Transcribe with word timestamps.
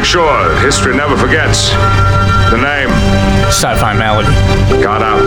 make 0.00 0.06
sure 0.06 0.56
history 0.60 0.96
never 0.96 1.14
forgets. 1.14 1.68
The 2.48 2.56
name. 2.56 2.88
Sci-fi 3.48 3.92
malady. 3.98 4.32
Got 4.82 5.02
out. 5.02 5.20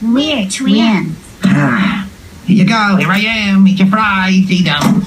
We're 0.00 0.48
twins. 0.48 1.18
Ah, 1.42 2.08
here 2.46 2.56
you 2.56 2.68
go. 2.68 2.96
Here 2.98 3.08
I 3.08 3.18
am. 3.18 3.66
Eat 3.66 3.80
your 3.80 3.88
fries. 3.88 4.48
Eat 4.48 4.66
them. 4.66 5.02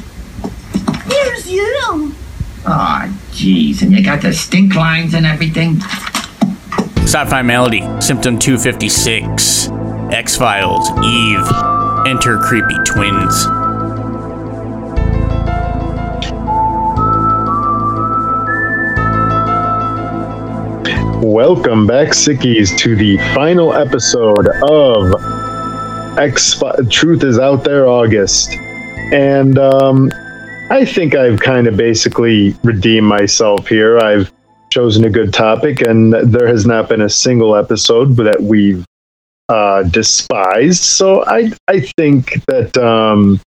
Here's 1.06 1.50
you. 1.50 2.14
Oh, 2.66 3.18
jeez. 3.32 3.82
And 3.82 3.94
you 3.94 4.04
got 4.04 4.22
the 4.22 4.34
stink 4.34 4.76
lines 4.76 5.14
and 5.14 5.26
everything. 5.26 5.78
Sci-fi 7.08 7.42
malady. 7.42 7.88
Symptom 8.02 8.38
256. 8.38 9.70
X-Files. 10.12 10.90
Eve. 11.06 12.06
Enter 12.06 12.38
creepy 12.40 12.76
twins. 12.86 13.61
Welcome 21.22 21.86
back, 21.86 22.08
Sickies, 22.10 22.76
to 22.80 22.96
the 22.96 23.16
final 23.36 23.74
episode 23.74 24.48
of 24.68 26.18
X 26.18 26.60
Truth 26.90 27.24
is 27.24 27.38
Out 27.38 27.64
There 27.64 27.88
August. 27.88 28.50
And 29.14 29.60
um, 29.60 30.12
I 30.72 30.84
think 30.84 31.14
I've 31.14 31.40
kind 31.40 31.68
of 31.68 31.78
basically 31.78 32.56
redeemed 32.64 33.06
myself 33.06 33.68
here. 33.68 34.00
I've 34.00 34.34
chosen 34.72 35.06
a 35.06 35.12
good 35.12 35.32
topic, 35.32 35.82
and 35.82 36.12
there 36.12 36.48
has 36.48 36.66
not 36.66 36.90
been 36.90 37.02
a 37.02 37.10
single 37.10 37.56
episode 37.56 38.16
that 38.16 38.42
we've 38.42 38.84
uh, 39.48 39.84
despised. 39.84 40.82
So 40.82 41.24
I, 41.26 41.52
I 41.68 41.82
think 41.98 42.44
that 42.46 42.76
um, 42.80 43.40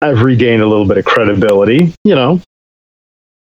I've 0.00 0.22
regained 0.22 0.62
a 0.62 0.68
little 0.68 0.86
bit 0.86 0.98
of 0.98 1.04
credibility, 1.04 1.92
you 2.04 2.14
know. 2.14 2.40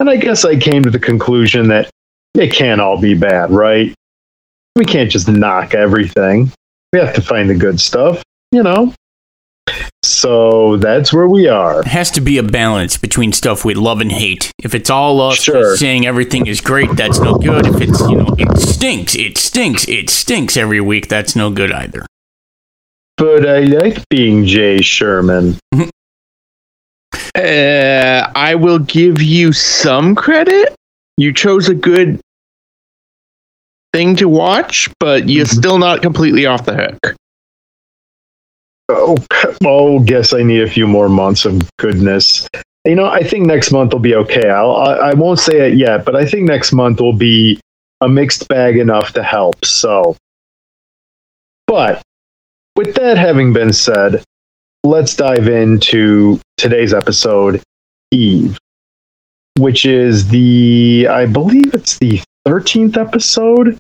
And 0.02 0.10
I 0.10 0.18
guess 0.18 0.44
I 0.44 0.58
came 0.58 0.84
to 0.84 0.92
the 0.92 1.00
conclusion 1.00 1.70
that 1.70 1.90
it 2.36 2.52
can't 2.54 2.82
all 2.82 3.00
be 3.00 3.14
bad, 3.14 3.52
right? 3.52 3.94
We 4.76 4.86
can't 4.86 5.10
just 5.10 5.28
knock 5.28 5.74
everything. 5.74 6.52
We 6.94 7.00
have 7.00 7.16
to 7.16 7.22
find 7.22 7.50
the 7.50 7.56
good 7.56 7.80
stuff, 7.80 8.22
you 8.52 8.64
know? 8.64 8.94
So 10.04 10.78
that's 10.78 11.12
where 11.12 11.28
we 11.28 11.48
are. 11.48 11.80
It 11.82 11.88
has 11.88 12.12
to 12.12 12.22
be 12.22 12.38
a 12.38 12.44
balance 12.44 12.96
between 12.98 13.34
stuff 13.34 13.66
we 13.66 13.74
love 13.74 14.02
and 14.02 14.12
hate. 14.12 14.52
If 14.64 14.76
it's 14.76 14.90
all 14.90 15.20
us 15.22 15.42
Sure. 15.42 15.76
saying 15.76 16.06
everything 16.06 16.46
is 16.48 16.62
great, 16.62 16.92
that's 16.92 17.20
no 17.20 17.36
good. 17.38 17.66
If 17.66 17.82
it's, 17.82 18.00
you 18.02 18.18
know, 18.18 18.36
it 18.38 18.58
stinks, 18.60 19.16
it 19.16 19.38
stinks, 19.38 19.88
it 19.88 20.10
stinks 20.10 20.56
every 20.58 20.80
week, 20.82 21.08
that's 21.08 21.36
no 21.36 21.50
good 21.50 21.72
either. 21.72 22.06
But 23.18 23.48
I 23.48 23.62
like 23.62 24.08
being 24.10 24.46
Jay 24.46 24.82
Sherman. 24.82 25.58
Uh, 27.34 28.32
I 28.34 28.56
will 28.56 28.80
give 28.80 29.22
you 29.22 29.52
some 29.52 30.16
credit. 30.16 30.74
You 31.18 31.34
chose 31.34 31.70
a 31.70 31.76
good 31.76 32.20
thing 33.94 34.16
to 34.18 34.28
watch, 34.28 34.90
but 35.00 35.30
you're 35.30 35.46
Mhm. 35.46 35.56
still 35.58 35.78
not 35.78 36.02
completely 36.02 36.46
off 36.46 36.66
the 36.66 36.76
hook. 36.76 37.16
Oh, 38.90 39.18
oh, 39.66 40.00
guess 40.00 40.34
I 40.34 40.44
need 40.44 40.62
a 40.62 40.70
few 40.70 40.88
more 40.88 41.10
months 41.10 41.46
of 41.46 41.62
goodness. 41.78 42.48
You 42.86 42.96
know, 42.96 43.06
I 43.06 43.24
think 43.24 43.48
next 43.48 43.72
month 43.72 43.94
will 43.94 44.00
be 44.00 44.14
okay. 44.16 44.48
I'll, 44.50 44.76
I, 44.76 44.94
I 45.10 45.14
won't 45.14 45.40
say 45.40 45.72
it 45.72 45.78
yet, 45.78 46.06
but 46.06 46.16
I 46.16 46.26
think 46.26 46.48
next 46.48 46.72
month 46.72 47.00
will 47.00 47.14
be 47.18 47.60
a 48.02 48.08
mixed 48.08 48.48
bag 48.48 48.78
enough 48.78 49.14
to 49.14 49.24
help. 49.24 49.66
So, 49.66 50.16
but 51.66 52.02
with 52.76 52.94
that 52.96 53.18
having 53.18 53.54
been 53.54 53.74
said, 53.74 54.24
let's 54.84 55.16
dive 55.16 55.48
into 55.48 56.40
today's 56.58 56.94
episode, 56.94 57.64
Eve, 58.12 58.60
which 59.58 59.86
is 59.86 60.28
the, 60.28 61.08
I 61.10 61.26
believe 61.26 61.74
it's 61.74 61.98
the 61.98 62.22
13th 62.48 62.98
episode 62.98 63.78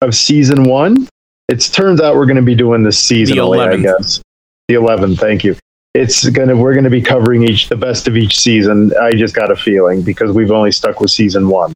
of 0.00 0.14
season 0.14 0.64
one. 0.64 1.08
It 1.48 1.60
turns 1.60 2.00
out 2.00 2.16
we're 2.16 2.26
going 2.26 2.36
to 2.36 2.42
be 2.42 2.54
doing 2.54 2.82
this 2.82 3.00
seasonally, 3.00 3.60
I 3.60 3.76
11th. 3.76 3.82
guess. 3.82 4.22
The 4.68 4.74
11th, 4.74 5.18
thank 5.18 5.44
you. 5.44 5.56
It's 5.94 6.28
gonna 6.30 6.56
we're 6.56 6.74
gonna 6.74 6.90
be 6.90 7.00
covering 7.00 7.44
each 7.44 7.68
the 7.68 7.76
best 7.76 8.08
of 8.08 8.16
each 8.16 8.40
season. 8.40 8.92
I 9.00 9.12
just 9.12 9.32
got 9.32 9.52
a 9.52 9.56
feeling 9.56 10.02
because 10.02 10.32
we've 10.32 10.50
only 10.50 10.72
stuck 10.72 10.98
with 10.98 11.12
season 11.12 11.48
one. 11.48 11.72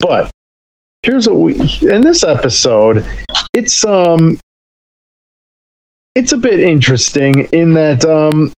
But 0.00 0.28
here's 1.04 1.28
what 1.28 1.36
we 1.38 1.52
in 1.88 2.00
this 2.00 2.24
episode, 2.24 3.06
it's 3.54 3.84
um 3.84 4.40
it's 6.16 6.32
a 6.32 6.36
bit 6.36 6.58
interesting 6.58 7.44
in 7.52 7.74
that 7.74 8.04
um 8.04 8.52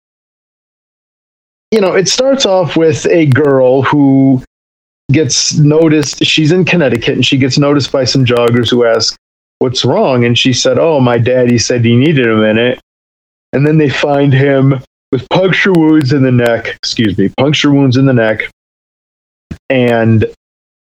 you 1.71 1.79
know, 1.79 1.93
it 1.93 2.07
starts 2.07 2.45
off 2.45 2.75
with 2.75 3.05
a 3.07 3.25
girl 3.27 3.81
who 3.81 4.43
gets 5.11 5.57
noticed. 5.57 6.23
She's 6.25 6.51
in 6.51 6.65
Connecticut 6.65 7.15
and 7.15 7.25
she 7.25 7.37
gets 7.37 7.57
noticed 7.57 7.91
by 7.91 8.03
some 8.03 8.25
joggers 8.25 8.69
who 8.69 8.85
ask, 8.85 9.15
What's 9.59 9.85
wrong? 9.85 10.25
And 10.25 10.37
she 10.37 10.53
said, 10.53 10.77
Oh, 10.79 10.99
my 10.99 11.17
daddy 11.17 11.57
said 11.57 11.85
he 11.85 11.95
needed 11.95 12.27
a 12.27 12.35
minute. 12.35 12.79
And 13.53 13.65
then 13.65 13.77
they 13.77 13.89
find 13.89 14.33
him 14.33 14.81
with 15.11 15.27
puncture 15.29 15.73
wounds 15.73 16.13
in 16.13 16.23
the 16.23 16.31
neck, 16.31 16.67
excuse 16.67 17.17
me, 17.17 17.29
puncture 17.37 17.71
wounds 17.71 17.97
in 17.97 18.05
the 18.05 18.13
neck 18.13 18.49
and 19.69 20.25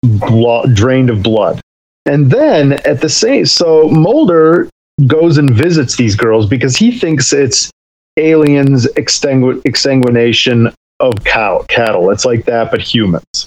blo- 0.02 0.66
drained 0.72 1.10
of 1.10 1.22
blood. 1.22 1.60
And 2.06 2.30
then 2.30 2.74
at 2.84 3.00
the 3.00 3.08
same, 3.08 3.46
so 3.46 3.88
Mulder 3.88 4.68
goes 5.06 5.38
and 5.38 5.50
visits 5.50 5.96
these 5.96 6.14
girls 6.14 6.46
because 6.46 6.76
he 6.76 6.98
thinks 6.98 7.32
it's 7.32 7.70
aliens' 8.16 8.86
extingu- 8.94 9.62
exsanguination 9.62 10.72
of 11.00 11.24
cow 11.24 11.64
cattle. 11.68 12.10
It's 12.10 12.24
like 12.24 12.44
that, 12.44 12.70
but 12.70 12.80
humans. 12.80 13.46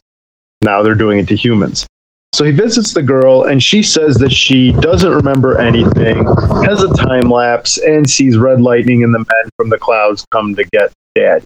Now 0.62 0.82
they're 0.82 0.96
doing 0.96 1.20
it 1.20 1.28
to 1.28 1.36
humans. 1.36 1.86
So 2.34 2.44
he 2.44 2.52
visits 2.52 2.94
the 2.94 3.04
girl, 3.04 3.44
and 3.44 3.62
she 3.62 3.84
says 3.84 4.16
that 4.16 4.32
she 4.32 4.72
doesn't 4.72 5.12
remember 5.12 5.60
anything, 5.60 6.26
has 6.66 6.82
a 6.82 6.92
time 6.96 7.30
lapse, 7.30 7.78
and 7.78 8.10
sees 8.10 8.38
red 8.38 8.60
lightning 8.60 9.04
and 9.04 9.14
the 9.14 9.20
men 9.20 9.50
from 9.56 9.70
the 9.70 9.78
clouds 9.78 10.26
come 10.32 10.56
to 10.56 10.64
get 10.74 10.92
Dad. 11.14 11.44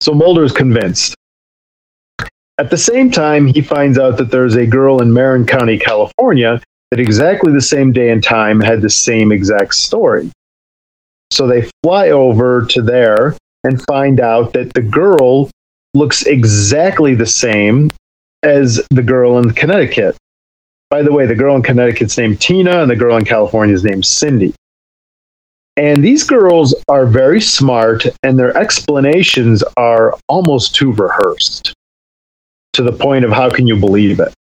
So 0.00 0.14
Mulder 0.14 0.44
is 0.44 0.52
convinced. 0.52 1.16
At 2.58 2.70
the 2.70 2.78
same 2.78 3.10
time, 3.10 3.46
he 3.48 3.60
finds 3.60 3.98
out 3.98 4.18
that 4.18 4.30
there's 4.30 4.54
a 4.54 4.66
girl 4.66 5.02
in 5.02 5.12
Marin 5.12 5.46
County, 5.46 5.78
California, 5.78 6.62
that 6.90 7.00
exactly 7.00 7.52
the 7.52 7.60
same 7.60 7.90
day 7.90 8.10
and 8.10 8.22
time 8.22 8.60
had 8.60 8.82
the 8.82 8.90
same 8.90 9.32
exact 9.32 9.74
story. 9.74 10.30
So 11.32 11.46
they 11.46 11.68
fly 11.82 12.10
over 12.10 12.66
to 12.66 12.82
there 12.82 13.36
and 13.64 13.82
find 13.86 14.20
out 14.20 14.52
that 14.52 14.74
the 14.74 14.82
girl 14.82 15.50
looks 15.94 16.26
exactly 16.26 17.14
the 17.14 17.26
same 17.26 17.90
as 18.42 18.86
the 18.90 19.02
girl 19.02 19.38
in 19.38 19.52
Connecticut. 19.52 20.16
By 20.90 21.02
the 21.02 21.12
way, 21.12 21.24
the 21.24 21.34
girl 21.34 21.56
in 21.56 21.62
Connecticut's 21.62 22.18
named 22.18 22.40
Tina 22.40 22.82
and 22.82 22.90
the 22.90 22.96
girl 22.96 23.16
in 23.16 23.24
California 23.24 23.74
is 23.74 23.82
named 23.82 24.04
Cindy. 24.04 24.54
And 25.78 26.04
these 26.04 26.24
girls 26.24 26.74
are 26.88 27.06
very 27.06 27.40
smart 27.40 28.04
and 28.22 28.38
their 28.38 28.54
explanations 28.54 29.64
are 29.78 30.14
almost 30.28 30.74
too 30.74 30.92
rehearsed 30.92 31.72
to 32.74 32.82
the 32.82 32.92
point 32.92 33.24
of 33.24 33.30
how 33.30 33.48
can 33.48 33.66
you 33.66 33.76
believe 33.76 34.20
it? 34.20 34.34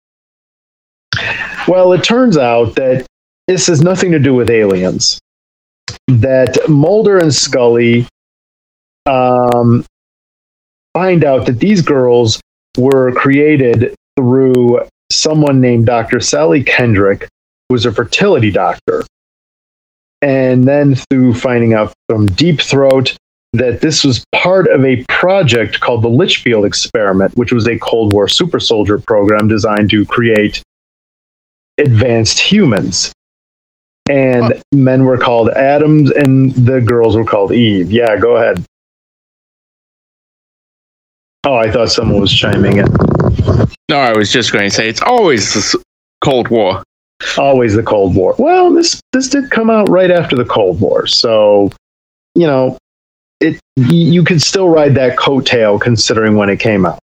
Well, 1.67 1.93
it 1.93 2.03
turns 2.03 2.39
out 2.39 2.77
that 2.77 3.05
this 3.47 3.67
has 3.67 3.83
nothing 3.83 4.11
to 4.13 4.19
do 4.19 4.35
with 4.35 4.49
aliens. 4.49 5.21
That 6.09 6.57
Mulder 6.69 7.19
and 7.19 7.35
Scully 7.35 8.07
um, 9.07 9.85
find 10.95 11.25
out 11.25 11.47
that 11.47 11.61
these 11.61 11.83
girls 11.83 12.41
were 12.77 13.13
created 13.13 13.95
through 14.17 14.81
someone 15.11 15.61
named 15.61 15.87
Dr. 15.87 16.21
Sally 16.21 16.63
Kendrick, 16.63 17.23
who 17.69 17.75
was 17.75 17.87
a 17.87 17.93
fertility 17.93 18.51
doctor. 18.51 19.05
And 20.21 20.67
then 20.67 20.97
through 20.97 21.35
finding 21.35 21.75
out 21.75 21.93
from 22.09 22.27
Deep 22.27 22.61
Throat 22.61 23.17
that 23.53 23.81
this 23.81 24.05
was 24.05 24.25
part 24.33 24.69
of 24.69 24.85
a 24.85 25.05
project 25.09 25.81
called 25.81 26.03
the 26.03 26.09
Litchfield 26.09 26.65
Experiment, 26.65 27.37
which 27.37 27.53
was 27.53 27.67
a 27.67 27.79
Cold 27.79 28.13
War 28.13 28.29
super 28.29 28.61
soldier 28.61 28.99
program 28.99 29.49
designed 29.49 29.91
to 29.91 30.05
create 30.05 30.63
advanced 31.79 32.39
humans. 32.39 33.13
And 34.09 34.63
men 34.73 35.05
were 35.05 35.19
called 35.19 35.51
Adams 35.51 36.11
and 36.11 36.53
the 36.53 36.81
girls 36.81 37.17
were 37.17 37.25
called 37.25 37.53
Eve. 37.53 37.91
Yeah, 37.91 38.17
go 38.17 38.37
ahead. 38.37 38.65
Oh, 41.45 41.57
I 41.57 41.71
thought 41.71 41.91
someone 41.91 42.21
was 42.21 42.33
chiming 42.33 42.79
in. 42.79 42.87
No, 43.89 43.99
I 43.99 44.13
was 44.13 44.31
just 44.33 44.53
going 44.53 44.69
to 44.69 44.75
say 44.75 44.89
it's 44.89 45.03
always 45.03 45.55
the 45.55 45.83
Cold 46.23 46.49
War. 46.49 46.83
Always 47.37 47.75
the 47.75 47.83
Cold 47.83 48.15
War. 48.15 48.35
Well, 48.39 48.73
this 48.73 49.01
this 49.13 49.29
did 49.29 49.51
come 49.51 49.71
out 49.71 49.89
right 49.89 50.11
after 50.11 50.37
the 50.37 50.45
Cold 50.45 50.81
War, 50.81 51.07
so 51.07 51.71
you 52.35 52.47
know, 52.47 52.79
it 53.41 53.59
you 53.77 54.23
could 54.25 54.41
still 54.41 54.69
ride 54.69 54.95
that 54.95 55.17
coattail 55.19 55.81
considering 55.81 56.37
when 56.37 56.49
it 56.49 56.61
came 56.61 56.87
out. 56.87 56.99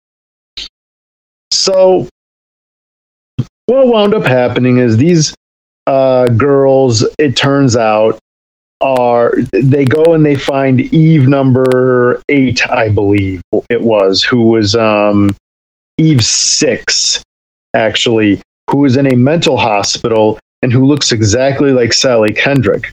So, 1.50 2.08
what 3.66 3.88
wound 3.88 4.14
up 4.14 4.24
happening 4.24 4.78
is 4.78 4.96
these 4.96 5.34
uh, 5.86 6.26
girls, 6.28 7.04
it 7.18 7.36
turns 7.36 7.76
out, 7.76 8.18
are 8.80 9.34
they 9.52 9.84
go 9.84 10.14
and 10.14 10.26
they 10.26 10.36
find 10.36 10.80
Eve 10.80 11.28
number 11.28 12.20
eight, 12.28 12.68
I 12.68 12.88
believe 12.88 13.40
it 13.70 13.80
was, 13.80 14.22
who 14.22 14.42
was 14.42 14.74
um, 14.74 15.34
Eve 15.98 16.24
six, 16.24 17.22
actually, 17.74 18.42
who 18.70 18.78
was 18.78 18.96
in 18.96 19.12
a 19.12 19.16
mental 19.16 19.56
hospital 19.56 20.38
and 20.62 20.72
who 20.72 20.84
looks 20.86 21.12
exactly 21.12 21.72
like 21.72 21.92
Sally 21.92 22.32
Kendrick. 22.32 22.90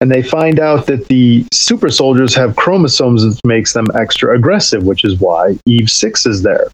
And 0.00 0.10
they 0.10 0.22
find 0.22 0.58
out 0.58 0.86
that 0.86 1.06
the 1.08 1.46
super 1.52 1.88
soldiers 1.88 2.34
have 2.34 2.56
chromosomes 2.56 3.22
that 3.22 3.40
makes 3.46 3.72
them 3.72 3.86
extra 3.94 4.34
aggressive, 4.34 4.82
which 4.82 5.04
is 5.04 5.20
why 5.20 5.56
Eve 5.64 5.90
six 5.90 6.26
is 6.26 6.42
there. 6.42 6.68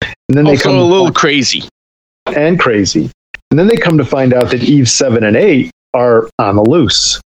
And 0.00 0.38
then 0.38 0.44
they 0.44 0.52
Also 0.52 0.70
come 0.70 0.78
a 0.78 0.84
little 0.84 1.12
crazy. 1.12 1.64
and 2.26 2.58
crazy. 2.58 3.10
And 3.52 3.58
then 3.58 3.66
they 3.66 3.76
come 3.76 3.98
to 3.98 4.04
find 4.06 4.32
out 4.32 4.50
that 4.52 4.62
Eve 4.62 4.88
7 4.88 5.22
and 5.22 5.36
8 5.36 5.70
are 5.92 6.26
on 6.38 6.56
the 6.56 6.62
loose. 6.62 7.20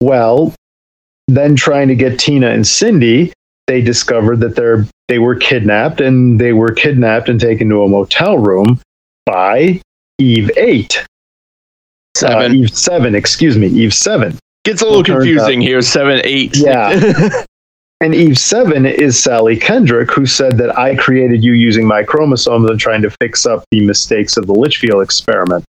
Well, 0.00 0.54
then 1.28 1.54
trying 1.54 1.88
to 1.88 1.94
get 1.94 2.18
Tina 2.18 2.48
and 2.48 2.66
Cindy, 2.66 3.30
they 3.66 3.82
discovered 3.82 4.40
that 4.40 4.56
they're 4.56 4.86
they 5.08 5.18
were 5.18 5.34
kidnapped 5.34 6.00
and 6.00 6.40
they 6.40 6.54
were 6.54 6.72
kidnapped 6.72 7.28
and 7.28 7.38
taken 7.38 7.68
to 7.68 7.82
a 7.82 7.88
motel 7.90 8.38
room 8.38 8.80
by 9.26 9.82
Eve 10.18 10.50
8. 10.56 11.06
Seven. 12.16 12.52
Uh, 12.52 12.54
Eve 12.54 12.70
7, 12.70 13.14
excuse 13.14 13.58
me, 13.58 13.66
Eve 13.66 13.92
7. 13.92 14.38
Gets 14.64 14.80
a 14.80 14.86
little 14.86 15.04
turns 15.04 15.16
out- 15.18 15.20
confusing 15.24 15.60
here. 15.60 15.82
Seven, 15.82 16.22
eight. 16.24 16.56
Yeah. 16.56 17.44
And 18.02 18.16
Eve 18.16 18.36
7 18.36 18.84
is 18.84 19.16
Sally 19.16 19.56
Kendrick, 19.56 20.10
who 20.10 20.26
said 20.26 20.58
that 20.58 20.76
I 20.76 20.96
created 20.96 21.44
you 21.44 21.52
using 21.52 21.86
my 21.86 22.02
chromosomes 22.02 22.68
and 22.68 22.80
trying 22.80 23.00
to 23.02 23.10
fix 23.20 23.46
up 23.46 23.62
the 23.70 23.80
mistakes 23.80 24.36
of 24.36 24.48
the 24.48 24.52
Litchfield 24.52 25.04
experiment. 25.04 25.64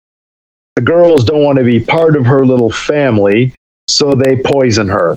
The 0.76 0.82
girls 0.82 1.24
don't 1.24 1.42
want 1.42 1.56
to 1.56 1.64
be 1.64 1.80
part 1.80 2.16
of 2.16 2.26
her 2.26 2.44
little 2.44 2.70
family, 2.70 3.54
so 3.88 4.12
they 4.12 4.42
poison 4.44 4.88
her. 4.88 5.16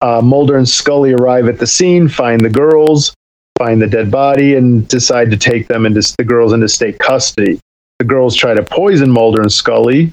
Uh, 0.00 0.22
Mulder 0.22 0.56
and 0.56 0.68
Scully 0.68 1.14
arrive 1.14 1.48
at 1.48 1.58
the 1.58 1.66
scene, 1.66 2.06
find 2.06 2.40
the 2.40 2.48
girls, 2.48 3.12
find 3.58 3.82
the 3.82 3.88
dead 3.88 4.08
body, 4.08 4.54
and 4.54 4.86
decide 4.86 5.32
to 5.32 5.36
take 5.36 5.66
them 5.66 5.84
into 5.84 6.14
the 6.16 6.24
girls 6.24 6.52
into 6.52 6.68
state 6.68 7.00
custody. 7.00 7.58
The 7.98 8.04
girls 8.04 8.36
try 8.36 8.54
to 8.54 8.62
poison 8.62 9.10
Mulder 9.10 9.42
and 9.42 9.52
Scully. 9.52 10.12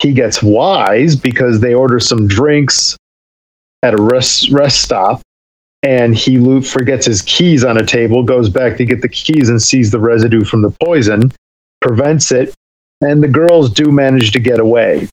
He 0.00 0.12
gets 0.12 0.40
wise 0.40 1.16
because 1.16 1.58
they 1.58 1.74
order 1.74 1.98
some 1.98 2.28
drinks 2.28 2.96
at 3.84 3.92
a 3.92 4.02
rest 4.02 4.50
rest 4.50 4.82
stop 4.82 5.20
and 5.82 6.16
he 6.16 6.38
lo- 6.38 6.62
forgets 6.62 7.04
his 7.04 7.20
keys 7.22 7.62
on 7.62 7.76
a 7.76 7.84
table 7.84 8.22
goes 8.22 8.48
back 8.48 8.78
to 8.78 8.84
get 8.86 9.02
the 9.02 9.08
keys 9.08 9.50
and 9.50 9.60
sees 9.60 9.90
the 9.90 10.00
residue 10.00 10.42
from 10.42 10.62
the 10.62 10.70
poison 10.82 11.30
prevents 11.82 12.32
it 12.32 12.54
and 13.02 13.22
the 13.22 13.28
girls 13.28 13.68
do 13.68 13.92
manage 13.92 14.32
to 14.32 14.40
get 14.40 14.58
away. 14.58 15.06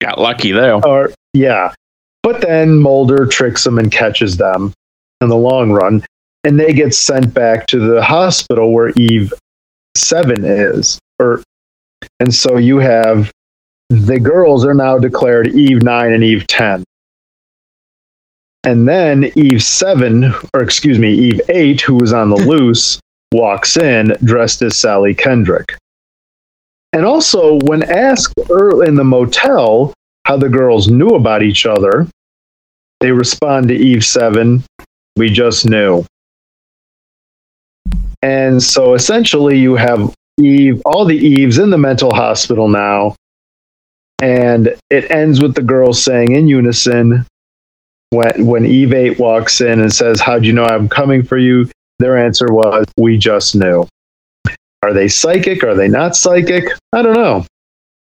Got 0.00 0.20
lucky 0.20 0.52
though. 0.52 0.80
or 0.84 1.12
yeah. 1.34 1.74
But 2.22 2.40
then 2.40 2.78
Mulder 2.78 3.26
tricks 3.26 3.64
them 3.64 3.78
and 3.78 3.90
catches 3.90 4.36
them 4.36 4.72
in 5.20 5.28
the 5.28 5.36
long 5.36 5.72
run 5.72 6.04
and 6.44 6.60
they 6.60 6.72
get 6.72 6.94
sent 6.94 7.34
back 7.34 7.66
to 7.68 7.80
the 7.80 8.04
hospital 8.04 8.72
where 8.72 8.90
Eve 8.90 9.32
7 9.96 10.44
is. 10.44 11.00
Or 11.18 11.42
and 12.20 12.32
so 12.32 12.56
you 12.56 12.78
have 12.78 13.32
the 13.90 14.20
girls 14.20 14.64
are 14.64 14.74
now 14.74 14.96
declared 14.98 15.48
Eve 15.48 15.82
9 15.82 16.12
and 16.12 16.22
Eve 16.22 16.46
10 16.46 16.84
and 18.66 18.86
then 18.86 19.30
Eve 19.36 19.62
7, 19.62 20.24
or 20.52 20.60
excuse 20.60 20.98
me, 20.98 21.14
Eve 21.14 21.40
8, 21.48 21.80
who 21.82 21.94
was 21.94 22.12
on 22.12 22.30
the 22.30 22.36
loose, 22.46 22.98
walks 23.32 23.76
in 23.76 24.08
dressed 24.24 24.60
as 24.60 24.76
Sally 24.76 25.14
Kendrick. 25.14 25.76
And 26.92 27.04
also, 27.04 27.60
when 27.60 27.84
asked 27.84 28.34
early 28.50 28.88
in 28.88 28.96
the 28.96 29.04
motel 29.04 29.94
how 30.24 30.36
the 30.36 30.48
girls 30.48 30.88
knew 30.88 31.10
about 31.10 31.44
each 31.44 31.64
other, 31.64 32.08
they 32.98 33.12
respond 33.12 33.68
to 33.68 33.74
Eve 33.74 34.04
7, 34.04 34.64
we 35.16 35.30
just 35.30 35.64
knew. 35.64 36.04
And 38.22 38.60
so 38.60 38.94
essentially, 38.94 39.58
you 39.58 39.76
have 39.76 40.12
Eve, 40.40 40.82
all 40.84 41.04
the 41.04 41.16
Eves 41.16 41.58
in 41.58 41.70
the 41.70 41.78
mental 41.78 42.12
hospital 42.12 42.68
now. 42.68 43.14
And 44.20 44.74
it 44.90 45.08
ends 45.12 45.40
with 45.40 45.54
the 45.54 45.62
girls 45.62 46.02
saying 46.02 46.32
in 46.32 46.48
unison, 46.48 47.24
when 48.10 48.46
when 48.46 48.66
Eve 48.66 48.92
eight 48.92 49.18
walks 49.18 49.60
in 49.60 49.80
and 49.80 49.92
says, 49.92 50.20
"How'd 50.20 50.44
you 50.44 50.52
know 50.52 50.64
I'm 50.64 50.88
coming 50.88 51.22
for 51.22 51.38
you?" 51.38 51.68
Their 51.98 52.16
answer 52.16 52.46
was, 52.50 52.86
"We 52.96 53.18
just 53.18 53.54
knew." 53.54 53.86
Are 54.82 54.92
they 54.92 55.08
psychic? 55.08 55.64
Are 55.64 55.74
they 55.74 55.88
not 55.88 56.14
psychic? 56.14 56.64
I 56.92 57.02
don't 57.02 57.14
know. 57.14 57.44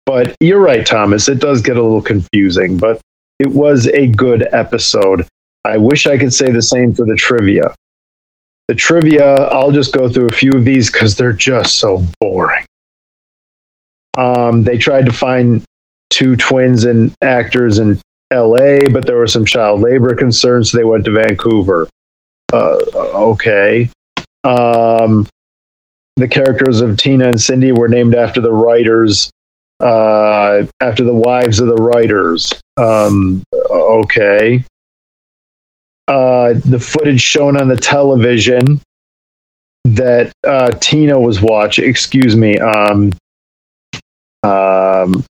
But 0.06 0.34
you're 0.40 0.60
right, 0.60 0.84
Thomas. 0.84 1.28
It 1.28 1.38
does 1.38 1.62
get 1.62 1.76
a 1.76 1.82
little 1.82 2.02
confusing, 2.02 2.76
but 2.76 3.00
it 3.38 3.48
was 3.48 3.86
a 3.88 4.08
good 4.08 4.46
episode. 4.52 5.26
I 5.64 5.78
wish 5.78 6.06
I 6.06 6.18
could 6.18 6.34
say 6.34 6.50
the 6.50 6.62
same 6.62 6.94
for 6.94 7.06
the 7.06 7.16
trivia. 7.16 7.74
The 8.68 8.74
trivia, 8.74 9.34
I'll 9.34 9.72
just 9.72 9.92
go 9.92 10.08
through 10.08 10.28
a 10.28 10.32
few 10.32 10.52
of 10.52 10.64
these 10.64 10.90
because 10.90 11.16
they're 11.16 11.32
just 11.32 11.76
so 11.76 12.04
boring. 12.20 12.64
Um, 14.16 14.64
they 14.64 14.78
tried 14.78 15.06
to 15.06 15.12
find 15.12 15.62
two 16.10 16.36
twins 16.36 16.84
and 16.84 17.12
actors 17.22 17.78
in 17.78 18.00
LA, 18.32 18.88
but 18.90 19.06
there 19.06 19.16
were 19.16 19.26
some 19.26 19.44
child 19.44 19.80
labor 19.80 20.14
concerns, 20.14 20.70
so 20.70 20.78
they 20.78 20.84
went 20.84 21.04
to 21.04 21.12
Vancouver. 21.12 21.88
Uh, 22.52 22.78
okay. 22.94 23.90
Um, 24.44 25.26
the 26.16 26.28
characters 26.28 26.80
of 26.80 26.96
Tina 26.96 27.28
and 27.28 27.40
Cindy 27.40 27.72
were 27.72 27.88
named 27.88 28.14
after 28.14 28.40
the 28.40 28.52
writers, 28.52 29.30
uh, 29.80 30.64
after 30.80 31.04
the 31.04 31.14
wives 31.14 31.60
of 31.60 31.68
the 31.68 31.76
writers. 31.76 32.52
Um, 32.76 33.42
okay. 33.52 34.64
Uh, 36.06 36.54
the 36.64 36.78
footage 36.78 37.20
shown 37.20 37.60
on 37.60 37.68
the 37.68 37.76
television 37.76 38.80
that 39.84 40.32
uh, 40.46 40.70
Tina 40.80 41.18
was 41.18 41.40
watching, 41.40 41.88
excuse 41.88 42.36
me, 42.36 42.58
um, 42.58 43.12
um, 44.42 45.24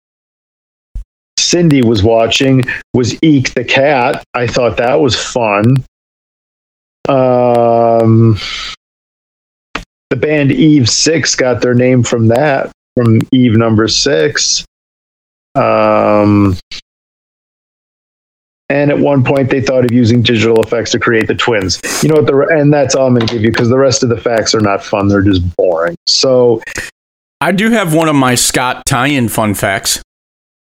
Cindy 1.45 1.83
was 1.83 2.03
watching 2.03 2.63
was 2.95 3.23
Eek 3.23 3.55
the 3.55 3.65
Cat. 3.65 4.25
I 4.35 4.47
thought 4.47 4.77
that 4.79 5.01
was 5.01 5.15
fun. 5.15 5.85
Um, 7.09 8.39
the 10.11 10.17
band 10.17 10.53
Eve 10.53 10.89
Six 10.89 11.35
got 11.35 11.61
their 11.61 11.75
name 11.75 12.03
from 12.03 12.29
that, 12.29 12.73
from 12.97 13.21
Eve 13.31 13.57
number 13.57 13.89
six. 13.89 14.65
Um, 15.55 16.57
and 18.71 18.91
at 18.91 18.99
one 18.99 19.23
point, 19.23 19.51
they 19.51 19.61
thought 19.61 19.85
of 19.85 19.93
using 19.93 20.23
digital 20.23 20.61
effects 20.63 20.91
to 20.93 20.99
create 20.99 21.29
the 21.29 21.35
twins. 21.35 21.81
You 22.03 22.09
know 22.09 22.17
what? 22.17 22.27
The 22.27 22.59
and 22.59 22.73
that's 22.73 22.95
all 22.95 23.07
I'm 23.07 23.15
going 23.15 23.27
to 23.27 23.33
give 23.33 23.43
you 23.43 23.51
because 23.51 23.69
the 23.69 23.79
rest 23.79 24.03
of 24.03 24.09
the 24.09 24.17
facts 24.17 24.55
are 24.55 24.61
not 24.61 24.83
fun. 24.83 25.09
They're 25.09 25.23
just 25.23 25.43
boring. 25.57 25.97
So, 26.07 26.63
I 27.41 27.53
do 27.53 27.71
have 27.71 27.95
one 27.95 28.09
of 28.09 28.17
my 28.17 28.35
Scott 28.35 28.87
tie-in 28.87 29.29
fun 29.29 29.55
facts. 29.55 30.03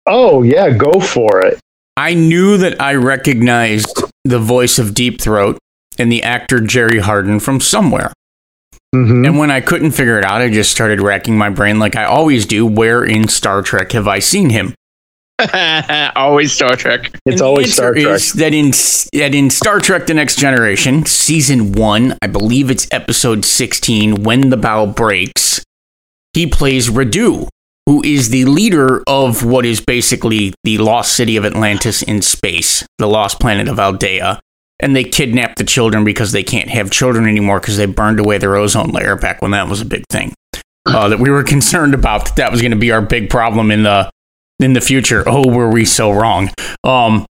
Oh 0.06 0.44
yeah, 0.44 0.70
go 0.72 1.00
for 1.00 1.46
it. 1.46 1.60
I 1.98 2.14
knew 2.14 2.58
that 2.58 2.82
I 2.82 2.96
recognized 2.96 4.04
the 4.26 4.40
voice 4.40 4.80
of 4.80 4.94
Deep 4.94 5.22
Throat 5.22 5.58
and 6.00 6.12
the 6.12 6.24
actor 6.24 6.60
Jerry 6.60 7.00
Hardin 7.00 7.40
from 7.40 7.60
somewhere. 7.60 8.14
Mhm. 8.96 9.26
And 9.28 9.38
when 9.38 9.52
I 9.52 9.62
couldn't 9.62 9.92
figure 9.92 10.18
it 10.18 10.26
out, 10.26 10.42
I 10.42 10.50
just 10.50 10.72
started 10.72 11.02
racking 11.02 11.38
my 11.38 11.50
brain 11.50 11.80
like 11.80 11.96
I 11.96 12.06
always 12.06 12.46
do. 12.46 12.66
Where 12.66 13.04
in 13.06 13.28
Star 13.28 13.62
Trek 13.62 13.92
have 13.94 14.08
I 14.08 14.20
seen 14.20 14.50
him? 14.50 14.74
Always 16.16 16.52
Star 16.52 16.76
Trek. 16.76 17.08
It's 17.08 17.22
And 17.26 17.40
the 17.40 17.46
always 17.46 17.74
Star 17.74 17.94
Trek. 17.94 18.06
Is 18.06 18.34
that 18.34 18.54
in 18.54 18.72
that 19.20 19.34
in 19.34 19.50
Star 19.50 19.80
Trek: 19.80 20.06
The 20.06 20.14
Next 20.14 20.38
Generation, 20.38 21.06
season 21.06 21.72
one, 21.72 22.16
I 22.22 22.28
believe 22.28 22.70
it's 22.70 22.88
episode 22.92 23.44
sixteen, 23.44 24.24
when 24.24 24.50
the 24.52 24.58
bough 24.58 24.86
breaks, 24.86 25.64
he 26.34 26.46
plays 26.46 26.90
Radue, 26.90 27.48
who 27.86 28.04
is 28.04 28.30
the 28.30 28.46
leader 28.46 29.04
of 29.08 29.44
what 29.44 29.66
is 29.66 29.82
basically 29.82 30.54
the 30.64 30.78
lost 30.78 31.16
city 31.16 31.38
of 31.38 31.46
Atlantis 31.46 32.02
in 32.02 32.22
space, 32.22 32.86
the 32.98 33.08
lost 33.08 33.40
planet 33.40 33.68
of 33.68 33.80
Aldea. 33.80 34.40
And 34.80 34.96
they 34.96 35.04
kidnap 35.04 35.58
the 35.58 35.64
children 35.64 36.04
because 36.04 36.32
they 36.32 36.44
can't 36.44 36.70
have 36.70 36.90
children 36.90 37.28
anymore 37.28 37.60
because 37.60 37.78
they 37.78 37.86
burned 37.86 38.20
away 38.20 38.40
their 38.40 38.56
ozone 38.56 38.90
layer 38.90 39.16
back 39.16 39.42
when 39.42 39.52
that 39.52 39.68
was 39.68 39.82
a 39.82 39.86
big 39.86 40.04
thing. 40.10 40.34
Uh, 40.88 41.08
that 41.10 41.20
we 41.20 41.30
were 41.30 41.44
concerned 41.56 41.94
about 41.94 42.26
that 42.26 42.36
that 42.38 42.52
was 42.52 42.62
going 42.62 42.72
to 42.72 42.78
be 42.78 42.92
our 42.92 43.02
big 43.02 43.30
problem 43.30 43.70
in 43.70 43.84
the 43.84 44.10
in 44.60 44.74
the 44.74 44.82
future. 44.82 45.24
Oh, 45.28 45.48
were 45.48 45.70
we 45.70 45.86
so 45.86 46.12
wrong? 46.12 46.50
Um, 46.84 47.26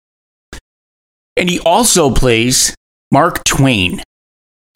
and 1.38 1.50
he 1.50 1.60
also 1.60 2.14
plays 2.14 2.76
Mark 3.12 3.44
Twain 3.46 4.02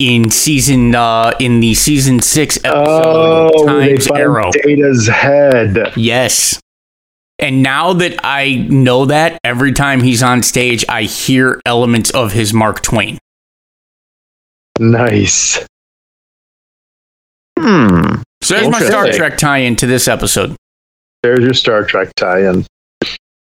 in 0.02 0.30
season 0.30 0.94
uh 0.94 1.32
in 1.38 1.60
the 1.60 1.74
season 1.74 2.20
six 2.20 2.56
episode 2.64 3.50
Oh, 3.54 3.66
Times 3.66 4.06
find 4.06 4.20
Arrow. 4.20 4.50
Data's 4.52 5.08
head. 5.08 5.92
Yes. 5.96 6.60
And 7.38 7.62
now 7.62 7.92
that 7.94 8.20
I 8.22 8.54
know 8.70 9.06
that, 9.06 9.38
every 9.42 9.72
time 9.72 10.00
he's 10.00 10.22
on 10.22 10.42
stage, 10.42 10.84
I 10.88 11.02
hear 11.02 11.60
elements 11.66 12.10
of 12.10 12.32
his 12.32 12.52
Mark 12.54 12.82
Twain. 12.82 13.18
Nice. 14.78 15.64
Hmm. 17.58 18.22
So 18.42 18.54
there's 18.54 18.68
my 18.68 18.80
Star 18.80 19.10
Trek 19.12 19.38
tie-in 19.38 19.76
to 19.76 19.86
this 19.86 20.08
episode. 20.08 20.56
There's 21.22 21.40
your 21.40 21.54
Star 21.54 21.84
Trek 21.84 22.12
tie-in. 22.16 22.64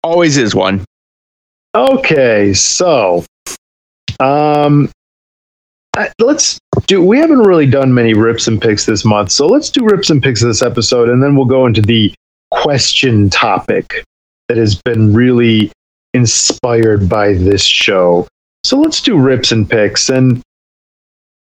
Always 0.03 0.37
is 0.37 0.55
one. 0.55 0.85
Okay, 1.75 2.53
so 2.53 3.25
um 4.21 4.91
Let's 6.19 6.59
do 6.87 7.03
we 7.03 7.19
haven't 7.19 7.41
really 7.41 7.67
done 7.67 7.95
many 7.95 8.15
rips 8.15 8.49
and 8.49 8.61
picks 8.61 8.87
this 8.87 9.05
month. 9.05 9.31
So 9.31 9.47
let's 9.47 9.71
do 9.71 9.85
rips 9.85 10.11
and 10.11 10.23
picks 10.23 10.43
this 10.43 10.63
episode 10.63 11.09
and 11.09 11.23
then 11.23 11.37
we'll 11.37 11.45
go 11.45 11.67
into 11.67 11.83
the 11.83 12.13
question 12.51 13.31
topic 13.31 14.05
that 14.49 14.57
has 14.57 14.81
been 14.83 15.13
really 15.13 15.73
inspired 16.13 17.09
by 17.09 17.35
this 17.35 17.63
show. 17.63 18.27
So 18.65 18.79
let's 18.79 19.01
do 19.01 19.17
rips 19.17 19.53
and 19.53 19.69
picks 19.69 20.09
and 20.09 20.43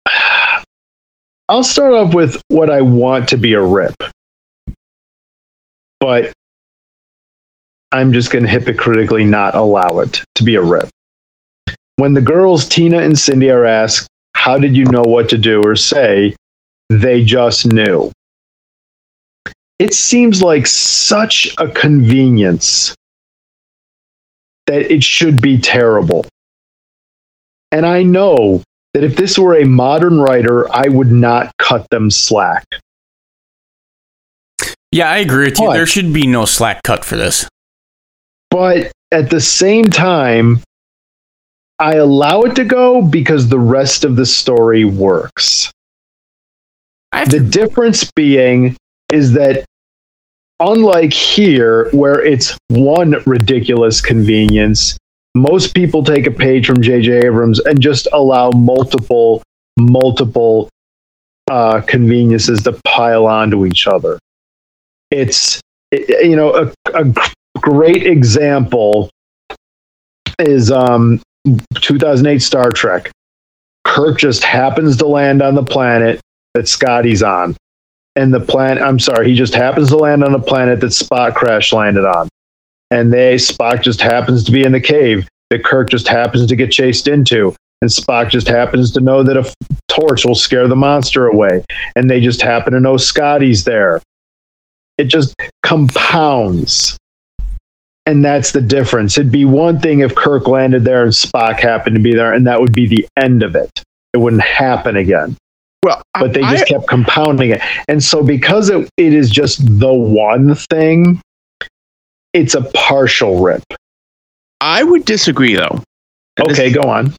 I'll 1.49 1.63
start 1.63 1.93
off 1.93 2.15
with 2.15 2.41
what 2.49 2.71
I 2.71 2.81
want 2.81 3.29
to 3.31 3.37
be 3.37 3.53
a 3.53 3.63
rip. 3.63 3.95
But 6.01 6.33
I'm 7.93 8.13
just 8.13 8.31
going 8.31 8.45
to 8.45 8.51
hypocritically 8.51 9.25
not 9.25 9.55
allow 9.55 10.01
it 10.01 10.25
to 10.35 10.43
be 10.43 10.57
a 10.57 10.63
rip. 10.63 10.89
When 11.97 12.15
the 12.15 12.21
girls, 12.21 12.69
Tina 12.69 12.99
and 12.99 13.17
Cindy, 13.17 13.51
are 13.51 13.65
asked, 13.65 14.09
How 14.45 14.59
did 14.59 14.77
you 14.77 14.85
know 14.85 15.01
what 15.01 15.31
to 15.31 15.39
do 15.39 15.63
or 15.65 15.75
say? 15.75 16.37
They 16.91 17.25
just 17.25 17.73
knew. 17.73 18.13
It 19.79 19.95
seems 19.95 20.43
like 20.43 20.67
such 20.67 21.55
a 21.57 21.67
convenience 21.67 22.95
that 24.67 24.93
it 24.93 25.03
should 25.03 25.41
be 25.41 25.57
terrible. 25.57 26.27
And 27.73 27.87
I 27.87 28.03
know 28.03 28.63
that 28.93 29.03
if 29.03 29.17
this 29.17 29.39
were 29.39 29.57
a 29.57 29.65
modern 29.65 30.21
writer, 30.21 30.71
I 30.71 30.89
would 30.89 31.11
not 31.11 31.51
cut 31.57 31.89
them 31.89 32.11
slack. 32.11 32.67
Yeah, 34.93 35.09
I 35.09 35.21
agree 35.21 35.47
with 35.47 35.59
you. 35.59 35.73
There 35.73 35.87
should 35.87 36.13
be 36.13 36.27
no 36.27 36.45
slack 36.45 36.83
cut 36.83 37.03
for 37.03 37.17
this. 37.17 37.49
but 38.51 38.93
at 39.11 39.31
the 39.31 39.41
same 39.41 39.85
time 39.85 40.61
i 41.79 41.95
allow 41.95 42.43
it 42.43 42.55
to 42.57 42.65
go 42.65 43.03
because 43.03 43.49
the 43.49 43.59
rest 43.59 44.05
of 44.05 44.17
the 44.17 44.27
story 44.27 44.85
works. 44.85 45.71
The 47.13 47.41
difference 47.41 48.11
being 48.11 48.77
is 49.13 49.33
that 49.35 49.65
unlike 50.61 51.13
here 51.13 51.89
where 51.91 52.25
it's 52.25 52.57
one 52.69 53.17
ridiculous 53.27 54.01
convenience 54.01 54.97
most 55.37 55.75
people 55.75 56.03
take 56.03 56.27
a 56.27 56.31
page 56.31 56.67
from 56.67 56.77
jj 56.77 57.25
abrams 57.25 57.61
and 57.61 57.81
just 57.81 58.09
allow 58.13 58.51
multiple 58.51 59.43
multiple 59.79 60.69
uh, 61.51 61.81
conveniences 61.83 62.63
to 62.63 62.73
pile 62.85 63.27
onto 63.27 63.67
each 63.67 63.87
other. 63.87 64.19
It's 65.11 65.61
you 65.93 66.37
know 66.37 66.55
a, 66.55 66.73
a 66.95 67.13
great 67.61 68.07
example 68.07 69.11
is 70.39 70.71
um 70.71 71.21
2008 71.75 72.39
Star 72.41 72.71
Trek. 72.71 73.11
Kirk 73.85 74.19
just 74.19 74.43
happens 74.43 74.97
to 74.99 75.07
land 75.07 75.43
on 75.43 75.55
the 75.55 75.63
planet 75.63 76.21
that 76.55 76.69
Scotty's 76.69 77.23
on. 77.23 77.57
And 78.17 78.33
the 78.33 78.41
planet, 78.41 78.83
I'm 78.83 78.99
sorry, 78.99 79.29
he 79.29 79.35
just 79.35 79.55
happens 79.55 79.89
to 79.89 79.97
land 79.97 80.23
on 80.23 80.33
the 80.33 80.39
planet 80.39 80.81
that 80.81 80.89
Spock 80.89 81.35
crash 81.35 81.73
landed 81.73 82.05
on. 82.05 82.29
And 82.91 83.13
they, 83.13 83.35
Spock 83.35 83.83
just 83.83 84.01
happens 84.01 84.45
to 84.45 84.53
be 84.53 84.63
in 84.63 84.73
the 84.73 84.81
cave 84.81 85.29
that 85.51 85.65
Kirk 85.65 85.91
just 85.91 86.07
happens 86.07 86.47
to 86.47 86.57
get 86.57 86.71
chased 86.71 87.09
into. 87.09 87.55
And 87.83 87.91
Spock 87.91 88.31
just 88.31 88.47
happens 88.47 88.93
to 88.93 89.01
know 89.01 89.23
that 89.23 89.37
a 89.37 89.41
f- 89.41 89.55
torch 89.89 90.25
will 90.25 90.37
scare 90.37 90.69
the 90.69 90.77
monster 90.77 91.27
away. 91.27 91.65
And 91.97 92.09
they 92.09 92.21
just 92.21 92.41
happen 92.41 92.73
to 92.73 92.81
know 92.81 92.97
Scotty's 92.97 93.65
there. 93.65 94.01
It 94.97 95.05
just 95.05 95.35
compounds. 95.65 96.97
And 98.07 98.25
that's 98.25 98.53
the 98.53 98.61
difference. 98.61 99.17
It'd 99.17 99.33
be 99.33 99.45
one 99.47 99.81
thing 99.81 100.01
if 100.01 100.15
Kirk 100.15 100.47
landed 100.47 100.85
there 100.85 101.03
and 101.05 101.13
Spock 101.13 101.59
happened 101.61 101.97
to 101.97 102.03
be 102.03 102.15
there, 102.15 102.33
and 102.35 102.47
that 102.47 102.61
would 102.61 102.73
be 102.73 102.87
the 102.87 103.07
end 103.17 103.43
of 103.43 103.55
it. 103.57 103.71
It 104.13 104.19
wouldn't 104.19 104.43
happen 104.43 104.97
again. 104.97 105.37
Well, 105.83 106.03
But 106.19 106.35
they 106.35 106.43
I- 106.43 106.53
just 106.53 106.67
kept 106.67 106.87
compounding 106.87 107.51
it. 107.51 107.61
And 107.89 108.03
so, 108.03 108.23
because 108.23 108.69
it, 108.71 108.89
it 108.97 109.13
is 109.15 109.31
just 109.31 109.59
the 109.79 109.93
one 109.93 110.55
thing, 110.55 111.21
it's 112.35 112.55
a 112.55 112.63
partial 112.75 113.43
rip. 113.43 113.63
I 114.61 114.83
would 114.83 115.05
disagree 115.05 115.55
though. 115.57 115.83
And 116.37 116.49
this- 116.51 116.59
Okay, 116.59 116.73
go 116.73 116.83
on. 116.83 117.15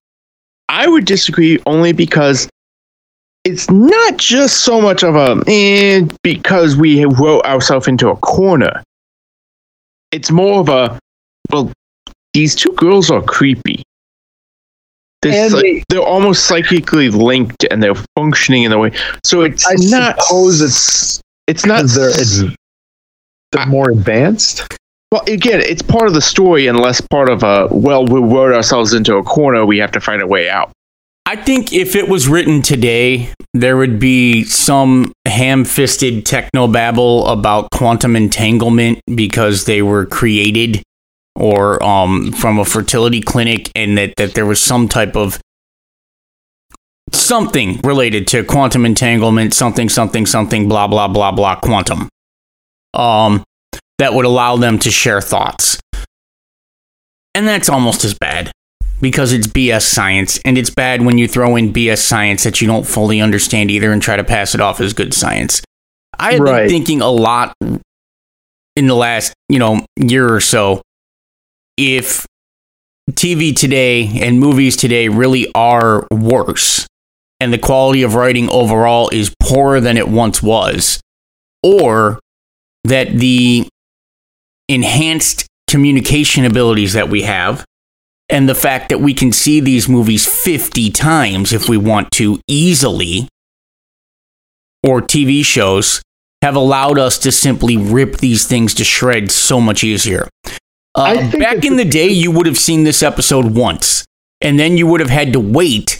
I 0.69 0.87
would 0.87 1.05
disagree 1.05 1.59
only 1.67 1.93
because 1.93 2.49
it's 3.43 3.69
not 3.69 4.17
just 4.17 4.61
so 4.63 4.81
much 4.81 5.03
of 5.03 5.15
a 5.15 5.41
eh, 5.47 6.07
because 6.23 6.75
we 6.75 7.05
wrote 7.05 7.45
ourselves 7.45 7.87
into 7.87 8.09
a 8.09 8.15
corner. 8.17 8.83
It's 10.11 10.31
more 10.31 10.59
of 10.61 10.69
a 10.69 10.99
well, 11.51 11.71
these 12.33 12.55
two 12.55 12.71
girls 12.75 13.09
are 13.11 13.21
creepy. 13.21 13.83
They're, 15.21 15.49
they- 15.49 15.83
they're 15.89 16.01
almost 16.01 16.45
psychically 16.45 17.09
linked 17.09 17.65
and 17.71 17.81
they're 17.81 17.95
functioning 18.15 18.63
in 18.63 18.71
a 18.71 18.77
way. 18.79 18.91
So 19.23 19.41
it's 19.41 19.65
I 19.67 19.73
not. 19.89 20.21
suppose 20.21 20.61
it's 20.61 21.19
It's 21.47 21.65
not. 21.65 21.85
they're, 21.87 22.11
they're 23.51 23.65
more 23.65 23.89
advanced. 23.89 24.67
Well, 25.11 25.23
again, 25.27 25.61
it's 25.61 25.81
part 25.81 26.07
of 26.07 26.13
the 26.13 26.21
story 26.21 26.67
and 26.67 26.79
less 26.79 26.99
part 27.01 27.29
of 27.29 27.43
a 27.43 27.67
well, 27.71 28.05
we 28.05 28.19
wrote 28.19 28.53
ourselves 28.53 28.93
into 28.93 29.15
a 29.15 29.23
corner. 29.23 29.65
We 29.65 29.77
have 29.79 29.91
to 29.93 29.99
find 30.01 30.21
a 30.21 30.27
way 30.27 30.49
out. 30.49 30.71
I 31.27 31.35
think 31.35 31.73
if 31.73 31.95
it 31.95 32.07
was 32.07 32.27
written 32.27 32.61
today, 32.61 33.33
there 33.55 33.77
would 33.77 33.99
be 33.99 34.43
some 34.43 35.11
ham-fisted 35.27 36.23
technobabble 36.23 37.27
about 37.31 37.71
quantum 37.71 38.15
entanglement 38.15 38.99
because 39.15 39.65
they 39.65 39.81
were 39.81 40.05
created 40.05 40.83
or 41.35 41.83
um, 41.83 42.31
from 42.31 42.59
a 42.59 42.65
fertility 42.65 43.21
clinic, 43.21 43.71
and 43.75 43.97
that 43.97 44.13
that 44.17 44.35
there 44.35 44.45
was 44.45 44.61
some 44.61 44.87
type 44.87 45.15
of 45.15 45.39
something 47.11 47.79
related 47.83 48.27
to 48.27 48.43
quantum 48.43 48.85
entanglement, 48.85 49.53
something, 49.53 49.89
something, 49.89 50.25
something, 50.25 50.69
blah, 50.69 50.87
blah, 50.87 51.07
blah, 51.07 51.31
blah, 51.31 51.55
quantum. 51.55 52.07
Um, 52.93 53.43
that 53.97 54.13
would 54.13 54.25
allow 54.25 54.57
them 54.57 54.77
to 54.79 54.91
share 54.91 55.21
thoughts. 55.21 55.79
And 57.33 57.47
that's 57.47 57.67
almost 57.67 58.05
as 58.05 58.13
bad 58.13 58.51
because 59.01 59.33
it's 59.33 59.47
BS 59.47 59.83
science, 59.83 60.39
and 60.45 60.57
it's 60.57 60.69
bad 60.69 61.01
when 61.01 61.17
you 61.17 61.27
throw 61.27 61.55
in 61.55 61.73
BS 61.73 61.99
science 61.99 62.43
that 62.43 62.61
you 62.61 62.67
don't 62.67 62.85
fully 62.87 63.21
understand 63.21 63.69
either 63.71 63.91
and 63.91 64.01
try 64.01 64.15
to 64.15 64.23
pass 64.23 64.55
it 64.55 64.61
off 64.61 64.79
as 64.79 64.93
good 64.93 65.13
science. 65.13 65.61
I 66.17 66.33
have 66.33 66.41
Right. 66.41 66.61
been 66.61 66.69
thinking 66.69 67.01
a 67.01 67.09
lot 67.09 67.53
in 67.61 68.87
the 68.87 68.95
last, 68.95 69.33
you 69.49 69.59
know, 69.59 69.85
year 69.97 70.33
or 70.33 70.39
so 70.39 70.81
if 71.77 72.25
TV 73.11 73.53
today 73.53 74.19
and 74.21 74.39
movies 74.39 74.75
today 74.77 75.09
really 75.09 75.51
are 75.53 76.07
worse 76.09 76.87
and 77.39 77.51
the 77.51 77.57
quality 77.57 78.01
of 78.01 78.15
writing 78.15 78.49
overall 78.49 79.09
is 79.09 79.33
poorer 79.41 79.81
than 79.81 79.97
it 79.97 80.07
once 80.07 80.41
was, 80.41 81.01
or 81.61 82.19
that 82.85 83.11
the 83.11 83.67
enhanced 84.69 85.45
communication 85.69 86.45
abilities 86.45 86.93
that 86.93 87.09
we 87.09 87.23
have 87.23 87.65
and 88.29 88.49
the 88.49 88.55
fact 88.55 88.89
that 88.89 88.99
we 88.99 89.13
can 89.13 89.31
see 89.31 89.59
these 89.59 89.87
movies 89.87 90.25
50 90.25 90.89
times 90.91 91.53
if 91.53 91.69
we 91.69 91.77
want 91.77 92.11
to 92.11 92.39
easily, 92.47 93.27
or 94.83 95.01
TV 95.01 95.43
shows, 95.43 96.01
have 96.41 96.55
allowed 96.55 96.99
us 96.99 97.17
to 97.19 97.31
simply 97.31 97.77
rip 97.77 98.17
these 98.17 98.45
things 98.47 98.73
to 98.75 98.83
shreds 98.83 99.33
so 99.33 99.59
much 99.59 99.83
easier. 99.83 100.27
Uh, 100.93 101.15
back 101.37 101.65
in 101.65 101.75
the 101.75 101.85
day, 101.85 102.07
you 102.07 102.31
would 102.31 102.45
have 102.45 102.57
seen 102.57 102.83
this 102.83 103.03
episode 103.03 103.55
once, 103.55 104.05
and 104.41 104.59
then 104.59 104.77
you 104.77 104.87
would 104.87 104.99
have 104.99 105.09
had 105.09 105.33
to 105.33 105.39
wait 105.39 105.99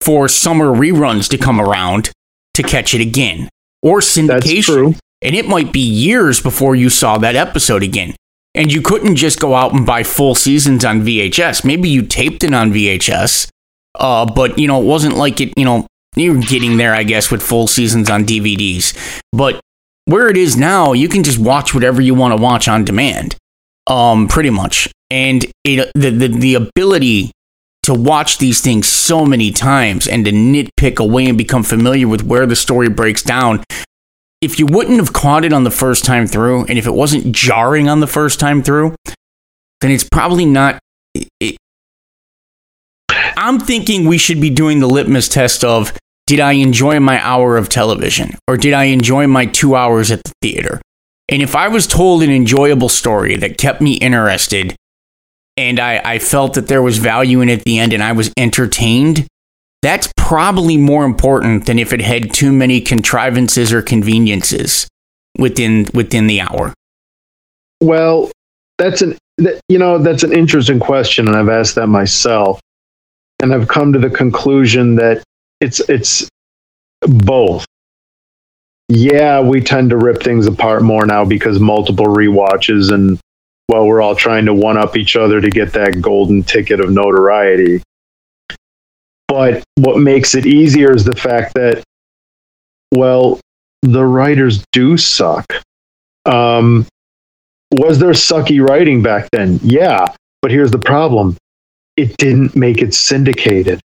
for 0.00 0.28
summer 0.28 0.66
reruns 0.66 1.28
to 1.28 1.38
come 1.38 1.60
around 1.60 2.10
to 2.54 2.62
catch 2.62 2.94
it 2.94 3.00
again, 3.00 3.48
or 3.82 4.00
syndication 4.00 4.98
and 5.22 5.34
it 5.34 5.48
might 5.48 5.72
be 5.72 5.80
years 5.80 6.40
before 6.40 6.76
you 6.76 6.90
saw 6.90 7.18
that 7.18 7.36
episode 7.36 7.82
again. 7.82 8.14
And 8.54 8.72
you 8.72 8.82
couldn't 8.82 9.16
just 9.16 9.38
go 9.38 9.54
out 9.54 9.72
and 9.72 9.86
buy 9.86 10.02
full 10.02 10.34
seasons 10.34 10.84
on 10.84 11.02
VHS. 11.02 11.64
Maybe 11.64 11.88
you 11.88 12.02
taped 12.02 12.42
it 12.42 12.54
on 12.54 12.72
VHS, 12.72 13.50
uh, 13.98 14.26
but 14.26 14.58
you 14.58 14.66
know 14.66 14.80
it 14.80 14.86
wasn't 14.86 15.16
like 15.16 15.40
it. 15.40 15.52
You 15.56 15.64
know 15.64 15.86
you 16.16 16.34
were 16.34 16.40
getting 16.40 16.76
there, 16.76 16.94
I 16.94 17.04
guess, 17.04 17.30
with 17.30 17.42
full 17.42 17.66
seasons 17.66 18.10
on 18.10 18.24
DVDs. 18.24 19.22
But 19.32 19.60
where 20.06 20.28
it 20.28 20.36
is 20.36 20.56
now, 20.56 20.92
you 20.92 21.08
can 21.08 21.22
just 21.22 21.38
watch 21.38 21.74
whatever 21.74 22.00
you 22.00 22.14
want 22.14 22.36
to 22.36 22.42
watch 22.42 22.66
on 22.66 22.84
demand, 22.84 23.36
um, 23.86 24.26
pretty 24.26 24.50
much. 24.50 24.88
And 25.10 25.44
it, 25.64 25.90
the, 25.94 26.10
the 26.10 26.28
the 26.28 26.54
ability 26.54 27.30
to 27.84 27.94
watch 27.94 28.38
these 28.38 28.60
things 28.60 28.86
so 28.86 29.24
many 29.24 29.50
times 29.50 30.06
and 30.06 30.24
to 30.26 30.30
nitpick 30.30 30.98
away 30.98 31.26
and 31.26 31.38
become 31.38 31.62
familiar 31.62 32.06
with 32.06 32.22
where 32.22 32.44
the 32.44 32.56
story 32.56 32.88
breaks 32.90 33.22
down 33.22 33.64
if 34.40 34.58
you 34.58 34.66
wouldn't 34.66 34.98
have 34.98 35.12
caught 35.12 35.44
it 35.44 35.52
on 35.52 35.64
the 35.64 35.70
first 35.70 36.04
time 36.04 36.26
through, 36.26 36.64
and 36.66 36.78
if 36.78 36.86
it 36.86 36.94
wasn't 36.94 37.34
jarring 37.34 37.88
on 37.88 38.00
the 38.00 38.06
first 38.06 38.38
time 38.38 38.62
through, 38.62 38.94
then 39.80 39.90
it's 39.90 40.04
probably 40.04 40.44
not. 40.44 40.78
It, 41.40 41.56
I'm 43.36 43.58
thinking 43.58 44.06
we 44.06 44.18
should 44.18 44.40
be 44.40 44.50
doing 44.50 44.80
the 44.80 44.88
litmus 44.88 45.28
test 45.28 45.64
of 45.64 45.96
did 46.26 46.40
I 46.40 46.52
enjoy 46.52 47.00
my 47.00 47.18
hour 47.24 47.56
of 47.56 47.68
television 47.68 48.36
or 48.46 48.56
did 48.56 48.74
I 48.74 48.84
enjoy 48.84 49.26
my 49.26 49.46
two 49.46 49.74
hours 49.74 50.10
at 50.10 50.22
the 50.24 50.32
theater? 50.42 50.82
And 51.28 51.40
if 51.40 51.56
I 51.56 51.68
was 51.68 51.86
told 51.86 52.22
an 52.22 52.30
enjoyable 52.30 52.88
story 52.88 53.36
that 53.36 53.58
kept 53.58 53.80
me 53.80 53.94
interested 53.94 54.76
and 55.56 55.80
I, 55.80 56.00
I 56.04 56.18
felt 56.18 56.54
that 56.54 56.68
there 56.68 56.82
was 56.82 56.98
value 56.98 57.40
in 57.40 57.48
it 57.48 57.60
at 57.60 57.64
the 57.64 57.78
end 57.78 57.92
and 57.92 58.02
I 58.02 58.12
was 58.12 58.32
entertained, 58.36 59.26
that's 59.82 60.12
probably 60.16 60.76
more 60.76 61.04
important 61.04 61.66
than 61.66 61.78
if 61.78 61.92
it 61.92 62.00
had 62.00 62.32
too 62.32 62.52
many 62.52 62.80
contrivances 62.80 63.72
or 63.72 63.82
conveniences 63.82 64.88
within 65.38 65.86
within 65.94 66.26
the 66.26 66.40
hour. 66.40 66.74
Well, 67.80 68.30
that's 68.76 69.02
an 69.02 69.16
that, 69.38 69.60
you 69.68 69.78
know 69.78 69.98
that's 69.98 70.22
an 70.22 70.32
interesting 70.32 70.80
question, 70.80 71.28
and 71.28 71.36
I've 71.36 71.48
asked 71.48 71.76
that 71.76 71.86
myself, 71.86 72.60
and 73.40 73.54
I've 73.54 73.68
come 73.68 73.92
to 73.92 73.98
the 73.98 74.10
conclusion 74.10 74.96
that 74.96 75.22
it's 75.60 75.80
it's 75.88 76.28
both. 77.02 77.64
Yeah, 78.88 79.40
we 79.40 79.60
tend 79.60 79.90
to 79.90 79.96
rip 79.96 80.22
things 80.22 80.46
apart 80.46 80.82
more 80.82 81.04
now 81.04 81.24
because 81.24 81.60
multiple 81.60 82.06
rewatches 82.06 82.92
and 82.92 83.18
well, 83.68 83.86
we're 83.86 84.00
all 84.00 84.16
trying 84.16 84.46
to 84.46 84.54
one 84.54 84.78
up 84.78 84.96
each 84.96 85.14
other 85.14 85.42
to 85.42 85.50
get 85.50 85.74
that 85.74 86.00
golden 86.00 86.42
ticket 86.42 86.80
of 86.80 86.90
notoriety. 86.90 87.82
But 89.28 89.62
what 89.76 89.98
makes 89.98 90.34
it 90.34 90.46
easier 90.46 90.94
is 90.94 91.04
the 91.04 91.14
fact 91.14 91.54
that, 91.54 91.84
well, 92.94 93.38
the 93.82 94.04
writers 94.04 94.64
do 94.72 94.96
suck. 94.96 95.46
Um, 96.24 96.86
was 97.72 97.98
there 97.98 98.10
sucky 98.10 98.66
writing 98.66 99.02
back 99.02 99.28
then? 99.30 99.60
Yeah. 99.62 100.06
But 100.40 100.50
here's 100.50 100.70
the 100.70 100.78
problem 100.78 101.36
it 101.96 102.16
didn't 102.16 102.56
make 102.56 102.80
it 102.80 102.94
syndicated 102.94 103.80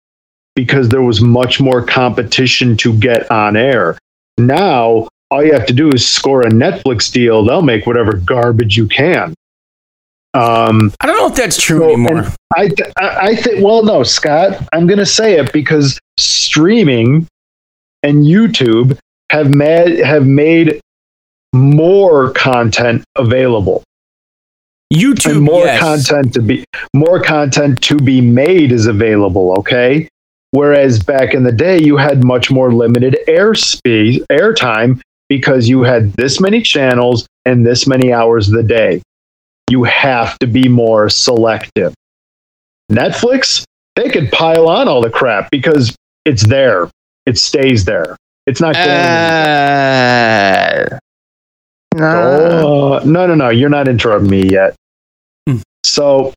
because 0.54 0.90
there 0.90 1.02
was 1.02 1.20
much 1.20 1.60
more 1.60 1.84
competition 1.84 2.76
to 2.76 2.92
get 2.98 3.30
on 3.30 3.56
air. 3.56 3.96
Now, 4.36 5.08
all 5.30 5.42
you 5.42 5.54
have 5.54 5.66
to 5.66 5.72
do 5.72 5.90
is 5.90 6.06
score 6.06 6.42
a 6.42 6.50
Netflix 6.50 7.10
deal, 7.10 7.42
they'll 7.42 7.62
make 7.62 7.86
whatever 7.86 8.12
garbage 8.12 8.76
you 8.76 8.86
can. 8.86 9.34
Um, 10.34 10.92
I 11.00 11.06
don't 11.06 11.18
know 11.18 11.28
if 11.28 11.34
that's 11.34 11.60
true 11.60 11.80
so- 11.80 11.84
anymore. 11.92 12.32
I, 12.56 12.68
th- 12.68 12.92
I 12.98 13.16
I 13.28 13.36
think, 13.36 13.64
well, 13.64 13.82
no, 13.82 14.02
Scott, 14.02 14.68
I'm 14.72 14.86
going 14.86 14.98
to 14.98 15.06
say 15.06 15.38
it 15.38 15.52
because 15.52 15.98
streaming 16.18 17.26
and 18.02 18.24
YouTube 18.24 18.98
have 19.30 19.54
made, 19.54 19.98
have 20.04 20.26
made 20.26 20.80
more 21.52 22.30
content 22.32 23.04
available 23.16 23.82
YouTube, 24.92 25.32
and 25.32 25.42
more 25.42 25.64
yes. 25.64 25.80
content 25.80 26.34
to 26.34 26.42
be 26.42 26.64
more 26.94 27.22
content 27.22 27.82
to 27.82 27.96
be 27.96 28.20
made 28.20 28.72
is 28.72 28.86
available 28.86 29.54
okay 29.58 30.08
whereas 30.52 31.02
back 31.02 31.34
in 31.34 31.44
the 31.44 31.52
day 31.52 31.78
you 31.78 31.96
had 31.96 32.24
much 32.24 32.50
more 32.50 32.72
limited 32.72 33.18
air 33.26 33.52
airspace 33.52 34.24
airtime 34.30 35.00
because 35.28 35.68
you 35.68 35.82
had 35.82 36.12
this 36.14 36.40
many 36.40 36.62
channels 36.62 37.26
and 37.44 37.66
this 37.66 37.86
many 37.86 38.12
hours 38.12 38.48
of 38.48 38.54
the 38.54 38.62
day 38.62 39.00
you 39.70 39.84
have 39.84 40.38
to 40.38 40.46
be 40.46 40.68
more 40.68 41.08
selective 41.08 41.94
netflix 42.90 43.64
they 43.96 44.08
could 44.08 44.30
pile 44.30 44.68
on 44.68 44.88
all 44.88 45.00
the 45.00 45.10
crap 45.10 45.50
because 45.50 45.94
it's 46.24 46.46
there 46.46 46.88
it 47.26 47.38
stays 47.38 47.84
there 47.84 48.16
it's 48.46 48.60
not 48.60 48.74
going 48.74 48.88
anywhere. 48.88 50.98
Uh, 51.94 51.98
nah. 51.98 52.62
Oh, 52.64 53.00
no, 53.04 53.26
no, 53.26 53.34
no. 53.34 53.50
You're 53.50 53.68
not 53.68 53.88
interrupting 53.88 54.30
me 54.30 54.48
yet. 54.48 54.74
Hmm. 55.48 55.58
So, 55.84 56.32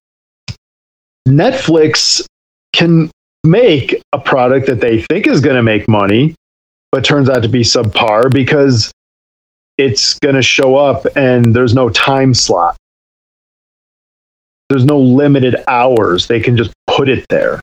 Netflix 1.27 2.25
can 2.73 3.09
make 3.43 4.01
a 4.11 4.19
product 4.19 4.67
that 4.67 4.81
they 4.81 5.01
think 5.03 5.27
is 5.27 5.41
going 5.41 5.55
to 5.55 5.63
make 5.63 5.87
money, 5.87 6.35
but 6.91 7.03
turns 7.03 7.29
out 7.29 7.41
to 7.41 7.49
be 7.49 7.61
subpar 7.61 8.31
because 8.31 8.91
it's 9.77 10.19
going 10.19 10.35
to 10.35 10.41
show 10.41 10.75
up 10.75 11.05
and 11.15 11.55
there's 11.55 11.73
no 11.73 11.89
time 11.89 12.33
slot. 12.33 12.75
There's 14.69 14.85
no 14.85 14.99
limited 14.99 15.55
hours. 15.67 16.27
They 16.27 16.39
can 16.39 16.57
just 16.57 16.73
put 16.87 17.07
it 17.09 17.25
there. 17.29 17.59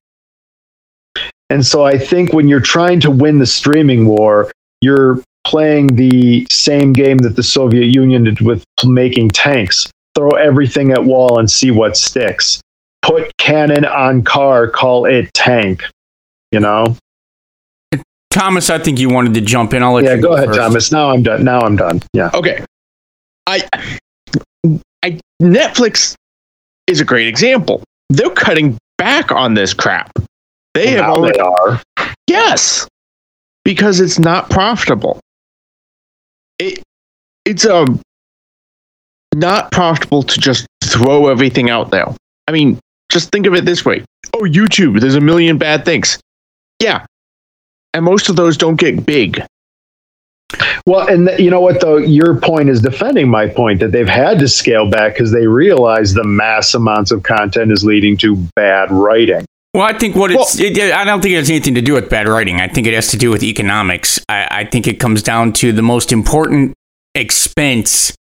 And 1.50 1.64
so 1.66 1.84
I 1.84 1.98
think 1.98 2.32
when 2.32 2.48
you're 2.48 2.60
trying 2.60 3.00
to 3.00 3.10
win 3.10 3.38
the 3.38 3.46
streaming 3.46 4.06
war, 4.06 4.50
you're 4.80 5.22
playing 5.44 5.88
the 5.88 6.46
same 6.50 6.92
game 6.92 7.18
that 7.18 7.36
the 7.36 7.42
Soviet 7.42 7.86
Union 7.86 8.24
did 8.24 8.40
with 8.40 8.64
making 8.84 9.30
tanks. 9.30 9.90
Throw 10.14 10.30
everything 10.30 10.92
at 10.92 11.04
wall 11.04 11.38
and 11.38 11.50
see 11.50 11.70
what 11.70 11.96
sticks. 11.96 12.60
Put 13.02 13.36
cannon 13.36 13.84
on 13.84 14.22
car, 14.22 14.68
call 14.68 15.04
it 15.06 15.32
tank. 15.34 15.82
You 16.52 16.60
know? 16.60 16.96
Thomas, 18.30 18.70
I 18.70 18.78
think 18.78 18.98
you 18.98 19.10
wanted 19.10 19.34
to 19.34 19.40
jump 19.40 19.74
in. 19.74 19.82
I'll 19.82 19.92
let 19.92 20.04
Yeah, 20.04 20.14
you 20.14 20.22
go 20.22 20.34
ahead, 20.34 20.46
first. 20.48 20.58
Thomas. 20.58 20.92
Now 20.92 21.10
I'm 21.10 21.22
done. 21.22 21.44
Now 21.44 21.60
I'm 21.60 21.76
done. 21.76 22.00
Yeah. 22.14 22.30
Okay. 22.32 22.64
I, 23.46 23.68
I 25.02 25.20
Netflix 25.42 26.14
is 26.86 27.00
a 27.00 27.04
great 27.04 27.26
example. 27.26 27.82
They're 28.08 28.30
cutting 28.30 28.78
back 28.98 29.32
on 29.32 29.54
this 29.54 29.74
crap. 29.74 30.10
They 30.74 30.90
have 30.90 31.00
now 31.00 31.16
only 31.16 31.32
they 31.32 31.38
are. 31.38 31.82
yes, 32.28 32.88
because 33.64 34.00
it's 34.00 34.18
not 34.18 34.50
profitable. 34.50 35.20
It 36.58 36.82
it's 37.44 37.66
um 37.66 38.00
not 39.34 39.70
profitable 39.70 40.22
to 40.22 40.38
just 40.38 40.66
throw 40.84 41.28
everything 41.28 41.70
out 41.70 41.90
there. 41.90 42.06
I 42.48 42.52
mean, 42.52 42.78
just 43.10 43.30
think 43.30 43.46
of 43.46 43.54
it 43.54 43.64
this 43.64 43.84
way. 43.84 44.04
Oh, 44.34 44.42
YouTube, 44.42 45.00
there's 45.00 45.14
a 45.14 45.20
million 45.20 45.58
bad 45.58 45.84
things. 45.84 46.18
Yeah. 46.80 47.04
And 47.94 48.04
most 48.04 48.28
of 48.28 48.36
those 48.36 48.56
don't 48.56 48.76
get 48.76 49.04
big. 49.04 49.44
Well, 50.86 51.06
and 51.06 51.28
th- 51.28 51.40
you 51.40 51.50
know 51.50 51.60
what, 51.60 51.80
though? 51.80 51.96
Your 51.96 52.40
point 52.40 52.68
is 52.68 52.80
defending 52.80 53.28
my 53.28 53.48
point 53.48 53.80
that 53.80 53.92
they've 53.92 54.08
had 54.08 54.38
to 54.40 54.48
scale 54.48 54.88
back 54.88 55.14
because 55.14 55.30
they 55.30 55.46
realize 55.46 56.12
the 56.12 56.24
mass 56.24 56.74
amounts 56.74 57.12
of 57.12 57.22
content 57.22 57.70
is 57.70 57.84
leading 57.84 58.16
to 58.18 58.36
bad 58.56 58.90
writing. 58.90 59.44
Well, 59.74 59.84
I 59.84 59.96
think 59.96 60.16
what 60.16 60.30
it's, 60.30 60.60
it, 60.60 60.78
I 60.92 61.04
don't 61.04 61.22
think 61.22 61.32
it 61.32 61.38
has 61.38 61.48
anything 61.48 61.76
to 61.76 61.82
do 61.82 61.94
with 61.94 62.10
bad 62.10 62.28
writing. 62.28 62.60
I 62.60 62.68
think 62.68 62.86
it 62.86 62.94
has 62.94 63.08
to 63.08 63.16
do 63.16 63.30
with 63.30 63.42
economics. 63.42 64.20
I, 64.28 64.48
I 64.50 64.64
think 64.64 64.86
it 64.86 65.00
comes 65.00 65.22
down 65.22 65.52
to 65.54 65.72
the 65.72 65.82
most 65.82 66.12
important 66.12 66.74
expense 67.14 68.14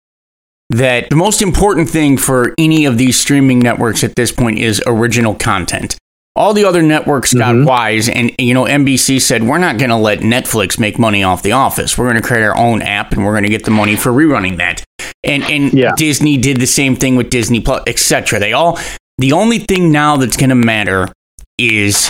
that 0.70 1.10
the 1.10 1.16
most 1.16 1.42
important 1.42 1.90
thing 1.90 2.18
for 2.18 2.54
any 2.60 2.86
of 2.86 3.00
these 3.00 3.20
streaming 3.20 3.60
networks 3.60 4.04
at 4.04 4.16
this 4.16 4.32
point 4.32 4.60
is 4.60 4.82
original 4.86 5.34
content. 5.34 5.98
All 6.36 6.54
the 6.54 6.64
other 6.66 6.82
networks 6.82 7.34
got 7.34 7.56
Mhm. 7.56 7.66
wise, 7.66 8.08
and 8.08 8.32
you 8.40 8.54
know 8.54 8.66
NBC 8.66 9.20
said 9.20 9.44
we're 9.44 9.58
not 9.58 9.78
going 9.78 9.90
to 9.90 9.96
let 9.98 10.20
Netflix 10.20 10.80
make 10.80 10.98
money 10.98 11.24
off 11.24 11.42
The 11.44 11.52
Office. 11.52 11.98
We're 11.98 12.06
going 12.10 12.22
to 12.22 12.28
create 12.28 12.44
our 12.44 12.56
own 12.56 12.82
app, 12.82 13.12
and 13.14 13.26
we're 13.26 13.34
going 13.34 13.44
to 13.44 13.50
get 13.50 13.66
the 13.66 13.72
money 13.72 13.96
for 13.96 14.12
rerunning 14.12 14.58
that. 14.58 14.84
And 15.24 15.44
and 15.44 15.74
Yeah. 15.74 15.92
Disney 15.98 16.38
did 16.38 16.58
the 16.62 16.68
same 16.68 16.96
thing 16.96 17.16
with 17.16 17.30
Disney 17.30 17.60
Plus, 17.60 17.82
etc. 17.88 18.40
They 18.40 18.54
all 18.54 18.80
the 19.18 19.34
only 19.34 19.60
thing 19.60 19.92
now 19.92 20.16
that's 20.18 20.38
going 20.38 20.50
to 20.50 20.56
matter 20.56 21.10
is 21.58 22.10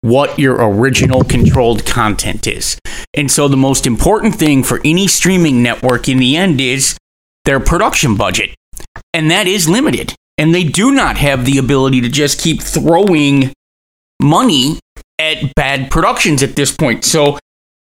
what 0.00 0.36
your 0.38 0.56
original 0.56 1.22
controlled 1.22 1.84
content 1.84 2.46
is. 2.48 2.78
And 3.14 3.30
so 3.30 3.46
the 3.48 3.56
most 3.56 3.86
important 3.86 4.34
thing 4.36 4.64
for 4.64 4.80
any 4.84 5.06
streaming 5.06 5.62
network 5.62 6.08
in 6.08 6.18
the 6.18 6.36
end 6.36 6.60
is 6.60 6.96
their 7.44 7.60
production 7.60 8.14
budget. 8.16 8.50
And 9.14 9.30
that 9.30 9.46
is 9.46 9.68
limited. 9.68 10.14
And 10.36 10.54
they 10.54 10.64
do 10.64 10.92
not 10.92 11.16
have 11.18 11.44
the 11.44 11.58
ability 11.58 12.00
to 12.00 12.08
just 12.08 12.40
keep 12.40 12.60
throwing 12.62 13.52
money 14.20 14.78
at 15.18 15.54
bad 15.54 15.90
productions 15.90 16.42
at 16.42 16.56
this 16.56 16.74
point. 16.74 17.04
So, 17.04 17.38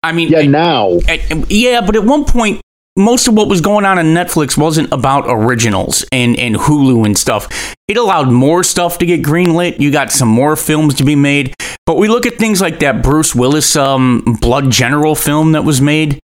I 0.03 0.11
mean, 0.11 0.29
Yeah, 0.29 0.41
now. 0.43 0.99
at- 1.07 1.49
yeah, 1.51 1.81
but 1.81 1.95
at 1.95 2.03
one 2.03 2.25
point, 2.25 2.61
most 2.97 3.27
of 3.27 3.33
what 3.35 3.47
was 3.47 3.61
going 3.61 3.85
on 3.85 3.97
on 3.99 4.05
Netflix 4.07 4.57
wasn't 4.57 4.91
about 4.91 5.23
originals 5.27 6.03
and, 6.11 6.37
and 6.37 6.55
Hulu 6.55 7.05
and 7.05 7.17
stuff. 7.17 7.47
It 7.87 7.95
allowed 7.97 8.29
more 8.29 8.63
stuff 8.63 8.97
to 8.97 9.05
get 9.05 9.21
greenlit. 9.21 9.79
You 9.79 9.91
got 9.91 10.11
some 10.11 10.27
more 10.27 10.55
films 10.57 10.95
to 10.95 11.03
be 11.05 11.15
made. 11.15 11.53
But 11.85 11.97
we 11.97 12.07
look 12.09 12.25
at 12.25 12.35
things 12.35 12.59
like 12.61 12.79
that 12.79 13.01
Bruce 13.01 13.33
Willis 13.33 13.75
um, 13.75 14.37
Blood 14.41 14.71
General 14.71 15.15
film 15.15 15.53
that 15.53 15.63
was 15.63 15.79
made. 15.81 16.19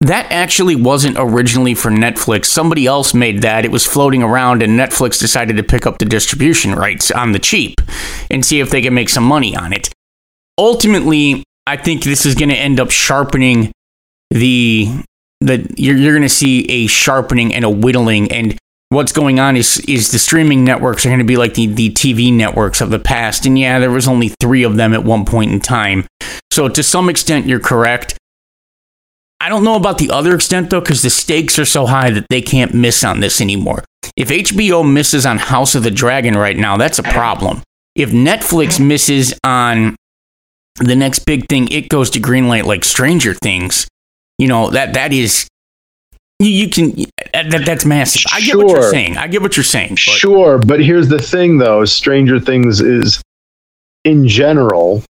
That 0.00 0.26
actually 0.30 0.76
wasn't 0.76 1.16
originally 1.18 1.74
for 1.74 1.90
Netflix. 1.90 2.46
Somebody 2.46 2.86
else 2.86 3.12
made 3.12 3.42
that. 3.42 3.66
It 3.66 3.70
was 3.70 3.86
floating 3.86 4.22
around, 4.22 4.62
and 4.62 4.78
Netflix 4.78 5.20
decided 5.20 5.56
to 5.58 5.62
pick 5.62 5.86
up 5.86 5.98
the 5.98 6.06
distribution 6.06 6.74
rights 6.74 7.10
on 7.10 7.32
the 7.32 7.38
cheap 7.38 7.82
and 8.30 8.44
see 8.44 8.60
if 8.60 8.70
they 8.70 8.80
can 8.80 8.94
make 8.94 9.10
some 9.10 9.24
money 9.24 9.54
on 9.54 9.74
it. 9.74 9.90
Ultimately, 10.56 11.44
I 11.66 11.76
think 11.76 12.02
this 12.02 12.24
is 12.24 12.34
going 12.34 12.48
to 12.48 12.56
end 12.56 12.80
up 12.80 12.90
sharpening 12.90 13.72
the 14.30 14.88
that 15.40 15.78
you're, 15.78 15.96
you're 15.96 16.12
going 16.12 16.22
to 16.22 16.28
see 16.28 16.68
a 16.68 16.86
sharpening 16.86 17.54
and 17.54 17.64
a 17.64 17.70
whittling 17.70 18.30
and 18.30 18.58
what's 18.90 19.12
going 19.12 19.40
on 19.40 19.56
is 19.56 19.78
is 19.88 20.10
the 20.10 20.18
streaming 20.18 20.64
networks 20.64 21.06
are 21.06 21.08
going 21.08 21.18
to 21.18 21.24
be 21.24 21.36
like 21.36 21.54
the, 21.54 21.66
the 21.66 21.90
TV 21.90 22.32
networks 22.32 22.80
of 22.80 22.90
the 22.90 22.98
past 22.98 23.46
and 23.46 23.58
yeah 23.58 23.78
there 23.78 23.90
was 23.90 24.06
only 24.06 24.28
3 24.40 24.62
of 24.64 24.76
them 24.76 24.92
at 24.92 25.02
one 25.02 25.24
point 25.24 25.50
in 25.50 25.60
time 25.60 26.06
so 26.52 26.68
to 26.68 26.82
some 26.82 27.08
extent 27.08 27.46
you're 27.46 27.60
correct 27.60 28.18
I 29.40 29.48
don't 29.48 29.64
know 29.64 29.76
about 29.76 29.98
the 29.98 30.10
other 30.10 30.34
extent 30.34 30.70
though 30.70 30.80
cuz 30.80 31.02
the 31.02 31.10
stakes 31.10 31.58
are 31.58 31.64
so 31.64 31.86
high 31.86 32.10
that 32.10 32.26
they 32.30 32.42
can't 32.42 32.74
miss 32.74 33.02
on 33.04 33.20
this 33.20 33.40
anymore 33.40 33.84
if 34.16 34.28
HBO 34.28 34.90
misses 34.90 35.24
on 35.24 35.38
House 35.38 35.74
of 35.74 35.82
the 35.82 35.90
Dragon 35.90 36.34
right 36.34 36.56
now 36.56 36.76
that's 36.76 36.98
a 36.98 37.02
problem 37.02 37.62
if 37.94 38.10
Netflix 38.10 38.78
misses 38.78 39.34
on 39.44 39.96
the 40.76 40.96
next 40.96 41.20
big 41.20 41.46
thing 41.48 41.68
it 41.68 41.88
goes 41.88 42.10
to 42.10 42.20
greenlight 42.20 42.64
like 42.64 42.84
Stranger 42.84 43.34
Things 43.34 43.86
you 44.38 44.48
know 44.48 44.70
that 44.70 44.94
that 44.94 45.12
is 45.12 45.46
you, 46.40 46.70
can 46.70 46.94
that, 47.34 47.64
that's 47.66 47.84
massive. 47.84 48.22
I 48.32 48.40
get 48.40 48.56
what 48.56 48.68
you're 48.68 48.90
saying. 48.90 49.18
I 49.18 49.26
get 49.28 49.42
what 49.42 49.56
you're 49.56 49.64
saying. 49.64 49.90
But 49.90 49.98
Sure, 49.98 50.58
but 50.58 50.82
here's 50.82 51.08
the 51.08 51.18
thing 51.18 51.58
though, 51.58 51.84
Stranger 51.84 52.40
Things 52.40 52.80
is 52.80 53.20
in 54.04 54.26
general 54.26 55.04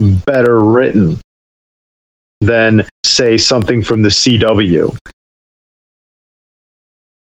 better 0.00 0.60
written 0.60 1.20
than 2.46 2.86
say 3.04 3.36
something 3.36 3.82
from 3.82 4.02
the 4.02 4.08
CW. 4.08 4.96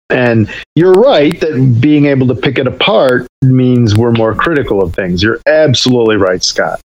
And 0.10 0.50
you're 0.76 0.92
right 0.94 1.40
that 1.40 1.78
being 1.80 2.06
able 2.06 2.28
to 2.28 2.36
pick 2.36 2.58
it 2.58 2.68
apart 2.68 3.28
means 3.42 3.96
we're 3.96 4.12
more 4.12 4.36
critical 4.36 4.82
of 4.84 4.94
things. 4.94 5.24
You're 5.24 5.40
absolutely 5.48 6.18
right, 6.18 6.44
Scott. 6.44 6.82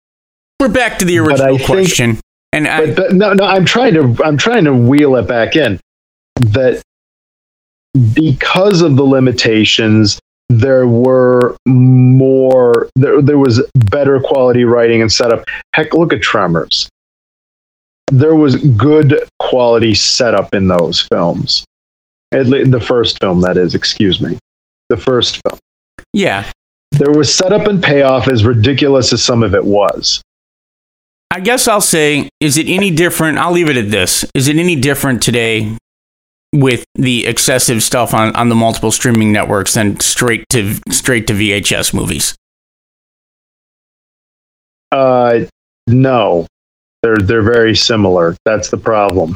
we're 0.60 0.70
back 0.70 0.98
to 1.00 1.06
the 1.06 1.20
original 1.20 1.58
think- 1.58 1.67
question. 1.70 2.20
And 2.54 2.67
I, 2.67 2.88
But, 2.88 2.96
but 2.98 3.13
no, 3.13 3.34
no, 3.34 3.46
I'm 3.46 3.63
trying 3.63 3.94
to 3.94 4.24
I'm 4.26 4.38
trying 4.38 4.65
to 4.65 4.74
wheel 4.74 5.15
it 5.15 5.26
back 5.28 5.56
in 5.56 5.80
that 6.36 6.82
because 8.13 8.82
of 8.82 8.98
the 8.98 9.04
limitations, 9.04 10.20
there 10.50 10.86
were 10.86 11.56
more 11.65 12.89
there 12.98 13.22
there 13.22 13.38
was 13.38 13.62
better 13.89 14.20
quality 14.20 14.65
writing 14.65 15.02
and 15.02 15.10
setup. 15.10 15.46
Heck, 15.74 15.94
look 15.94 16.12
at 16.12 16.22
Tremors. 16.22 16.89
There 18.08 18.36
was 18.36 18.56
good 18.56 19.28
quality 19.40 19.94
setup 19.96 20.54
in 20.54 20.68
those 20.68 21.02
films. 21.02 21.64
At 22.32 22.48
le- 22.48 22.66
the 22.66 22.80
first 22.80 23.20
film, 23.20 23.42
that 23.42 23.58
is, 23.58 23.76
excuse 23.76 24.22
me, 24.22 24.38
the 24.90 24.98
first 24.98 25.40
film. 25.48 25.60
yeah, 26.14 26.50
There 26.92 27.12
was 27.12 27.34
setup 27.34 27.68
and 27.68 27.82
payoff, 27.84 28.28
as 28.28 28.44
ridiculous 28.46 29.12
as 29.14 29.24
some 29.24 29.44
of 29.44 29.54
it 29.56 29.64
was. 29.64 30.22
I 31.34 31.40
guess 31.40 31.68
I'll 31.70 31.80
say, 31.82 32.30
is 32.42 32.58
it 32.58 32.68
any 32.68 32.92
different? 32.92 33.38
I'll 33.38 33.54
leave 33.54 33.70
it 33.70 33.78
at 33.78 33.90
this. 33.92 34.26
Is 34.36 34.50
it 34.50 34.58
any 34.58 34.76
different 34.76 35.22
today 35.22 35.78
with 36.54 36.84
the 36.96 37.26
excessive 37.26 37.82
stuff 37.82 38.14
on, 38.14 38.36
on 38.36 38.50
the 38.50 38.56
multiple 38.56 38.92
streaming 38.92 39.32
networks 39.32 39.74
than 39.76 39.98
straight 40.02 40.44
to 40.50 40.76
straight 40.90 41.28
to 41.28 41.34
VHS 41.34 41.94
movies? 41.94 42.36
Uh, 44.92 45.46
no, 45.88 46.46
they're 47.02 47.18
they're 47.18 47.42
very 47.42 47.76
similar. 47.76 48.36
That's 48.46 48.70
the 48.70 48.78
problem. 48.78 49.36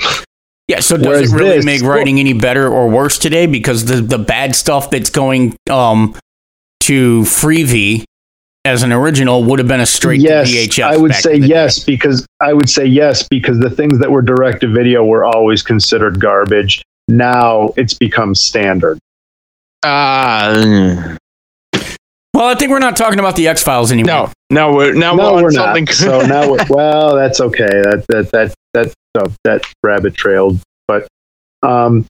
Yeah, 0.68 0.80
so 0.80 0.98
does 0.98 1.06
Whereas 1.06 1.34
it 1.34 1.36
really 1.36 1.56
this- 1.58 1.66
make 1.66 1.82
writing 1.84 2.20
any 2.20 2.34
better 2.34 2.68
or 2.68 2.90
worse 2.90 3.20
today? 3.20 3.46
Because 3.46 3.86
the, 3.86 4.02
the 4.02 4.18
bad 4.18 4.56
stuff 4.56 4.90
that's 4.90 5.12
going 5.12 5.56
um, 5.70 6.16
to 6.82 7.22
Freevee 7.22 8.04
as 8.66 8.82
an 8.82 8.92
original 8.92 9.44
would 9.44 9.60
have 9.60 9.68
been 9.68 9.80
a 9.80 9.86
straight 9.86 10.22
yes, 10.22 10.50
to 10.50 10.56
VHS. 10.56 10.84
I 10.84 10.98
would 10.98 11.14
say 11.14 11.36
in 11.36 11.42
the 11.42 11.48
day. 11.48 11.54
yes 11.54 11.84
because 11.84 12.26
I 12.42 12.52
would 12.52 12.68
say 12.68 12.86
yes 12.86 13.28
because 13.28 13.60
the 13.60 13.70
things 13.70 14.00
that 14.00 14.10
were 14.10 14.24
direct 14.24 14.62
to 14.62 14.68
video 14.68 15.06
were 15.06 15.24
always 15.24 15.62
considered 15.62 16.20
garbage. 16.20 16.82
Now 17.08 17.74
it's 17.78 17.94
become 17.94 18.34
standard. 18.34 18.98
Ah, 19.84 21.16
Well, 22.36 22.48
I 22.48 22.56
think 22.56 22.70
we're 22.70 22.80
not 22.80 22.98
talking 22.98 23.20
about 23.20 23.38
the 23.38 23.48
X 23.48 23.64
Files 23.64 23.94
anymore. 23.94 24.30
no, 24.50 24.72
no, 24.72 24.76
we're 24.76 24.94
now 24.94 25.16
no, 25.16 25.36
we're 25.36 25.44
we're 25.44 25.52
something. 25.52 25.86
not. 25.86 25.94
so 25.94 26.20
now, 26.28 26.52
we're, 26.52 26.58
well, 26.70 27.16
that's 27.16 27.40
okay. 27.40 27.64
That 27.66 28.06
that 28.10 28.32
that 28.34 28.54
that 28.74 28.94
uh, 29.18 29.30
that 29.46 29.64
rabbit 29.84 30.16
trailed. 30.16 30.60
But 30.86 31.08
um, 31.64 32.06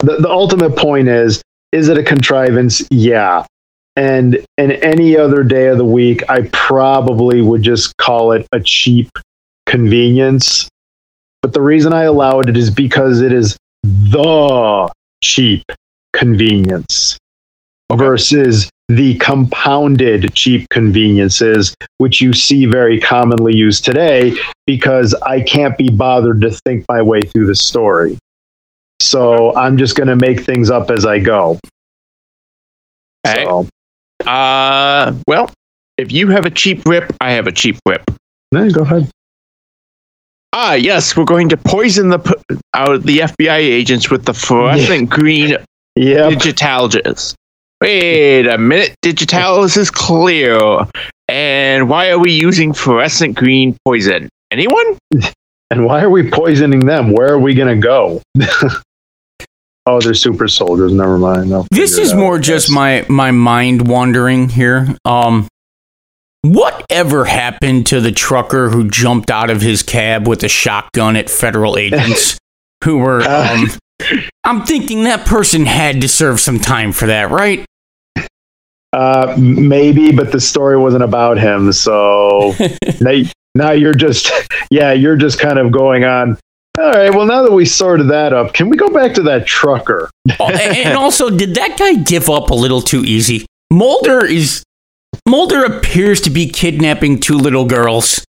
the 0.00 0.16
the 0.16 0.28
ultimate 0.28 0.76
point 0.76 1.06
is: 1.06 1.40
is 1.70 1.88
it 1.88 1.96
a 1.96 2.02
contrivance? 2.02 2.82
Yeah. 2.90 3.46
And 3.94 4.44
in 4.56 4.72
any 4.72 5.16
other 5.16 5.44
day 5.44 5.66
of 5.68 5.78
the 5.78 5.84
week, 5.84 6.28
I 6.28 6.48
probably 6.52 7.40
would 7.40 7.62
just 7.62 7.96
call 7.98 8.32
it 8.32 8.48
a 8.52 8.60
cheap 8.60 9.10
convenience. 9.66 10.68
But 11.40 11.52
the 11.52 11.60
reason 11.60 11.92
I 11.92 12.02
allow 12.04 12.40
it 12.40 12.56
is 12.56 12.70
because 12.70 13.20
it 13.20 13.32
is 13.32 13.56
the 13.82 14.90
cheap 15.22 15.64
convenience 16.12 17.16
versus 17.92 18.70
the 18.88 19.16
compounded 19.18 20.34
cheap 20.34 20.66
conveniences, 20.70 21.74
which 21.98 22.20
you 22.20 22.32
see 22.32 22.64
very 22.66 22.98
commonly 23.00 23.54
used 23.54 23.84
today 23.84 24.32
because 24.66 25.14
I 25.14 25.42
can't 25.42 25.76
be 25.76 25.90
bothered 25.90 26.40
to 26.40 26.50
think 26.50 26.84
my 26.88 27.02
way 27.02 27.20
through 27.20 27.46
the 27.46 27.54
story. 27.54 28.16
So 29.00 29.54
I'm 29.54 29.76
just 29.76 29.94
going 29.96 30.08
to 30.08 30.16
make 30.16 30.40
things 30.40 30.70
up 30.70 30.90
as 30.90 31.04
I 31.06 31.18
go. 31.18 31.58
Hey. 33.24 33.44
So, 33.44 33.68
Uh, 34.26 35.12
well, 35.26 35.50
if 35.98 36.10
you 36.10 36.28
have 36.28 36.46
a 36.46 36.50
cheap 36.50 36.86
whip, 36.86 37.12
I 37.20 37.32
have 37.32 37.46
a 37.46 37.52
cheap 37.52 37.76
whip. 37.84 38.02
no, 38.52 38.70
go 38.70 38.82
ahead. 38.82 39.08
Ah, 40.54 40.74
yes, 40.74 41.16
we're 41.16 41.24
going 41.26 41.50
to 41.50 41.56
poison 41.58 42.08
the 42.08 42.18
uh, 42.72 42.96
the 42.98 43.18
FBI 43.18 43.58
agents 43.58 44.10
with 44.10 44.24
the 44.24 44.32
fluorescent 44.34 45.10
green 45.18 45.56
Yep. 45.96 46.30
digitalis. 46.30 47.34
Wait 47.80 48.46
a 48.46 48.58
minute, 48.58 48.94
digitalis 49.02 49.76
is 49.76 49.90
clear. 49.90 50.58
And 51.28 51.88
why 51.88 52.10
are 52.10 52.18
we 52.18 52.32
using 52.32 52.72
fluorescent 52.72 53.36
green 53.36 53.76
poison? 53.84 54.28
Anyone? 54.50 54.98
And 55.70 55.84
why 55.84 56.00
are 56.00 56.08
we 56.08 56.30
poisoning 56.30 56.80
them? 56.80 57.12
Where 57.12 57.30
are 57.34 57.38
we 57.38 57.52
going 57.52 57.68
to 57.68 57.86
go? 57.86 58.22
oh, 59.86 60.00
they're 60.00 60.14
super 60.14 60.48
soldiers. 60.48 60.94
Never 60.94 61.18
mind. 61.18 61.52
I'll 61.52 61.66
This 61.70 61.98
is 61.98 62.14
out. 62.14 62.18
more 62.18 62.38
just 62.38 62.70
my 62.70 63.04
my 63.10 63.32
mind 63.32 63.86
wandering 63.86 64.48
here. 64.48 64.88
Um, 65.04 65.46
whatever 66.40 67.26
happened 67.26 67.86
to 67.88 68.00
the 68.00 68.12
trucker 68.12 68.70
who 68.70 68.88
jumped 68.88 69.30
out 69.30 69.50
of 69.50 69.60
his 69.60 69.82
cab 69.82 70.26
with 70.26 70.42
a 70.42 70.48
shotgun 70.48 71.16
at 71.16 71.28
federal 71.28 71.76
agents 71.78 72.38
who 72.84 72.96
were? 72.96 73.20
Uh, 73.20 73.58
Um, 73.58 73.68
I'm 74.44 74.64
thinking 74.64 75.04
that 75.04 75.26
person 75.26 75.66
had 75.66 76.00
to 76.00 76.08
serve 76.08 76.40
some 76.40 76.60
time 76.60 76.92
for 76.92 77.08
that, 77.08 77.30
right? 77.30 77.66
Uh, 78.92 79.34
maybe, 79.38 80.12
but 80.12 80.32
the 80.32 80.40
story 80.40 80.78
wasn't 80.78 81.02
about 81.02 81.38
him. 81.38 81.72
So 81.72 82.54
now, 83.00 83.22
now 83.54 83.70
you're 83.72 83.94
just, 83.94 84.30
yeah, 84.70 84.92
you're 84.92 85.16
just 85.16 85.38
kind 85.38 85.58
of 85.58 85.70
going 85.70 86.04
on. 86.04 86.38
All 86.78 86.92
right. 86.92 87.12
Well, 87.12 87.26
now 87.26 87.42
that 87.42 87.52
we 87.52 87.64
sorted 87.64 88.08
that 88.08 88.32
up, 88.32 88.54
can 88.54 88.68
we 88.68 88.76
go 88.76 88.88
back 88.88 89.12
to 89.14 89.22
that 89.22 89.46
trucker? 89.46 90.10
Oh, 90.38 90.48
and 90.48 90.96
also, 90.96 91.28
did 91.28 91.56
that 91.56 91.76
guy 91.76 91.94
give 91.94 92.30
up 92.30 92.50
a 92.50 92.54
little 92.54 92.80
too 92.80 93.04
easy? 93.04 93.46
Mulder 93.70 94.24
is 94.24 94.62
Mulder 95.26 95.64
appears 95.64 96.20
to 96.22 96.30
be 96.30 96.48
kidnapping 96.48 97.18
two 97.18 97.36
little 97.36 97.64
girls, 97.64 98.24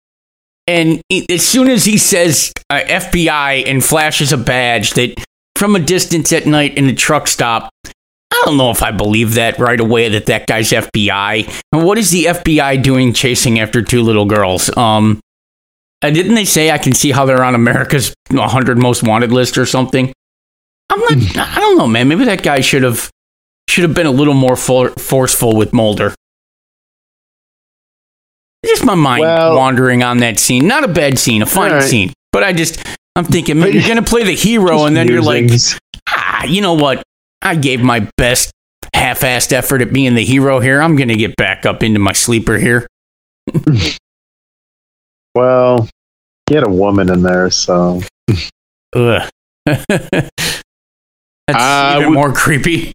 and 0.66 1.00
as 1.30 1.46
soon 1.46 1.68
as 1.68 1.84
he 1.86 1.96
says 1.96 2.52
uh, 2.68 2.80
FBI 2.86 3.66
and 3.66 3.82
flashes 3.82 4.32
a 4.32 4.36
badge 4.36 4.92
that 4.92 5.14
from 5.56 5.74
a 5.74 5.80
distance 5.80 6.32
at 6.32 6.46
night 6.46 6.76
in 6.76 6.86
a 6.86 6.94
truck 6.94 7.26
stop, 7.26 7.70
I 8.32 8.42
don't 8.44 8.56
know 8.56 8.70
if 8.70 8.82
I 8.82 8.90
believe 8.90 9.34
that 9.34 9.58
right 9.58 9.78
away 9.78 10.08
that 10.10 10.26
that 10.26 10.46
guy's 10.46 10.70
FBI. 10.70 11.62
What 11.70 11.98
is 11.98 12.10
the 12.10 12.24
FBI 12.26 12.82
doing 12.82 13.12
chasing 13.12 13.60
after 13.60 13.80
two 13.82 14.02
little 14.02 14.24
girls? 14.26 14.74
Um, 14.76 15.20
didn't 16.02 16.34
they 16.34 16.44
say 16.44 16.70
I 16.70 16.78
can 16.78 16.92
see 16.92 17.12
how 17.12 17.24
they're 17.24 17.44
on 17.44 17.54
America's 17.54 18.14
100 18.30 18.76
most 18.78 19.02
wanted 19.02 19.32
list 19.32 19.56
or 19.56 19.64
something? 19.64 20.12
I'm 20.90 21.00
not. 21.00 21.48
I 21.48 21.60
don't 21.60 21.78
know, 21.78 21.87
man. 21.87 22.08
Maybe 22.08 22.24
that 22.24 22.42
guy 22.42 22.60
should 22.60 22.82
have 22.82 23.10
should 23.68 23.84
have 23.84 23.94
been 23.94 24.06
a 24.06 24.10
little 24.10 24.34
more 24.34 24.56
for, 24.56 24.90
forceful 24.90 25.56
with 25.56 25.72
Mulder. 25.72 26.14
Just 28.64 28.84
my 28.84 28.94
mind 28.94 29.22
Well- 29.22 29.56
wandering 29.56 30.02
on 30.02 30.18
that 30.18 30.38
scene. 30.38 30.66
Not 30.66 30.84
a 30.84 30.88
bad 30.88 31.18
scene, 31.18 31.42
a 31.42 31.46
fine 31.46 31.72
right. 31.72 31.82
scene. 31.82 32.12
But 32.32 32.42
I 32.44 32.52
just, 32.52 32.82
I'm 33.16 33.24
thinking, 33.24 33.60
man, 33.60 33.72
you're 33.72 33.87
gonna 33.87 34.02
play 34.02 34.24
the 34.24 34.34
hero, 34.34 34.84
and 34.87 34.96
then 34.96 35.08
you're 35.08 35.22
like, 35.22 35.50
ah, 36.08 36.44
you 36.44 36.60
know 36.60 36.74
what? 36.74 37.02
I 37.44 37.54
gave 37.57 37.80
my 37.83 38.09
best 38.16 38.50
half-assed 38.94 39.52
effort 39.52 39.83
at 39.83 39.92
being 39.92 40.14
the 40.14 40.24
hero 40.24 40.61
here. 40.61 40.80
I'm 40.80 40.96
gonna 40.96 41.16
get 41.16 41.37
back 41.37 41.66
up 41.66 41.83
into 41.83 41.98
my 42.00 42.12
sleeper 42.12 42.57
here. 42.59 42.87
well, 45.35 45.88
he 46.48 46.54
had 46.54 46.64
a 46.66 46.70
woman 46.70 47.11
in 47.11 47.22
there. 47.22 47.50
So 47.50 48.00
Ugh. 48.94 49.28
That's 49.66 50.30
Uh, 51.52 51.96
even 51.98 52.11
we- 52.11 52.14
more 52.14 52.33
creepy. 52.33 52.92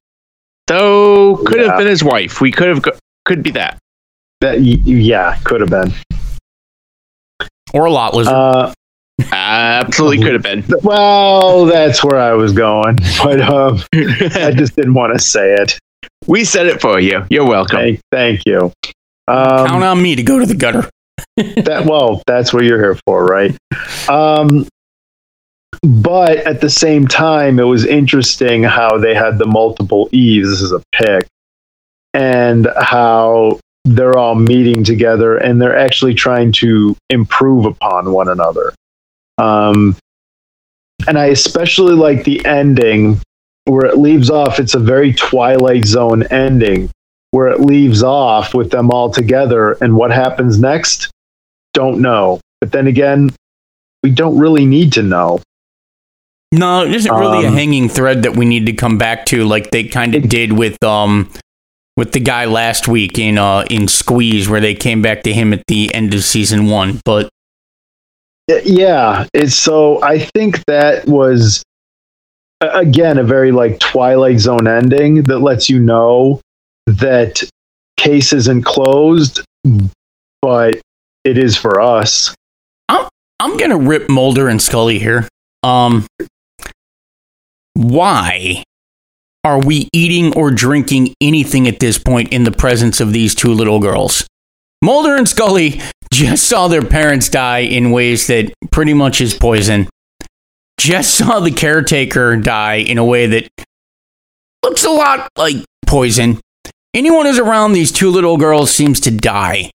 Though 0.67 1.37
could 1.37 1.57
Yeah. 1.61 1.67
have 1.69 1.77
been 1.77 1.87
his 1.87 2.03
wife. 2.03 2.41
We 2.41 2.51
could 2.51 2.67
have 2.67 2.81
go- 2.81 2.97
could 3.25 3.43
be 3.43 3.51
that. 3.51 3.77
that, 4.41 4.61
yeah, 4.61 5.37
could 5.43 5.61
have 5.61 5.69
been. 5.69 5.93
Or 7.73 7.85
a 7.85 7.91
lot 7.91 8.13
lizard. 8.15 8.33
Uh, 8.33 8.73
Absolutely 9.31 10.19
could 10.23 10.33
have 10.33 10.43
been. 10.43 10.63
well, 10.83 11.65
that's 11.65 12.03
where 12.03 12.17
I 12.17 12.33
was 12.33 12.53
going, 12.53 12.97
but 13.23 13.41
um, 13.41 13.79
I 13.93 14.51
just 14.55 14.75
didn't 14.75 14.93
want 14.93 15.13
to 15.17 15.19
say 15.19 15.53
it. 15.53 15.77
we 16.27 16.43
said 16.43 16.67
it 16.67 16.81
for 16.81 16.99
you. 16.99 17.25
You're 17.29 17.47
welcome. 17.47 17.79
Thank, 17.79 18.01
thank 18.11 18.41
you. 18.45 18.71
Count 19.27 19.71
Um, 19.71 19.83
on 19.83 20.01
me 20.01 20.15
to 20.15 20.23
go 20.23 20.39
to 20.39 20.45
the 20.45 20.55
gutter. 20.55 20.89
that 21.37 21.85
well, 21.85 22.21
that's 22.27 22.53
what 22.53 22.63
you're 22.63 22.79
here 22.79 22.97
for, 23.05 23.25
right? 23.25 23.55
Um, 24.09 24.67
but 25.81 26.37
at 26.39 26.61
the 26.61 26.69
same 26.69 27.07
time, 27.07 27.59
it 27.59 27.63
was 27.63 27.85
interesting 27.85 28.63
how 28.63 28.97
they 28.97 29.13
had 29.13 29.37
the 29.37 29.45
multiple 29.45 30.09
Eves. 30.11 30.49
This 30.49 30.61
is 30.61 30.71
a 30.71 30.81
pick, 30.93 31.27
and 32.13 32.67
how 32.79 33.59
they're 33.85 34.17
all 34.17 34.35
meeting 34.35 34.83
together 34.83 35.37
and 35.37 35.59
they're 35.61 35.77
actually 35.77 36.13
trying 36.13 36.51
to 36.51 36.95
improve 37.09 37.65
upon 37.65 38.11
one 38.11 38.27
another. 38.27 38.73
Um, 39.39 39.95
and 41.07 41.17
I 41.17 41.27
especially 41.27 41.95
like 41.95 42.23
the 42.23 42.45
ending 42.45 43.19
where 43.65 43.85
it 43.85 43.97
leaves 43.97 44.29
off. 44.29 44.59
It's 44.59 44.75
a 44.75 44.79
very 44.79 45.13
Twilight 45.13 45.85
Zone 45.85 46.23
ending 46.27 46.89
where 47.31 47.47
it 47.47 47.61
leaves 47.61 48.01
off 48.03 48.53
with 48.53 48.71
them 48.71 48.89
all 48.89 49.11
together, 49.11 49.73
and 49.81 49.95
what 49.95 50.11
happens 50.11 50.59
next, 50.59 51.11
don't 51.73 52.01
know. 52.01 52.39
But 52.59 52.71
then 52.71 52.87
again, 52.87 53.29
we 54.03 54.09
don't 54.09 54.37
really 54.37 54.65
need 54.65 54.93
to 54.93 55.03
know. 55.03 55.39
No, 56.51 56.83
it 56.83 56.93
isn't 56.93 57.13
really 57.13 57.45
a 57.45 57.49
Um, 57.49 57.53
hanging 57.53 57.87
thread 57.87 58.23
that 58.23 58.35
we 58.35 58.45
need 58.45 58.65
to 58.65 58.73
come 58.73 58.97
back 58.97 59.27
to, 59.27 59.45
like 59.45 59.69
they 59.69 59.83
kind 59.83 60.15
of 60.15 60.27
did 60.27 60.53
with 60.53 60.83
um 60.83 61.29
with 61.95 62.11
the 62.13 62.19
guy 62.19 62.45
last 62.45 62.87
week 62.87 63.19
in 63.19 63.37
uh 63.37 63.65
in 63.69 63.87
Squeeze, 63.87 64.49
where 64.49 64.59
they 64.59 64.73
came 64.73 65.01
back 65.01 65.21
to 65.23 65.33
him 65.33 65.53
at 65.53 65.61
the 65.67 65.93
end 65.93 66.13
of 66.15 66.23
season 66.23 66.65
one. 66.65 66.99
But 67.05 67.29
Yeah, 68.49 69.27
it's 69.33 69.55
so 69.55 70.01
I 70.01 70.19
think 70.19 70.63
that 70.65 71.07
was 71.07 71.63
again 72.61 73.19
a 73.19 73.23
very 73.23 73.51
like 73.51 73.79
Twilight 73.79 74.39
Zone 74.39 74.67
ending 74.67 75.23
that 75.23 75.39
lets 75.39 75.69
you 75.69 75.79
know 75.79 76.41
that 76.87 77.43
case 77.97 78.33
isn't 78.33 78.63
closed, 78.63 79.41
but 80.41 80.81
it 81.23 81.37
is 81.37 81.55
for 81.55 81.79
us. 81.79 82.33
I'm 83.41 83.55
gonna 83.57 83.77
rip 83.77 84.09
Mulder 84.09 84.49
and 84.49 84.61
Scully 84.61 84.99
here. 84.99 85.27
Um, 85.63 86.05
why 87.73 88.63
are 89.45 89.59
we 89.59 89.87
eating 89.93 90.35
or 90.35 90.51
drinking 90.51 91.13
anything 91.21 91.67
at 91.67 91.79
this 91.79 91.97
point 91.97 92.33
in 92.33 92.43
the 92.43 92.51
presence 92.51 92.99
of 92.99 93.13
these 93.13 93.33
two 93.33 93.53
little 93.53 93.79
girls? 93.79 94.27
Mulder 94.83 95.15
and 95.15 95.27
Scully 95.27 95.79
just 96.11 96.47
saw 96.47 96.67
their 96.67 96.81
parents 96.81 97.29
die 97.29 97.59
in 97.59 97.91
ways 97.91 98.27
that 98.27 98.53
pretty 98.71 98.93
much 98.93 99.21
is 99.21 99.33
poison. 99.33 99.87
Just 100.79 101.15
saw 101.15 101.39
the 101.39 101.51
caretaker 101.51 102.35
die 102.37 102.75
in 102.75 102.97
a 102.97 103.05
way 103.05 103.27
that 103.27 103.47
looks 104.63 104.83
a 104.83 104.89
lot 104.89 105.29
like 105.37 105.57
poison. 105.85 106.39
Anyone 106.93 107.25
who's 107.25 107.39
around 107.39 107.73
these 107.73 107.91
two 107.91 108.09
little 108.09 108.37
girls 108.37 108.71
seems 108.71 108.99
to 109.01 109.11
die. 109.11 109.71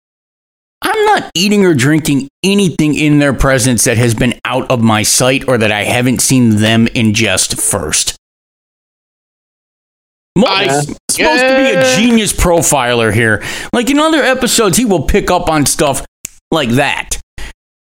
I'm 0.82 1.04
not 1.06 1.30
eating 1.34 1.64
or 1.66 1.74
drinking 1.74 2.28
anything 2.42 2.94
in 2.94 3.18
their 3.18 3.34
presence 3.34 3.84
that 3.84 3.98
has 3.98 4.14
been 4.14 4.38
out 4.44 4.70
of 4.70 4.80
my 4.80 5.02
sight 5.02 5.46
or 5.48 5.58
that 5.58 5.72
I 5.72 5.84
haven't 5.84 6.20
seen 6.20 6.56
them 6.56 6.86
ingest 6.86 7.60
first. 7.60 8.16
Mulder's 10.36 10.86
supposed 11.10 11.42
to 11.42 11.56
be 11.56 11.74
a 11.74 11.96
genius 11.96 12.32
profiler 12.32 13.12
here. 13.12 13.42
Like 13.74 13.90
in 13.90 13.98
other 13.98 14.22
episodes, 14.22 14.78
he 14.78 14.84
will 14.84 15.02
pick 15.02 15.30
up 15.30 15.50
on 15.50 15.66
stuff 15.66 16.06
like 16.50 16.70
that. 16.70 17.16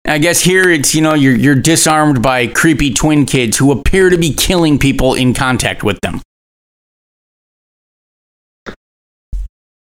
I 0.06 0.18
guess 0.18 0.40
here 0.40 0.70
it's 0.70 0.94
you 0.94 1.02
know 1.02 1.14
you're 1.14 1.34
you're 1.36 1.54
disarmed 1.56 2.22
by 2.22 2.46
creepy 2.46 2.92
twin 2.94 3.26
kids 3.26 3.56
who 3.56 3.72
appear 3.72 4.08
to 4.10 4.16
be 4.18 4.32
killing 4.32 4.78
people 4.78 5.14
in 5.14 5.34
contact 5.34 5.82
with 5.82 6.00
them. 6.00 6.20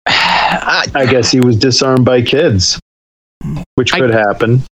I, 0.07 0.87
I 0.95 1.07
guess 1.07 1.31
he 1.31 1.41
was 1.41 1.57
disarmed 1.57 2.05
by 2.05 2.23
kids, 2.23 2.79
which 3.75 3.93
I- 3.93 3.99
could 3.99 4.11
happen. 4.11 4.63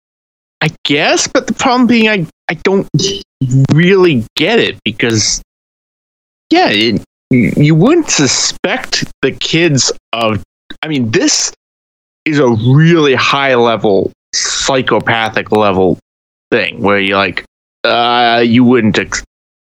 I 0.63 0.71
guess, 0.85 1.29
but 1.29 1.47
the 1.47 1.53
problem 1.53 1.87
being, 1.87 2.09
I 2.09 2.27
I 2.49 2.55
don't 2.55 2.89
really 3.73 4.25
get 4.37 4.59
it 4.59 4.79
because, 4.85 5.43
yeah, 6.51 6.69
it, 6.71 7.05
you 7.31 7.75
wouldn't 7.75 8.09
suspect 8.09 9.05
the 9.21 9.33
kids 9.33 9.93
of. 10.15 10.43
I 10.83 10.89
mean, 10.89 11.11
this 11.11 11.53
is 12.27 12.39
a 12.39 12.49
really 12.49 13.15
high 13.15 13.55
level 13.55 14.13
psychopathic 14.35 15.53
level 15.53 15.99
thing 16.51 16.81
where 16.83 16.99
you're 16.99 17.17
like, 17.17 17.45
uh, 17.85 18.43
you 18.45 18.65
wouldn't. 18.65 18.99
Ex- 18.99 19.23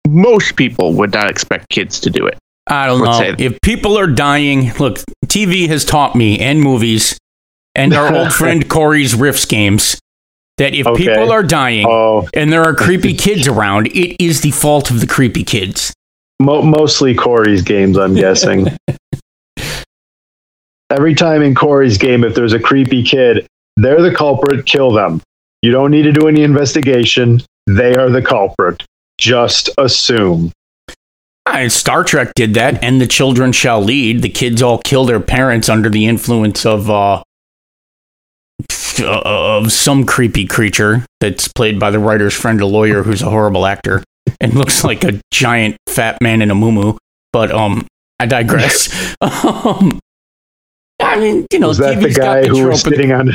most 0.07 0.55
people 0.55 0.93
would 0.93 1.13
not 1.13 1.29
expect 1.29 1.67
kids 1.69 1.99
to 2.01 2.09
do 2.09 2.25
it. 2.25 2.37
I 2.67 2.85
don't 2.85 3.01
Let's 3.01 3.19
know. 3.19 3.35
say- 3.35 3.43
If 3.45 3.59
people 3.61 3.97
are 3.97 4.07
dying, 4.07 4.71
look, 4.79 4.99
TV 5.27 5.67
has 5.67 5.83
taught 5.83 6.15
me 6.15 6.39
and 6.39 6.61
movies 6.61 7.17
and 7.75 7.93
our 7.93 8.13
old 8.15 8.31
friend 8.39 8.69
Corey's 8.69 9.13
Riffs 9.15 9.47
games 9.47 9.99
that 10.59 10.73
if 10.75 10.85
Okay. 10.85 11.07
people 11.07 11.31
are 11.31 11.41
dying 11.43 11.85
Oh, 11.89 12.27
and 12.35 12.53
there 12.53 12.61
are 12.63 12.75
creepy 12.75 13.15
kids 13.15 13.47
around, 13.47 13.87
it 13.87 14.23
is 14.23 14.41
the 14.41 14.51
fault 14.51 14.91
of 14.91 15.01
the 15.01 15.07
creepy 15.07 15.43
kids. 15.43 15.91
mo- 16.39 16.61
mostly 16.61 17.15
Corey's 17.15 17.61
games, 17.63 17.97
I'm 17.97 18.13
guessing. 18.13 18.67
Every 20.93 21.15
time 21.15 21.41
in 21.41 21.56
Corey's 21.56 21.97
game, 21.97 22.23
if 22.23 22.36
there's 22.36 22.53
a 22.53 22.60
creepy 22.60 23.03
kid, 23.03 23.47
they're 23.77 24.01
the 24.01 24.13
culprit. 24.13 24.65
Kill 24.65 24.91
them. 24.91 25.21
You 25.63 25.71
don't 25.71 25.91
need 25.91 26.03
to 26.03 26.12
do 26.12 26.27
any 26.27 26.43
investigation. 26.43 27.41
They 27.65 27.95
are 27.95 28.10
the 28.10 28.21
culprit. 28.21 28.84
Just 29.17 29.69
assume. 29.77 30.51
And 31.45 31.71
Star 31.71 32.03
Trek 32.03 32.34
did 32.36 32.53
that, 32.53 32.84
and 32.84 33.01
the 33.01 33.08
children 33.08 33.51
shall 33.51 33.82
lead. 33.82 34.21
The 34.21 34.29
kids 34.29 34.62
all 34.62 34.77
kill 34.77 35.06
their 35.06 35.19
parents 35.19 35.67
under 35.67 35.89
the 35.89 36.06
influence 36.06 36.65
of 36.65 36.89
uh, 36.89 37.23
of 39.01 39.71
some 39.71 40.06
creepy 40.06 40.45
creature 40.45 41.06
that's 41.19 41.47
played 41.47 41.79
by 41.79 41.89
the 41.89 41.99
writer's 41.99 42.34
friend, 42.34 42.62
a 42.62 42.65
lawyer 42.65 43.03
who's 43.03 43.21
a 43.21 43.29
horrible 43.29 43.65
actor 43.65 44.03
and 44.39 44.53
looks 44.56 44.84
like 44.84 45.03
a 45.03 45.19
giant 45.32 45.77
fat 45.89 46.17
man 46.21 46.41
in 46.41 46.51
a 46.51 46.56
muumuu. 46.56 46.97
But 47.32 47.51
um, 47.51 47.88
I 48.19 48.25
digress. 48.25 49.15
um, 49.21 49.99
I 51.01 51.19
mean, 51.19 51.45
you 51.51 51.60
know, 51.60 51.69
was 51.69 51.77
that 51.79 51.99
the 51.99 52.08
TV's 52.08 52.17
guy 52.17 52.45
who 52.47 52.67
was 52.67 52.86
of- 52.86 52.91
sitting 52.93 53.12
on? 53.12 53.29
A, 53.29 53.34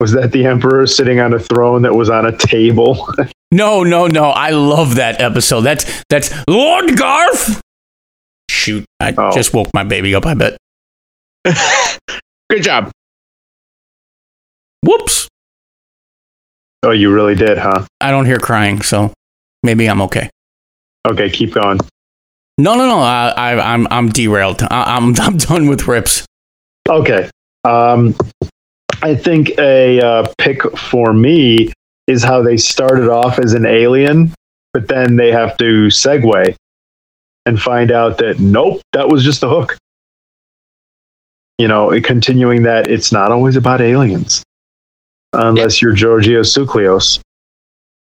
was 0.00 0.12
that 0.12 0.32
the 0.32 0.46
emperor 0.46 0.86
sitting 0.86 1.20
on 1.20 1.34
a 1.34 1.38
throne 1.38 1.82
that 1.82 1.94
was 1.94 2.08
on 2.10 2.26
a 2.26 2.36
table? 2.36 3.08
No, 3.52 3.82
no, 3.82 4.06
no. 4.06 4.26
I 4.26 4.50
love 4.50 4.94
that 4.94 5.20
episode. 5.20 5.62
That's 5.62 6.04
that's 6.08 6.32
Lord 6.46 6.96
Garth. 6.96 7.60
Shoot, 8.48 8.84
I 9.00 9.12
Oh. 9.18 9.32
just 9.32 9.52
woke 9.52 9.66
my 9.74 9.82
baby 9.82 10.14
up. 10.14 10.24
I 10.24 10.34
bet. 10.34 10.56
Good 12.48 12.62
job. 12.62 12.92
Whoops. 14.84 15.26
oh, 16.84 16.92
you 16.92 17.12
really 17.12 17.34
did, 17.34 17.58
huh? 17.58 17.84
I 18.00 18.12
don't 18.12 18.24
hear 18.24 18.38
crying, 18.38 18.82
so 18.82 19.12
maybe 19.64 19.86
I'm 19.90 20.00
okay. 20.02 20.30
Okay, 21.08 21.28
keep 21.28 21.52
going. 21.52 21.78
No, 22.56 22.74
no, 22.76 22.86
no. 22.86 23.00
I, 23.00 23.32
I, 23.36 23.72
I'm, 23.74 23.88
I'm 23.90 24.10
derailed. 24.10 24.62
I, 24.62 24.94
I'm, 24.96 25.12
I'm 25.20 25.38
done 25.38 25.68
with 25.68 25.88
rips. 25.88 26.24
Okay. 26.90 27.30
Um, 27.64 28.14
I 29.02 29.14
think 29.14 29.50
a 29.58 30.00
uh, 30.00 30.26
pick 30.38 30.62
for 30.76 31.12
me 31.12 31.72
is 32.06 32.22
how 32.24 32.42
they 32.42 32.56
started 32.56 33.08
off 33.08 33.38
as 33.38 33.52
an 33.54 33.64
alien, 33.64 34.34
but 34.72 34.88
then 34.88 35.16
they 35.16 35.30
have 35.30 35.56
to 35.58 35.86
segue 35.86 36.54
and 37.46 37.60
find 37.62 37.90
out 37.92 38.18
that 38.18 38.40
nope, 38.40 38.80
that 38.92 39.08
was 39.08 39.22
just 39.24 39.40
the 39.40 39.48
hook. 39.48 39.76
You 41.58 41.68
know, 41.68 41.98
continuing 42.02 42.62
that 42.64 42.88
it's 42.90 43.12
not 43.12 43.30
always 43.30 43.56
about 43.56 43.80
aliens, 43.80 44.42
unless 45.32 45.80
you're 45.80 45.92
Giorgio 45.92 46.40
Tsoukalos. 46.40 47.20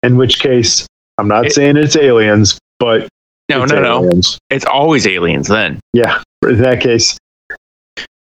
In 0.03 0.17
which 0.17 0.39
case, 0.39 0.85
I'm 1.17 1.27
not 1.27 1.47
It- 1.47 1.53
saying 1.53 1.77
it's 1.77 1.95
aliens, 1.95 2.59
but 2.79 3.07
No, 3.49 3.65
no, 3.65 3.81
no. 3.81 4.21
It's 4.49 4.65
always 4.65 5.07
aliens 5.07 5.47
then. 5.47 5.79
Yeah, 5.93 6.21
in 6.43 6.61
that 6.61 6.81
case, 6.81 7.17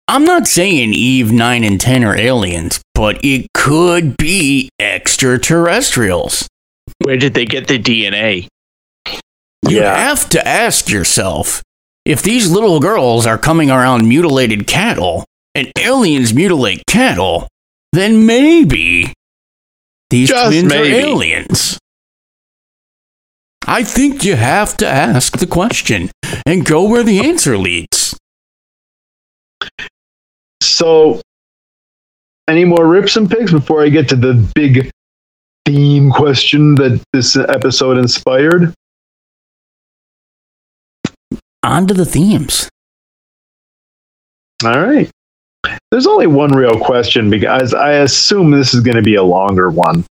I'm 0.08 0.24
not 0.24 0.48
saying 0.48 0.94
Eve 0.94 1.32
9 1.32 1.64
and 1.64 1.80
10 1.82 2.04
are 2.06 2.16
aliens, 2.16 2.80
but 2.96 3.20
it 3.24 3.48
could 3.54 4.16
be 4.18 4.70
extraterrestrials. 4.80 6.48
Where 7.00 7.18
did 7.18 7.34
they 7.34 7.46
get 7.46 7.68
the 7.68 7.78
DNA? 7.78 8.48
You 9.68 9.82
Yeah. 9.82 9.98
have 9.98 10.30
to 10.30 10.48
ask 10.48 10.90
yourself 10.90 11.62
if 12.06 12.22
these 12.22 12.50
little 12.50 12.80
girls 12.80 13.26
are 13.26 13.38
coming 13.38 13.70
around 13.70 14.08
mutilated 14.08 14.66
cattle 14.66 15.26
and 15.54 15.70
aliens 15.78 16.34
mutilate 16.34 16.84
cattle, 16.88 17.48
then 17.92 18.26
maybe 18.26 19.12
these 20.10 20.30
Just 20.30 20.48
twins 20.52 20.70
maybe. 20.72 20.94
are 20.94 21.00
aliens. 21.00 21.78
I 23.68 23.84
think 23.84 24.24
you 24.24 24.38
have 24.38 24.78
to 24.78 24.88
ask 24.88 25.38
the 25.38 25.48
question 25.48 26.12
and 26.46 26.64
go 26.64 26.84
where 26.84 27.04
the 27.04 27.20
answer 27.20 27.58
leads. 27.58 28.07
So, 30.78 31.20
any 32.48 32.64
more 32.64 32.86
rips 32.86 33.18
and 33.18 33.28
picks 33.28 33.52
before 33.52 33.84
I 33.84 33.90
get 33.90 34.08
to 34.10 34.16
the 34.16 34.36
big 34.54 34.92
theme 35.66 36.12
question 36.12 36.76
that 36.76 37.02
this 37.14 37.36
episode 37.36 37.98
inspired? 37.98 38.76
On 41.64 41.88
to 41.88 41.96
the 41.96 42.06
themes. 42.06 42.70
All 44.64 44.80
right. 44.80 45.10
There's 45.90 46.06
only 46.06 46.28
one 46.28 46.52
real 46.52 46.80
question 46.80 47.32
because 47.32 47.74
I 47.74 47.94
assume 47.94 48.52
this 48.52 48.76
is 48.76 48.82
going 48.82 48.98
to 48.98 49.02
be 49.02 49.16
a 49.16 49.24
longer 49.24 49.72
one. 49.72 50.06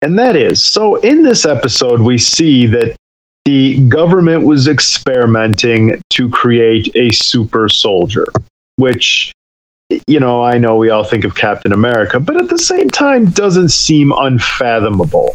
And 0.00 0.18
that 0.18 0.36
is 0.36 0.62
so 0.62 0.96
in 1.00 1.22
this 1.22 1.44
episode, 1.44 2.00
we 2.00 2.16
see 2.16 2.64
that 2.68 2.96
the 3.44 3.86
government 3.88 4.46
was 4.46 4.68
experimenting 4.68 6.00
to 6.14 6.30
create 6.30 6.90
a 6.96 7.10
super 7.10 7.68
soldier, 7.68 8.24
which, 8.76 9.34
you 10.06 10.20
know, 10.20 10.42
I 10.42 10.58
know 10.58 10.76
we 10.76 10.90
all 10.90 11.04
think 11.04 11.24
of 11.24 11.34
Captain 11.34 11.72
America, 11.72 12.18
but 12.20 12.36
at 12.36 12.48
the 12.48 12.58
same 12.58 12.90
time 12.90 13.26
doesn't 13.26 13.70
seem 13.70 14.12
unfathomable 14.12 15.34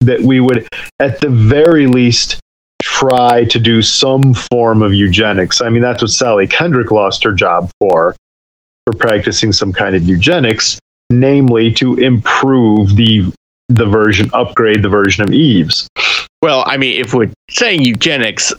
that 0.00 0.20
we 0.20 0.40
would, 0.40 0.68
at 1.00 1.20
the 1.20 1.30
very 1.30 1.86
least, 1.86 2.38
try 2.82 3.44
to 3.44 3.58
do 3.58 3.82
some 3.82 4.34
form 4.34 4.82
of 4.82 4.92
eugenics. 4.92 5.60
I 5.60 5.70
mean, 5.70 5.82
that's 5.82 6.02
what 6.02 6.10
Sally 6.10 6.46
Kendrick 6.46 6.90
lost 6.90 7.24
her 7.24 7.32
job 7.32 7.70
for, 7.80 8.14
for 8.84 8.92
practicing 8.96 9.52
some 9.52 9.72
kind 9.72 9.96
of 9.96 10.02
eugenics, 10.02 10.78
namely 11.10 11.72
to 11.74 11.96
improve 11.96 12.96
the 12.96 13.32
the 13.68 13.86
version, 13.86 14.30
upgrade 14.32 14.82
the 14.82 14.88
version 14.88 15.24
of 15.24 15.32
Eves. 15.32 15.88
Well, 16.40 16.62
I 16.68 16.76
mean, 16.76 17.00
if 17.00 17.12
we're 17.12 17.32
saying 17.50 17.82
eugenics, 17.82 18.52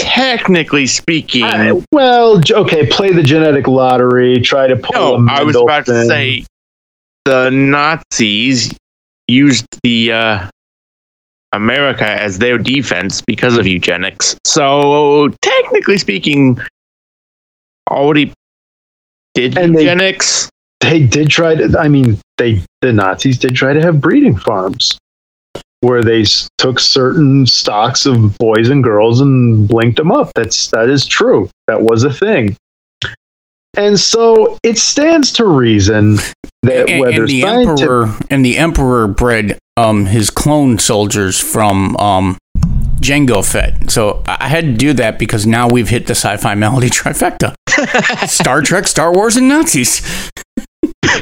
technically 0.00 0.86
speaking, 0.86 1.44
I- 1.44 1.72
well, 1.92 2.40
okay, 2.50 2.86
play 2.86 3.12
the 3.12 3.22
genetic 3.22 3.66
lottery, 3.68 4.40
try 4.40 4.66
to 4.66 4.76
pull. 4.76 5.20
no, 5.20 5.32
I 5.32 5.42
was 5.42 5.56
about 5.56 5.86
to 5.86 6.04
say 6.06 6.44
the 7.24 7.50
Nazis 7.50 8.74
used 9.28 9.66
the 9.82 10.12
uh, 10.12 10.48
America 11.52 12.06
as 12.08 12.38
their 12.38 12.58
defense 12.58 13.20
because 13.26 13.56
of 13.56 13.66
eugenics. 13.66 14.36
So 14.44 15.28
technically 15.42 15.98
speaking, 15.98 16.58
already 17.90 18.32
did 19.34 19.56
And 19.58 19.74
they- 19.74 19.82
eugenics. 19.82 20.48
they 20.80 21.02
did 21.02 21.28
try 21.28 21.54
to 21.54 21.76
i 21.78 21.88
mean 21.88 22.18
they 22.38 22.60
the 22.80 22.92
nazis 22.92 23.38
did 23.38 23.54
try 23.54 23.72
to 23.74 23.80
have 23.82 24.00
breeding 24.00 24.34
farms 24.36 24.96
where 25.80 26.02
they 26.02 26.24
took 26.58 26.78
certain 26.78 27.46
stocks 27.46 28.06
of 28.06 28.36
boys 28.38 28.68
and 28.68 28.84
girls 28.84 29.20
and 29.20 29.66
blinked 29.66 29.96
them 29.96 30.12
up. 30.12 30.30
That's 30.34 30.68
that 30.70 30.88
is 30.88 31.06
true. 31.06 31.48
That 31.66 31.82
was 31.82 32.04
a 32.04 32.12
thing. 32.12 32.56
And 33.76 33.98
so 33.98 34.58
it 34.62 34.78
stands 34.78 35.32
to 35.34 35.46
reason 35.46 36.16
that 36.62 36.90
and, 36.90 37.00
whether 37.00 37.20
and 37.20 37.28
the 37.28 37.40
scientific 37.40 37.80
emperor 37.80 38.18
and 38.28 38.44
the 38.44 38.58
emperor 38.58 39.06
bred 39.06 39.58
um 39.76 40.06
his 40.06 40.28
clone 40.30 40.78
soldiers 40.78 41.38
from 41.40 41.96
um 41.96 42.36
Jango 43.00 43.48
Fett. 43.48 43.90
So 43.90 44.22
I 44.26 44.36
I 44.40 44.48
had 44.48 44.64
to 44.64 44.72
do 44.72 44.92
that 44.94 45.18
because 45.18 45.46
now 45.46 45.68
we've 45.68 45.88
hit 45.88 46.06
the 46.06 46.14
sci-fi 46.14 46.54
melody 46.54 46.90
trifecta: 46.90 47.54
Star 48.28 48.60
Trek, 48.60 48.86
Star 48.86 49.12
Wars, 49.12 49.36
and 49.36 49.48
Nazis. 49.48 50.02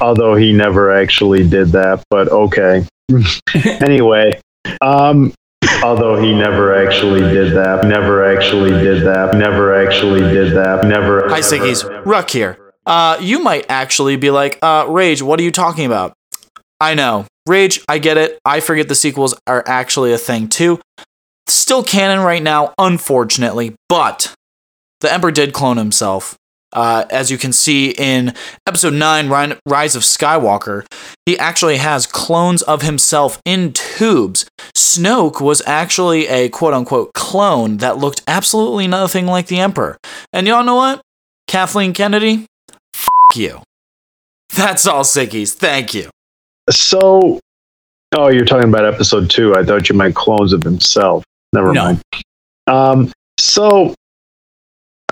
although 0.00 0.34
he 0.34 0.52
never 0.52 0.92
actually 0.92 1.46
did 1.46 1.68
that 1.68 2.02
but 2.10 2.28
okay. 2.28 2.84
Anyway 3.80 4.40
um 4.80 5.32
although 5.82 6.20
he 6.20 6.34
never 6.34 6.74
actually 6.74 7.20
did 7.20 7.54
that 7.54 7.84
never 7.86 8.24
actually 8.24 8.70
did 8.70 9.04
that 9.04 9.34
never 9.34 9.74
actually 9.74 10.20
did 10.20 10.54
that 10.54 10.84
never 10.84 11.28
Hi, 11.28 11.40
Sickies. 11.40 11.84
Ruck 12.04 12.30
here. 12.30 12.58
Uh, 12.86 13.18
you 13.20 13.38
might 13.40 13.66
actually 13.68 14.16
be 14.16 14.30
like, 14.30 14.58
uh, 14.62 14.86
Rage, 14.88 15.20
what 15.20 15.38
are 15.38 15.42
you 15.42 15.50
talking 15.50 15.84
about? 15.84 16.14
I 16.80 16.94
know. 16.94 17.26
Rage, 17.46 17.84
I 17.88 17.98
get 17.98 18.16
it. 18.16 18.38
I 18.44 18.60
forget 18.60 18.88
the 18.88 18.94
sequels 18.94 19.34
are 19.46 19.62
actually 19.66 20.12
a 20.12 20.18
thing 20.18 20.48
too. 20.48 20.80
Still 21.48 21.82
canon 21.82 22.20
right 22.24 22.42
now, 22.42 22.72
unfortunately, 22.78 23.74
but 23.88 24.34
the 25.00 25.12
Emperor 25.12 25.30
did 25.30 25.52
clone 25.52 25.76
himself. 25.76 26.36
Uh, 26.72 27.04
as 27.10 27.30
you 27.30 27.38
can 27.38 27.52
see 27.52 27.90
in 27.96 28.34
episode 28.66 28.92
9, 28.92 29.56
Rise 29.66 29.96
of 29.96 30.02
Skywalker, 30.02 30.84
he 31.24 31.38
actually 31.38 31.78
has 31.78 32.06
clones 32.06 32.62
of 32.62 32.82
himself 32.82 33.40
in 33.44 33.72
tubes. 33.72 34.46
Snoke 34.76 35.40
was 35.40 35.62
actually 35.66 36.26
a 36.28 36.48
quote 36.50 36.74
unquote 36.74 37.14
clone 37.14 37.78
that 37.78 37.96
looked 37.98 38.22
absolutely 38.26 38.86
nothing 38.86 39.26
like 39.26 39.46
the 39.46 39.58
Emperor. 39.58 39.96
And 40.32 40.46
y'all 40.46 40.64
know 40.64 40.76
what? 40.76 41.00
Kathleen 41.46 41.94
Kennedy, 41.94 42.44
f 42.94 43.08
you. 43.34 43.62
That's 44.54 44.86
all, 44.86 45.04
Sickies. 45.04 45.54
Thank 45.54 45.94
you. 45.94 46.10
So, 46.70 47.40
oh, 48.16 48.28
you're 48.28 48.44
talking 48.44 48.68
about 48.68 48.84
episode 48.84 49.30
two. 49.30 49.54
I 49.54 49.64
thought 49.64 49.88
you 49.88 49.94
meant 49.94 50.14
clones 50.14 50.52
of 50.52 50.62
himself. 50.62 51.24
Never 51.54 51.72
No. 51.72 51.84
mind. 51.84 52.02
Um, 52.66 53.12
so 53.38 53.94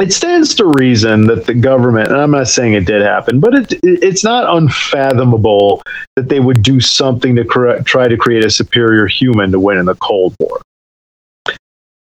it 0.01 0.13
stands 0.13 0.55
to 0.57 0.67
reason 0.79 1.27
that 1.27 1.47
the 1.47 1.55
government, 1.55 2.09
and 2.09 2.19
I'm 2.19 2.31
not 2.31 2.49
saying 2.49 2.75
it 2.75 2.85
did 2.85 3.03
happen, 3.03 3.41
but 3.41 3.55
it, 3.55 3.81
it's 3.83 4.23
not 4.23 4.57
unfathomable 4.57 5.83
that 6.17 6.29
they 6.29 6.41
would 6.41 6.63
do 6.63 6.81
something 6.81 7.35
to 7.37 7.45
cre- 7.45 7.81
try 7.85 8.07
to 8.07 8.17
create 8.17 8.45
a 8.45 8.51
superior 8.51 9.07
human 9.07 9.53
to 9.53 9.61
win 9.61 9.79
in 9.79 9.87
the 9.87 9.95
Cold 9.97 10.35
War. 10.39 10.61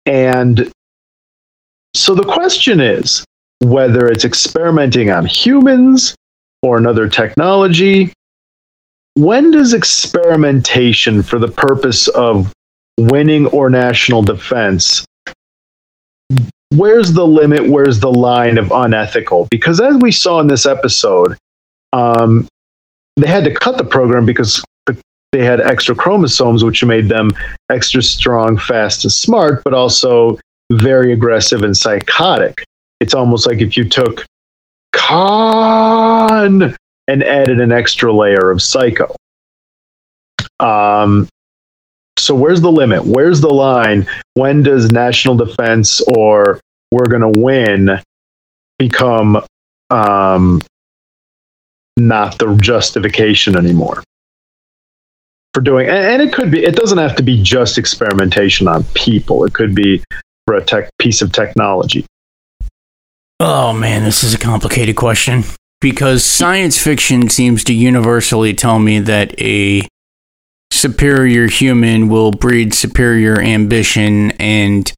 And 0.06 0.72
so 1.94 2.16
the 2.16 2.24
question 2.24 2.80
is 2.80 3.26
whether 3.60 4.08
it's 4.08 4.26
experimenting 4.26 5.12
on 5.12 5.26
humans 5.26 6.16
or 6.64 6.78
another 6.78 7.08
technology 7.08 8.14
when 9.16 9.52
does 9.52 9.74
experimentation 9.74 11.22
for 11.22 11.38
the 11.38 11.50
purpose 11.50 12.08
of 12.10 12.54
winning 12.98 13.46
or 13.48 13.70
national 13.70 14.22
defense 14.22 15.06
where's 16.76 17.14
the 17.14 17.26
limit? 17.26 17.70
Where's 17.70 18.00
the 18.00 18.12
line 18.12 18.58
of 18.58 18.72
unethical? 18.72 19.48
Because 19.52 19.80
as 19.80 19.98
we 19.98 20.12
saw 20.12 20.40
in 20.40 20.48
this 20.48 20.66
episode 20.66 21.38
um, 21.94 22.48
they 23.18 23.28
had 23.28 23.44
to 23.44 23.54
cut 23.54 23.78
the 23.78 23.84
program 23.84 24.26
because 24.26 24.64
they 25.32 25.44
had 25.44 25.62
extra 25.62 25.96
chromosomes 25.96 26.64
which 26.64 26.84
made 26.84 27.10
them 27.10 27.32
extra 27.70 28.02
strong 28.02 28.58
fast 28.58 29.04
and 29.04 29.12
smart 29.12 29.64
but 29.64 29.74
also 29.74 30.38
very 30.72 31.12
aggressive 31.12 31.64
and 31.64 31.76
psychotic. 31.76 32.64
It's 33.00 33.14
almost 33.14 33.48
like 33.48 33.62
if 33.62 33.76
you 33.76 33.88
took 33.88 34.26
Khan 34.94 36.76
and 37.08 37.24
added 37.24 37.60
an 37.60 37.72
extra 37.72 38.14
layer 38.14 38.52
of 38.52 38.62
psycho. 38.62 39.14
Um, 40.60 41.28
so 42.18 42.36
where's 42.36 42.62
the 42.62 42.72
limit? 42.72 43.06
Where's 43.06 43.42
the 43.42 43.50
line? 43.50 44.08
When 44.36 44.64
does 44.64 44.92
national 44.92 45.36
defense 45.36 46.02
or 46.02 46.60
we're 46.92 47.08
going 47.08 47.34
to 47.34 47.40
win 47.40 48.00
become 48.78 49.44
um, 49.90 50.62
not 51.98 52.38
the 52.38 52.56
justification 52.62 53.58
anymore 53.58 54.04
for 55.54 55.62
doing? 55.62 55.88
And, 55.88 55.98
and 55.98 56.22
it 56.22 56.34
could 56.34 56.52
be. 56.52 56.64
It 56.64 56.76
doesn't 56.76 56.98
have 56.98 57.16
to 57.16 57.24
be 57.24 57.42
just 57.42 57.78
experimentation 57.78 58.68
on 58.68 58.84
people. 58.94 59.44
It 59.46 59.54
could 59.54 59.74
be 59.74 60.04
for 60.46 60.56
a 60.56 60.64
tech 60.64 60.90
piece 61.00 61.22
of 61.22 61.32
technology. 61.32 62.06
Oh 63.40 63.74
man, 63.74 64.04
this 64.04 64.24
is 64.24 64.36
a 64.36 64.38
complicated 64.38 64.96
question 64.96 65.44
because 65.80 66.24
science 66.24 66.78
fiction 66.78 67.30
seems 67.30 67.64
to 67.64 67.74
universally 67.74 68.54
tell 68.54 68.78
me 68.78 69.00
that 69.00 69.34
a 69.42 69.88
superior 70.72 71.48
human 71.48 72.10
will 72.10 72.32
breed 72.32 72.74
superior 72.74 73.40
ambition 73.40 74.32
and 74.32 74.94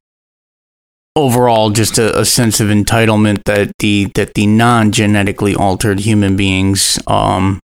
overall 1.16 1.70
just 1.70 1.98
a, 1.98 2.18
a 2.18 2.24
sense 2.24 2.60
of 2.60 2.68
entitlement 2.68 3.42
that 3.44 3.72
the 3.78 4.10
that 4.14 4.34
the 4.34 4.46
non-genetically 4.46 5.54
altered 5.54 6.00
human 6.00 6.36
beings 6.36 6.98
um 7.06 7.60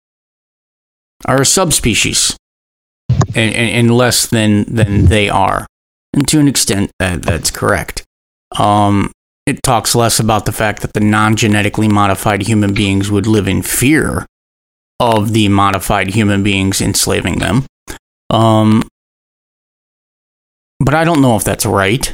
are 1.25 1.41
a 1.41 1.45
subspecies 1.45 2.35
and, 3.09 3.55
and, 3.55 3.69
and 3.71 3.91
less 3.91 4.27
than 4.27 4.63
than 4.73 5.05
they 5.05 5.29
are 5.29 5.65
and 6.13 6.27
to 6.27 6.39
an 6.39 6.47
extent 6.47 6.91
that 6.99 7.21
that's 7.21 7.51
correct 7.51 8.03
um 8.57 9.11
it 9.45 9.63
talks 9.63 9.95
less 9.95 10.19
about 10.19 10.45
the 10.45 10.51
fact 10.51 10.81
that 10.81 10.91
the 10.93 10.99
non-genetically 10.99 11.87
modified 11.87 12.41
human 12.41 12.73
beings 12.73 13.09
would 13.09 13.25
live 13.25 13.47
in 13.47 13.61
fear 13.61 14.25
of 14.99 15.31
the 15.31 15.47
modified 15.47 16.09
human 16.09 16.43
beings 16.43 16.81
enslaving 16.81 17.39
them. 17.39 17.65
Um, 18.29 18.83
but 20.79 20.93
I 20.93 21.03
don't 21.03 21.21
know 21.21 21.35
if 21.35 21.43
that's 21.43 21.65
right. 21.65 22.13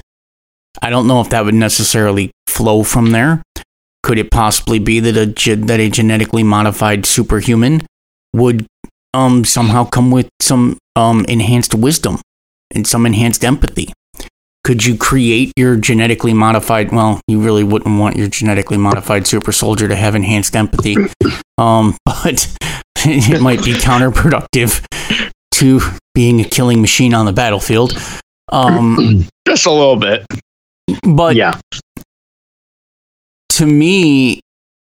I 0.82 0.89
don't 0.89 1.08
know 1.08 1.21
if 1.21 1.30
that 1.30 1.45
would 1.45 1.54
necessarily 1.54 2.32
flow 2.47 2.84
from 2.84 3.12
there. 3.12 3.41
Could 4.02 4.17
it 4.17 4.32
possibly 4.32 4.80
be 4.80 4.99
that 4.99 5.17
a 5.17 5.28
ge- 5.28 5.65
that 5.67 5.80
a 5.80 5.89
genetically 5.89 6.43
modified 6.43 7.06
superhuman 7.06 7.86
would 8.34 8.65
um 9.13 9.45
somehow 9.45 9.86
come 9.86 10.12
with 10.12 10.28
some 10.41 10.78
um 10.95 11.26
enhanced 11.30 11.76
wisdom 11.76 12.19
and 12.73 12.88
some 12.88 13.06
enhanced 13.06 13.45
empathy? 13.45 13.93
could 14.63 14.86
you 14.86 14.95
create 14.97 15.52
your 15.58 15.76
genetically 15.76 16.34
modified 16.34 16.91
well 16.91 17.20
you 17.28 17.39
really 17.41 17.64
wouldn't 17.64 17.99
want 17.99 18.16
your 18.16 18.28
genetically 18.28 18.78
modified 18.78 19.28
super 19.28 19.51
soldier 19.51 19.88
to 19.88 19.95
have 19.95 20.16
enhanced 20.16 20.55
empathy 20.55 20.95
um, 21.57 21.95
but 22.05 22.47
it 23.05 23.41
might 23.41 23.64
be 23.64 23.74
counterproductive 23.74 24.84
to 25.64 25.80
being 26.14 26.41
a 26.41 26.43
killing 26.43 26.82
machine 26.82 27.14
on 27.14 27.26
the 27.26 27.32
battlefield. 27.32 27.93
Um, 28.51 29.28
Just 29.47 29.66
a 29.66 29.72
little 29.72 29.95
bit. 29.95 30.26
but 31.03 31.36
yeah, 31.36 31.59
to 33.49 33.66
me 33.66 34.41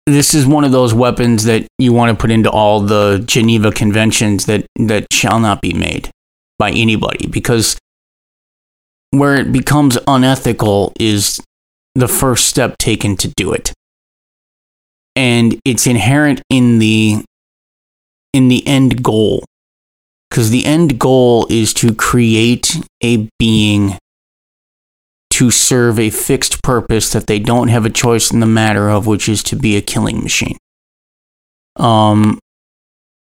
this 0.06 0.34
is 0.34 0.46
one 0.46 0.64
of 0.64 0.72
those 0.72 0.94
weapons 0.94 1.44
that 1.46 1.68
you 1.78 1.94
want 1.94 2.16
to 2.16 2.20
put 2.20 2.32
into 2.32 2.50
all 2.50 2.82
the 2.82 3.24
Geneva 3.26 3.72
conventions 3.72 4.46
that 4.46 4.66
that 4.76 5.08
shall 5.12 5.40
not 5.40 5.62
be 5.62 5.74
made 5.74 6.10
by 6.58 6.72
anybody 6.72 7.28
because 7.28 7.78
where 9.12 9.36
it 9.36 9.52
becomes 9.52 9.98
unethical 10.08 10.94
is 11.00 11.42
the 11.96 12.08
first 12.08 12.48
step 12.48 12.78
taken 12.78 13.18
to 13.18 13.28
do 13.36 13.54
it. 13.54 13.74
And 15.16 15.60
it's 15.66 15.88
inherent 15.88 16.42
in 16.50 16.80
the 16.80 17.24
in 18.34 18.48
the 18.48 18.66
end 18.68 19.02
goal 19.04 19.44
because 20.30 20.50
the 20.50 20.66
end 20.66 21.00
goal 21.00 21.48
is 21.50 21.74
to 21.76 21.94
create 21.94 22.78
a 23.04 23.28
being 23.40 23.98
to 25.32 25.52
serve 25.52 26.00
a 26.00 26.10
fixed 26.10 26.62
purpose 26.64 27.12
that 27.12 27.28
they 27.28 27.40
don't 27.40 27.70
have 27.70 27.86
a 27.86 27.90
choice 27.90 28.32
in 28.32 28.40
the 28.40 28.46
matter 28.46 28.90
of, 28.90 29.08
which 29.08 29.30
is 29.30 29.42
to 29.44 29.56
be 29.56 29.78
a 29.78 29.82
killing 29.82 30.22
machine. 30.22 30.58
Um, 31.78 32.40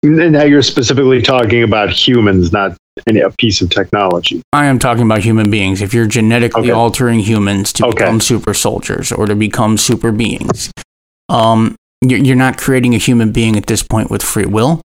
now 0.03 0.43
you're 0.43 0.63
specifically 0.63 1.23
talking 1.23 1.63
about 1.63 1.91
humans, 1.91 2.53
not 2.53 2.77
any, 3.07 3.21
a 3.21 3.31
piece 3.31 3.61
of 3.61 3.71
technology. 3.71 4.43
I 4.53 4.67
am 4.67 4.79
talking 4.79 5.05
about 5.05 5.21
human 5.21 5.51
beings. 5.51 5.83
If 5.83 5.95
you're 5.95 6.07
genetically 6.07 6.63
Okay. 6.63 6.71
altering 6.73 7.21
humans 7.21 7.73
to 7.75 7.87
Okay. 7.87 7.99
become 7.99 8.21
super 8.21 8.55
soldiers 8.55 9.13
or 9.13 9.27
to 9.27 9.37
become 9.37 9.77
super 9.77 10.11
beings, 10.11 10.71
um, 11.29 11.77
you're, 12.03 12.19
you're 12.19 12.37
not 12.37 12.59
creating 12.59 12.95
a 12.95 12.99
human 12.99 13.31
being 13.31 13.57
at 13.57 13.67
this 13.67 13.83
point 13.83 14.11
with 14.11 14.23
free 14.23 14.47
will. 14.47 14.81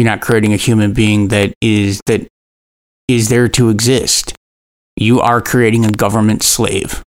You're 0.00 0.08
not 0.08 0.22
creating 0.22 0.54
a 0.54 0.56
human 0.56 0.94
being 0.94 1.28
that 1.28 1.52
is 1.60 2.00
that 2.06 2.26
is 3.06 3.28
there 3.28 3.48
to 3.48 3.68
exist. 3.68 4.32
You 4.96 5.20
are 5.20 5.42
creating 5.42 5.84
a 5.84 5.92
government 5.92 6.42
slave 6.42 7.02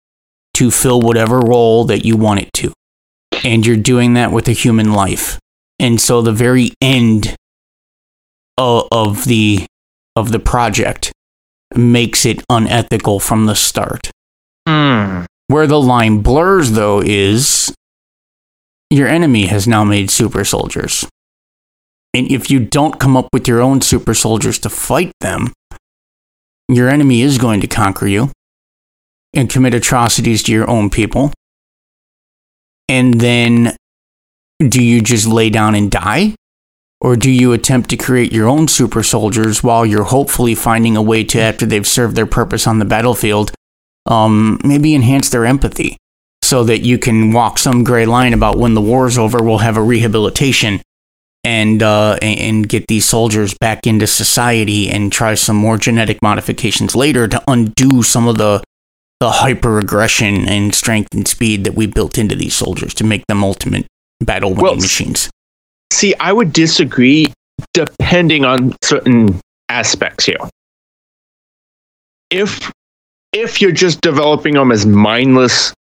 to 0.55 0.71
fill 0.71 1.03
whatever 1.03 1.39
role 1.39 1.85
that 1.85 2.07
you 2.07 2.17
want 2.17 2.41
it 2.41 2.51
to, 2.55 2.73
and 3.45 3.67
you're 3.67 3.77
doing 3.77 4.15
that 4.15 4.33
with 4.33 4.49
a 4.49 4.53
human 4.53 4.95
life. 4.95 5.39
And 5.79 6.01
so 6.01 6.23
the 6.23 6.33
very 6.33 6.71
end 6.81 7.37
of, 8.57 8.89
of 8.91 9.27
the 9.27 9.67
of 10.17 10.33
the 10.33 10.41
project 10.41 11.13
makes 11.77 12.25
it 12.25 12.43
unethical 12.49 13.21
from 13.21 13.45
the 13.45 13.55
start. 13.55 14.11
Hmm. 14.67 15.27
Where 15.49 15.67
the 15.67 15.79
line 15.79 16.23
blurs, 16.23 16.71
though, 16.71 17.03
is 17.05 17.71
your 18.89 19.09
enemy 19.09 19.45
has 19.49 19.69
now 19.69 19.85
made 19.85 20.11
super 20.11 20.43
soldiers. 20.43 21.07
And 22.15 22.31
if 22.31 22.51
you 22.51 22.61
don't 22.61 22.99
come 22.99 23.17
up 23.17 23.29
with 23.33 23.47
your 23.47 23.61
own 23.61 23.81
super 23.81 24.15
soldiers 24.15 24.59
to 24.61 24.71
fight 24.71 25.13
them, 25.21 25.53
your 26.69 26.89
enemy 26.89 27.23
is 27.23 27.39
going 27.39 27.61
to 27.61 27.67
conquer 27.67 28.07
you 28.07 28.31
and 29.35 29.51
commit 29.51 29.75
atrocities 29.75 30.43
to 30.45 30.53
your 30.53 30.69
own 30.69 30.91
people. 30.91 31.33
And 32.89 33.21
then 33.21 33.77
do 34.59 34.83
you 34.83 35.03
just 35.03 35.27
lay 35.27 35.51
down 35.51 35.75
and 35.75 35.91
die? 35.91 36.35
Or 37.01 37.15
do 37.15 37.31
you 37.31 37.53
attempt 37.53 37.91
to 37.91 37.97
create 37.97 38.33
your 38.33 38.49
own 38.49 38.67
super 38.67 39.03
soldiers 39.03 39.63
while 39.63 39.87
you're 39.87 40.05
hopefully 40.05 40.55
finding 40.55 40.97
a 40.97 41.03
way 41.03 41.23
to, 41.25 41.41
after 41.41 41.65
they've 41.65 41.87
served 41.87 42.17
their 42.17 42.27
purpose 42.27 42.67
on 42.67 42.81
the 42.81 42.85
battlefield, 42.85 43.53
um, 44.07 44.59
maybe 44.65 44.95
enhance 44.95 45.31
their 45.31 45.45
empathy 45.45 45.97
so 46.43 46.65
that 46.65 46.81
you 46.81 46.99
can 46.99 47.33
walk 47.33 47.59
some 47.59 47.85
gray 47.85 48.07
line 48.07 48.33
about 48.33 48.59
when 48.59 48.75
the 48.75 48.81
war's 48.81 49.17
over, 49.17 49.43
we'll 49.43 49.59
have 49.59 49.77
a 49.77 49.83
rehabilitation 49.83 50.81
and, 51.45 51.83
uh, 51.83 52.19
and, 52.21 52.69
get 52.69 52.87
these 52.89 53.05
soldiers 53.05 53.55
back 53.55 53.87
into 53.87 54.07
society 54.07 54.91
and 54.91 55.13
try 55.13 55.35
some 55.35 55.57
more 55.57 55.79
genetic 55.79 56.21
modifications 56.21 56.97
later 56.97 57.29
to 57.29 57.43
undo 57.47 58.03
some 58.03 58.27
of 58.27 58.39
the, 58.39 58.63
the 59.21 59.31
hyper 59.31 59.79
aggression 59.79 60.49
and 60.49 60.75
strength 60.75 61.15
and 61.15 61.27
speed 61.27 61.65
that 61.65 61.75
we 61.75 61.87
built 61.87 62.19
into 62.19 62.35
these 62.35 62.55
soldiers 62.55 62.93
to 62.95 63.05
make 63.05 63.25
them 63.29 63.45
ultimate 63.45 63.87
battle 64.21 64.51
winning 64.51 64.65
Well, 64.65 64.77
machines. 64.77 65.31
See, 65.93 66.15
I 66.21 66.33
would 66.33 66.53
disagree 66.53 67.33
depending 67.73 68.45
on 68.45 68.77
certain 68.83 69.41
aspects 69.69 70.25
here. 70.25 70.39
If 72.31 72.71
if 73.33 73.61
you're 73.61 73.73
just 73.73 74.01
developing 74.01 74.55
them 74.55 74.73
as 74.73 74.87
mindless, 74.87 75.73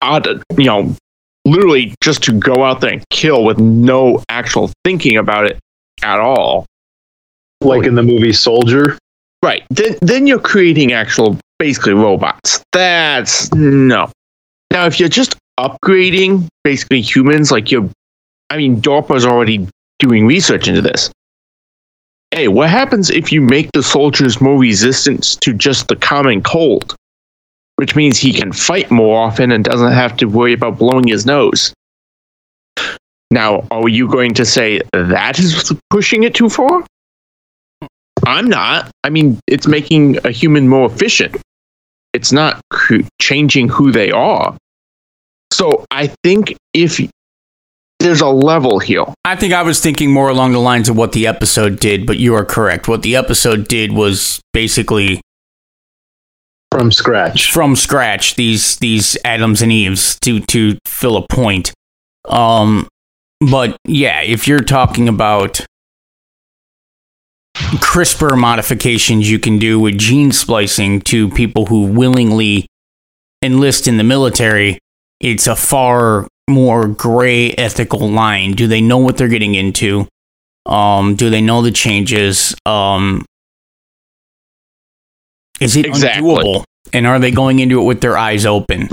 odd, 0.00 0.42
you 0.56 0.64
know, 0.64 0.96
literally 1.44 1.94
just 2.02 2.22
to 2.24 2.32
go 2.32 2.62
out 2.64 2.80
there 2.80 2.92
and 2.92 3.04
kill 3.10 3.44
with 3.44 3.58
no 3.58 4.22
actual 4.28 4.70
thinking 4.84 5.16
about 5.16 5.46
it 5.46 5.58
at 6.02 6.18
all, 6.20 6.66
Like 7.60 7.84
in 7.84 7.94
the 7.94 8.02
movie 8.02 8.32
Soldier. 8.32 8.98
right? 9.42 9.62
Then 9.70 9.96
then 10.02 10.26
you're 10.26 10.38
creating 10.40 10.92
actual 10.92 11.38
basically 11.58 11.94
robots. 11.94 12.62
That's 12.72 13.52
no. 13.54 14.10
Now, 14.70 14.86
if 14.86 14.98
you're 14.98 15.08
just 15.08 15.36
upgrading 15.60 16.48
basically 16.64 17.00
humans, 17.02 17.52
like 17.52 17.70
you're, 17.70 17.88
I 18.50 18.56
mean, 18.56 18.80
DARPA's 18.80 19.26
already 19.26 19.68
doing 19.98 20.26
research 20.26 20.66
into 20.66 20.80
this. 20.80 21.10
Hey, 22.30 22.48
what 22.48 22.70
happens 22.70 23.10
if 23.10 23.30
you 23.30 23.42
make 23.42 23.70
the 23.72 23.82
soldiers 23.82 24.40
more 24.40 24.58
resistant 24.58 25.38
to 25.42 25.52
just 25.52 25.88
the 25.88 25.96
common 25.96 26.42
cold? 26.42 26.96
Which 27.76 27.96
means 27.96 28.18
he 28.18 28.32
can 28.32 28.52
fight 28.52 28.90
more 28.90 29.20
often 29.20 29.50
and 29.50 29.64
doesn't 29.64 29.92
have 29.92 30.16
to 30.18 30.26
worry 30.26 30.52
about 30.52 30.78
blowing 30.78 31.08
his 31.08 31.26
nose. 31.26 31.72
Now, 33.30 33.66
are 33.70 33.88
you 33.88 34.08
going 34.08 34.34
to 34.34 34.44
say 34.44 34.82
that 34.92 35.38
is 35.38 35.72
pushing 35.90 36.22
it 36.22 36.34
too 36.34 36.50
far? 36.50 36.84
I'm 38.26 38.48
not. 38.48 38.90
I 39.04 39.10
mean, 39.10 39.40
it's 39.48 39.66
making 39.66 40.18
a 40.24 40.30
human 40.30 40.68
more 40.68 40.86
efficient. 40.86 41.36
It's 42.12 42.30
not 42.30 42.60
changing 43.20 43.68
who 43.68 43.90
they 43.90 44.10
are. 44.10 44.56
So 45.50 45.84
I 45.90 46.08
think 46.22 46.54
if 46.74 47.00
there's 47.98 48.20
a 48.20 48.28
level 48.28 48.78
here, 48.78 49.04
I 49.24 49.34
think 49.36 49.54
I 49.54 49.62
was 49.62 49.80
thinking 49.80 50.10
more 50.10 50.28
along 50.28 50.52
the 50.52 50.58
lines 50.58 50.88
of 50.88 50.96
what 50.96 51.12
the 51.12 51.26
episode 51.26 51.80
did, 51.80 52.06
but 52.06 52.18
you 52.18 52.34
are 52.34 52.44
correct. 52.44 52.86
What 52.86 53.02
the 53.02 53.16
episode 53.16 53.66
did 53.66 53.92
was 53.92 54.40
basically 54.52 55.20
From 56.72 56.90
scratch. 56.90 57.52
from 57.52 57.76
scratch 57.76 58.34
these 58.36 58.78
these 58.78 59.16
Adams 59.24 59.60
and 59.62 59.70
Eves 59.70 60.18
to 60.20 60.40
to 60.40 60.78
fill 60.86 61.16
a 61.16 61.26
point. 61.28 61.72
Um, 62.28 62.88
but 63.40 63.76
yeah, 63.86 64.22
if 64.22 64.48
you're 64.48 64.60
talking 64.60 65.08
about 65.08 65.64
CRISPR 67.56 68.38
modifications 68.38 69.30
you 69.30 69.38
can 69.38 69.58
do 69.58 69.78
with 69.78 69.98
gene 69.98 70.32
splicing 70.32 71.00
to 71.02 71.28
people 71.30 71.66
who 71.66 71.86
willingly 71.86 72.66
enlist 73.42 73.86
in 73.86 73.96
the 73.98 74.04
military, 74.04 74.78
it's 75.20 75.46
a 75.46 75.56
far 75.56 76.26
more 76.48 76.88
gray 76.88 77.52
ethical 77.52 78.08
line. 78.08 78.52
Do 78.52 78.66
they 78.66 78.80
know 78.80 78.98
what 78.98 79.16
they're 79.16 79.28
getting 79.28 79.54
into? 79.54 80.08
Um, 80.66 81.16
do 81.16 81.28
they 81.28 81.40
know 81.40 81.62
the 81.62 81.70
changes? 81.70 82.54
Um, 82.64 83.24
is 85.62 85.76
it 85.76 85.86
Exactly. 85.86 86.28
undoable? 86.28 86.64
And 86.92 87.06
are 87.06 87.18
they 87.18 87.30
going 87.30 87.60
into 87.60 87.80
it 87.80 87.84
with 87.84 88.00
their 88.00 88.18
eyes 88.18 88.44
open? 88.44 88.88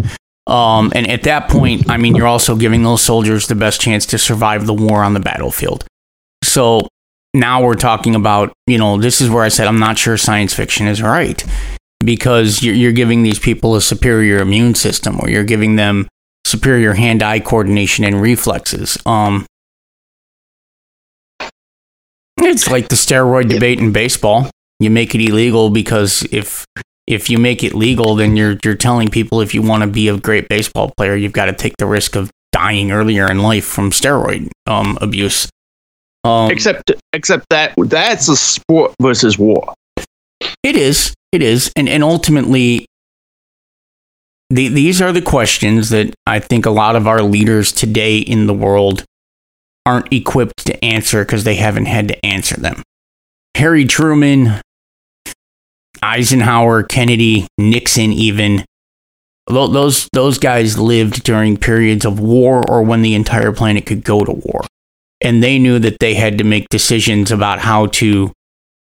Um, 0.47 0.91
and 0.95 1.09
at 1.09 1.23
that 1.23 1.49
point, 1.49 1.89
I 1.89 1.97
mean, 1.97 2.15
you're 2.15 2.27
also 2.27 2.55
giving 2.55 2.83
those 2.83 3.01
soldiers 3.01 3.47
the 3.47 3.55
best 3.55 3.81
chance 3.81 4.05
to 4.07 4.17
survive 4.17 4.65
the 4.65 4.73
war 4.73 5.03
on 5.03 5.13
the 5.13 5.19
battlefield. 5.19 5.85
So 6.43 6.87
now 7.33 7.63
we're 7.63 7.75
talking 7.75 8.15
about, 8.15 8.53
you 8.65 8.77
know, 8.77 8.97
this 8.97 9.21
is 9.21 9.29
where 9.29 9.43
I 9.43 9.49
said 9.49 9.67
I'm 9.67 9.79
not 9.79 9.97
sure 9.97 10.17
science 10.17 10.53
fiction 10.53 10.87
is 10.87 11.01
right 11.01 11.43
because 12.03 12.63
you're, 12.63 12.73
you're 12.73 12.93
giving 12.93 13.23
these 13.23 13.37
people 13.37 13.75
a 13.75 13.81
superior 13.81 14.39
immune 14.39 14.73
system 14.73 15.19
or 15.19 15.29
you're 15.29 15.43
giving 15.43 15.75
them 15.75 16.07
superior 16.47 16.93
hand 16.93 17.21
eye 17.21 17.39
coordination 17.39 18.03
and 18.05 18.19
reflexes. 18.21 18.97
Um, 19.05 19.45
it's 22.39 22.69
like 22.71 22.87
the 22.87 22.95
steroid 22.95 23.49
debate 23.49 23.79
in 23.79 23.91
baseball. 23.91 24.49
You 24.79 24.89
make 24.89 25.13
it 25.15 25.21
illegal 25.21 25.69
because 25.69 26.25
if 26.31 26.65
if 27.07 27.29
you 27.29 27.37
make 27.37 27.63
it 27.63 27.73
legal, 27.73 28.15
then 28.15 28.37
you're 28.37 28.57
you're 28.63 28.75
telling 28.75 29.09
people 29.09 29.41
if 29.41 29.53
you 29.53 29.61
want 29.61 29.83
to 29.83 29.87
be 29.87 30.07
a 30.07 30.17
great 30.17 30.47
baseball 30.47 30.93
player, 30.97 31.15
you've 31.15 31.33
got 31.33 31.45
to 31.45 31.53
take 31.53 31.75
the 31.77 31.85
risk 31.85 32.15
of 32.15 32.29
dying 32.51 32.91
earlier 32.91 33.29
in 33.29 33.39
life 33.39 33.65
from 33.65 33.91
steroid 33.91 34.49
um, 34.67 34.97
abuse. 35.01 35.49
Um, 36.23 36.51
except 36.51 36.91
except 37.13 37.45
that 37.49 37.73
that's 37.77 38.27
a 38.27 38.35
sport 38.35 38.93
versus 39.01 39.37
war. 39.37 39.73
It 40.63 40.75
is. 40.75 41.13
It 41.31 41.41
is. 41.41 41.71
And 41.75 41.89
and 41.89 42.03
ultimately 42.03 42.85
the, 44.49 44.67
these 44.67 45.01
are 45.01 45.11
the 45.11 45.21
questions 45.21 45.89
that 45.89 46.13
I 46.25 46.39
think 46.39 46.65
a 46.65 46.71
lot 46.71 46.95
of 46.95 47.07
our 47.07 47.21
leaders 47.21 47.71
today 47.71 48.17
in 48.17 48.47
the 48.47 48.53
world 48.53 49.03
aren't 49.85 50.11
equipped 50.11 50.65
to 50.65 50.83
answer 50.83 51.23
because 51.23 51.43
they 51.43 51.55
haven't 51.55 51.85
had 51.85 52.07
to 52.09 52.25
answer 52.25 52.55
them. 52.55 52.81
Harry 53.55 53.85
Truman, 53.85 54.61
Eisenhower, 56.01 56.83
Kennedy, 56.83 57.47
Nixon 57.57 58.13
even 58.13 58.63
those 59.49 60.07
those 60.13 60.37
guys 60.37 60.77
lived 60.77 61.23
during 61.23 61.57
periods 61.57 62.05
of 62.05 62.19
war 62.19 62.63
or 62.69 62.83
when 62.83 63.01
the 63.01 63.15
entire 63.15 63.51
planet 63.51 63.85
could 63.85 64.03
go 64.03 64.23
to 64.23 64.31
war. 64.31 64.61
And 65.21 65.43
they 65.43 65.59
knew 65.59 65.79
that 65.79 65.99
they 65.99 66.13
had 66.13 66.37
to 66.37 66.43
make 66.43 66.69
decisions 66.69 67.31
about 67.31 67.59
how 67.59 67.87
to 67.87 68.31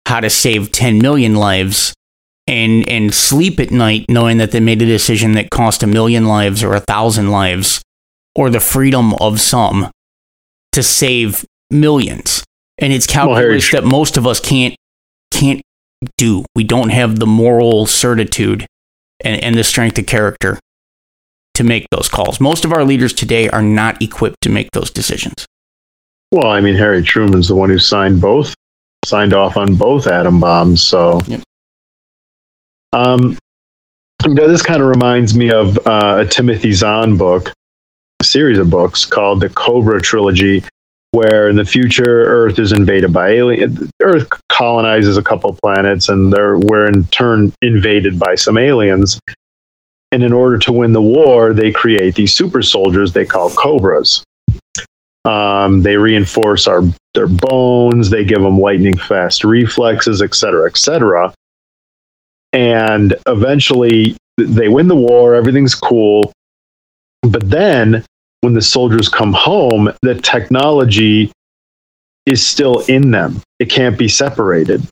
how 0.07 0.21
to 0.21 0.31
save 0.31 0.73
10 0.73 0.99
million 0.99 1.35
lives 1.35 1.95
and 2.47 2.87
and 2.89 3.15
sleep 3.15 3.59
at 3.61 3.71
night 3.71 4.07
knowing 4.09 4.39
that 4.39 4.51
they 4.51 4.61
made 4.61 4.83
a 4.83 4.87
decision 4.87 5.33
that 5.33 5.51
cost 5.51 5.83
a 5.83 5.87
million 5.87 6.27
lives 6.27 6.63
or 6.63 6.75
a 6.75 6.81
thousand 6.81 7.31
lives 7.31 7.83
or 8.35 8.51
the 8.51 8.61
freedom 8.61 9.15
of 9.15 9.41
some 9.41 9.91
to 10.73 10.83
save 10.83 11.45
millions 11.71 12.45
and 12.77 12.93
it's 12.93 13.07
Well, 13.07 13.29
calculus 13.29 13.71
that 13.71 13.85
most 13.85 14.17
of 14.19 14.27
us 14.27 14.41
can't 14.41 14.77
can't 15.31 15.63
do 16.17 16.45
we 16.55 16.65
don't 16.65 16.91
have 16.91 17.19
the 17.19 17.27
moral 17.27 17.87
certitude 17.87 18.67
and, 19.25 19.43
and 19.43 19.55
the 19.57 19.65
strength 19.65 19.99
of 19.99 20.07
character 20.07 20.59
to 21.55 21.65
make 21.65 21.87
those 21.91 22.09
calls 22.09 22.41
most 22.41 22.65
of 22.65 22.73
our 22.73 22.85
leaders 22.85 23.13
today 23.13 23.49
are 23.49 23.63
not 23.63 24.01
equipped 24.03 24.41
to 24.41 24.51
make 24.51 24.71
those 24.73 24.91
decisions 24.91 25.47
Well, 26.33 26.49
I 26.49 26.61
mean, 26.61 26.75
Harry 26.75 27.03
Truman's 27.03 27.49
the 27.49 27.55
one 27.55 27.71
who 27.71 27.79
signed 27.79 28.21
both 28.21 28.55
signed 29.05 29.35
off 29.35 29.57
on 29.57 29.75
both 29.77 30.07
atom 30.07 30.41
bombs. 30.41 30.83
So, 30.83 31.21
Yep. 31.27 31.43
um, 32.93 33.37
you 34.27 34.35
know, 34.35 34.49
this 34.49 34.63
kind 34.63 34.81
of 34.81 34.89
reminds 34.89 35.35
me 35.35 35.51
of 35.51 35.79
uh, 35.87 36.17
a 36.21 36.27
Timothy 36.27 36.73
Zahn 36.73 37.17
book, 37.17 37.53
a 38.21 38.25
series 38.25 38.59
of 38.59 38.71
books 38.71 39.05
called 39.05 39.41
the 39.41 39.51
Cobra 39.51 40.01
trilogy, 40.01 40.65
where 41.15 41.49
in 41.49 41.57
the 41.57 41.65
future 41.65 42.25
Earth 42.25 42.59
is 42.59 42.73
invaded 42.73 43.13
by 43.13 43.31
alien. 43.31 43.89
Earth 44.03 44.29
colonizes 44.51 45.17
a 45.17 45.23
couple 45.23 45.57
planets, 45.63 46.09
and 46.09 46.33
they're 46.33 46.59
we're 46.59 46.87
in 46.87 47.05
turn 47.05 47.53
invaded 47.63 48.19
by 48.19 48.35
some 48.35 48.59
aliens. 48.59 49.19
And 50.13 50.23
in 50.23 50.33
order 50.33 50.59
to 50.59 50.73
win 50.73 50.93
the 50.93 51.03
war, 51.03 51.53
they 51.53 51.73
create 51.73 52.15
these 52.15 52.35
super 52.35 52.63
soldiers 52.63 53.13
they 53.13 53.25
call 53.25 53.51
Cobras. 53.51 54.23
Um, 55.25 55.83
they 55.83 55.97
reinforce 55.97 56.67
our 56.67 56.83
their 57.15 57.27
bones. 57.27 58.11
They 58.11 58.25
give 58.25 58.43
them 58.43 58.59
lightning 58.59 58.99
fast 58.99 59.43
reflexes, 59.43 60.21
et 60.21 60.35
cetera, 60.35 60.69
et 60.69 60.77
cetera. 60.77 61.33
And 62.53 63.17
eventually, 63.27 64.17
they 64.37 64.69
win 64.69 64.89
the 64.89 64.95
war. 64.95 65.35
Everything's 65.35 65.75
cool. 65.75 66.33
But 67.23 67.49
then, 67.49 68.05
when 68.45 68.55
the 68.55 68.63
soldiers 68.63 69.09
come 69.09 69.33
home, 69.33 69.93
the 70.03 70.15
technology 70.15 71.33
is 72.27 72.47
still 72.47 72.81
in 72.81 73.11
them. 73.11 73.43
It 73.59 73.71
can't 73.71 73.99
be 73.99 74.09
separated. 74.09 74.87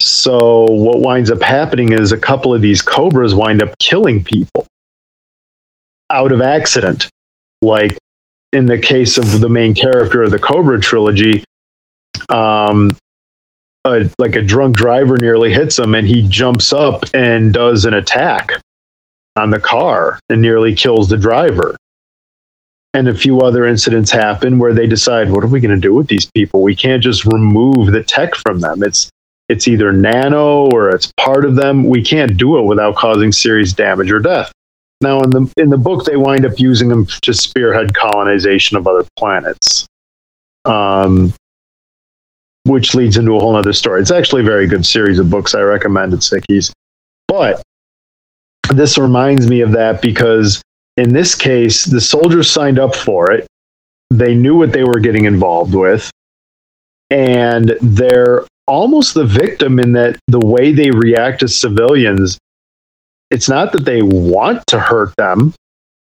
So 0.00 0.64
what 0.64 1.00
winds 1.00 1.30
up 1.30 1.42
happening 1.42 1.92
is 1.92 2.12
a 2.12 2.18
couple 2.18 2.52
of 2.52 2.60
these 2.60 2.82
cobras 2.82 3.34
wind 3.34 3.62
up 3.62 3.78
killing 3.78 4.24
people 4.24 4.66
out 6.10 6.32
of 6.32 6.40
accident. 6.40 7.08
Like 7.62 7.96
in 8.52 8.66
the 8.66 8.78
case 8.78 9.16
of 9.18 9.40
the 9.40 9.48
main 9.48 9.74
character 9.74 10.22
of 10.22 10.30
the 10.30 10.38
Cobra 10.38 10.80
trilogy, 10.80 11.44
um, 12.28 12.90
a, 13.84 14.10
like 14.18 14.36
a 14.36 14.42
drunk 14.42 14.76
driver 14.76 15.16
nearly 15.16 15.52
hits 15.52 15.78
him, 15.78 15.94
and 15.94 16.06
he 16.06 16.26
jumps 16.28 16.72
up 16.72 17.04
and 17.14 17.52
does 17.52 17.84
an 17.84 17.94
attack 17.94 18.52
on 19.36 19.50
the 19.50 19.60
car 19.60 20.18
and 20.28 20.42
nearly 20.42 20.74
kills 20.74 21.08
the 21.08 21.16
driver. 21.16 21.76
And 22.92 23.08
a 23.08 23.14
few 23.14 23.40
other 23.40 23.66
incidents 23.66 24.10
happen 24.10 24.58
where 24.58 24.74
they 24.74 24.86
decide, 24.86 25.30
what 25.30 25.44
are 25.44 25.48
we 25.48 25.60
going 25.60 25.74
to 25.74 25.80
do 25.80 25.94
with 25.94 26.08
these 26.08 26.26
people? 26.26 26.62
We 26.62 26.74
can't 26.74 27.02
just 27.02 27.24
remove 27.24 27.92
the 27.92 28.02
tech 28.02 28.34
from 28.34 28.60
them. 28.60 28.82
It's 28.82 29.10
it's 29.48 29.66
either 29.66 29.92
nano 29.92 30.70
or 30.70 30.90
it's 30.90 31.12
part 31.16 31.44
of 31.44 31.56
them. 31.56 31.88
We 31.88 32.02
can't 32.04 32.36
do 32.36 32.58
it 32.58 32.62
without 32.62 32.94
causing 32.94 33.32
serious 33.32 33.72
damage 33.72 34.10
or 34.12 34.20
death. 34.20 34.52
Now, 35.00 35.22
in 35.22 35.30
the 35.30 35.52
in 35.56 35.70
the 35.70 35.78
book, 35.78 36.04
they 36.04 36.16
wind 36.16 36.44
up 36.44 36.58
using 36.58 36.88
them 36.88 37.06
to 37.22 37.32
spearhead 37.32 37.94
colonization 37.94 38.76
of 38.76 38.86
other 38.86 39.06
planets, 39.18 39.86
um, 40.64 41.32
which 42.64 42.94
leads 42.94 43.16
into 43.16 43.34
a 43.36 43.40
whole 43.40 43.56
other 43.56 43.72
story. 43.72 44.02
It's 44.02 44.10
actually 44.10 44.42
a 44.42 44.44
very 44.44 44.66
good 44.66 44.84
series 44.84 45.18
of 45.18 45.30
books. 45.30 45.54
I 45.54 45.62
recommend 45.62 46.12
it, 46.12 46.20
Sickies. 46.20 46.72
But 47.28 47.62
this 48.72 48.98
reminds 48.98 49.48
me 49.48 49.62
of 49.62 49.72
that 49.72 50.02
because 50.02 50.62
in 51.00 51.12
this 51.12 51.34
case, 51.34 51.84
the 51.84 52.00
soldiers 52.00 52.50
signed 52.50 52.78
up 52.78 52.94
for 52.94 53.32
it. 53.32 53.46
They 54.10 54.34
knew 54.34 54.56
what 54.56 54.72
they 54.72 54.84
were 54.84 55.00
getting 55.00 55.24
involved 55.24 55.74
with, 55.74 56.10
and 57.10 57.76
they're 57.80 58.44
almost 58.66 59.14
the 59.14 59.24
victim 59.24 59.80
in 59.80 59.92
that 59.92 60.18
the 60.28 60.38
way 60.38 60.72
they 60.72 60.90
react 60.90 61.40
to 61.40 61.48
civilians 61.48 62.38
it's 63.30 63.48
not 63.48 63.72
that 63.72 63.84
they 63.84 64.00
want 64.00 64.64
to 64.68 64.78
hurt 64.78 65.12
them 65.16 65.52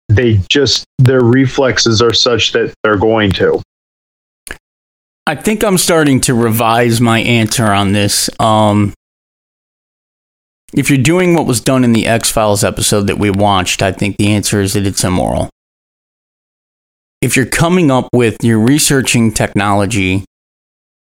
they 0.09 0.41
just 0.49 0.85
their 0.99 1.23
reflexes 1.23 2.03
are 2.03 2.13
such 2.13 2.53
that 2.53 2.75
they're 2.83 2.99
going 2.99 3.31
to 3.31 3.63
I 5.29 5.35
think 5.35 5.63
I'm 5.63 5.79
starting 5.79 6.21
to 6.23 6.33
revise 6.33 7.03
my 7.03 7.19
answer 7.19 7.67
on 7.67 7.93
this. 7.93 8.31
Um, 8.41 8.95
if 10.73 10.91
you're 10.91 10.99
doing 11.03 11.35
what 11.35 11.47
was 11.47 11.61
done 11.61 11.85
in 11.85 11.93
the 11.93 12.07
X 12.07 12.31
Files 12.31 12.65
episode 12.65 13.07
that 13.07 13.19
we 13.19 13.31
watched, 13.31 13.83
I 13.83 13.93
think 13.93 14.17
the 14.17 14.33
answer 14.33 14.61
is 14.61 14.75
that 14.75 14.87
it's 14.87 15.05
immoral. 15.05 15.49
If 17.21 17.37
you're 17.37 17.47
coming 17.47 17.91
up 17.91 18.09
with, 18.13 18.37
you're 18.43 18.61
researching 18.61 19.33
technology 19.33 20.25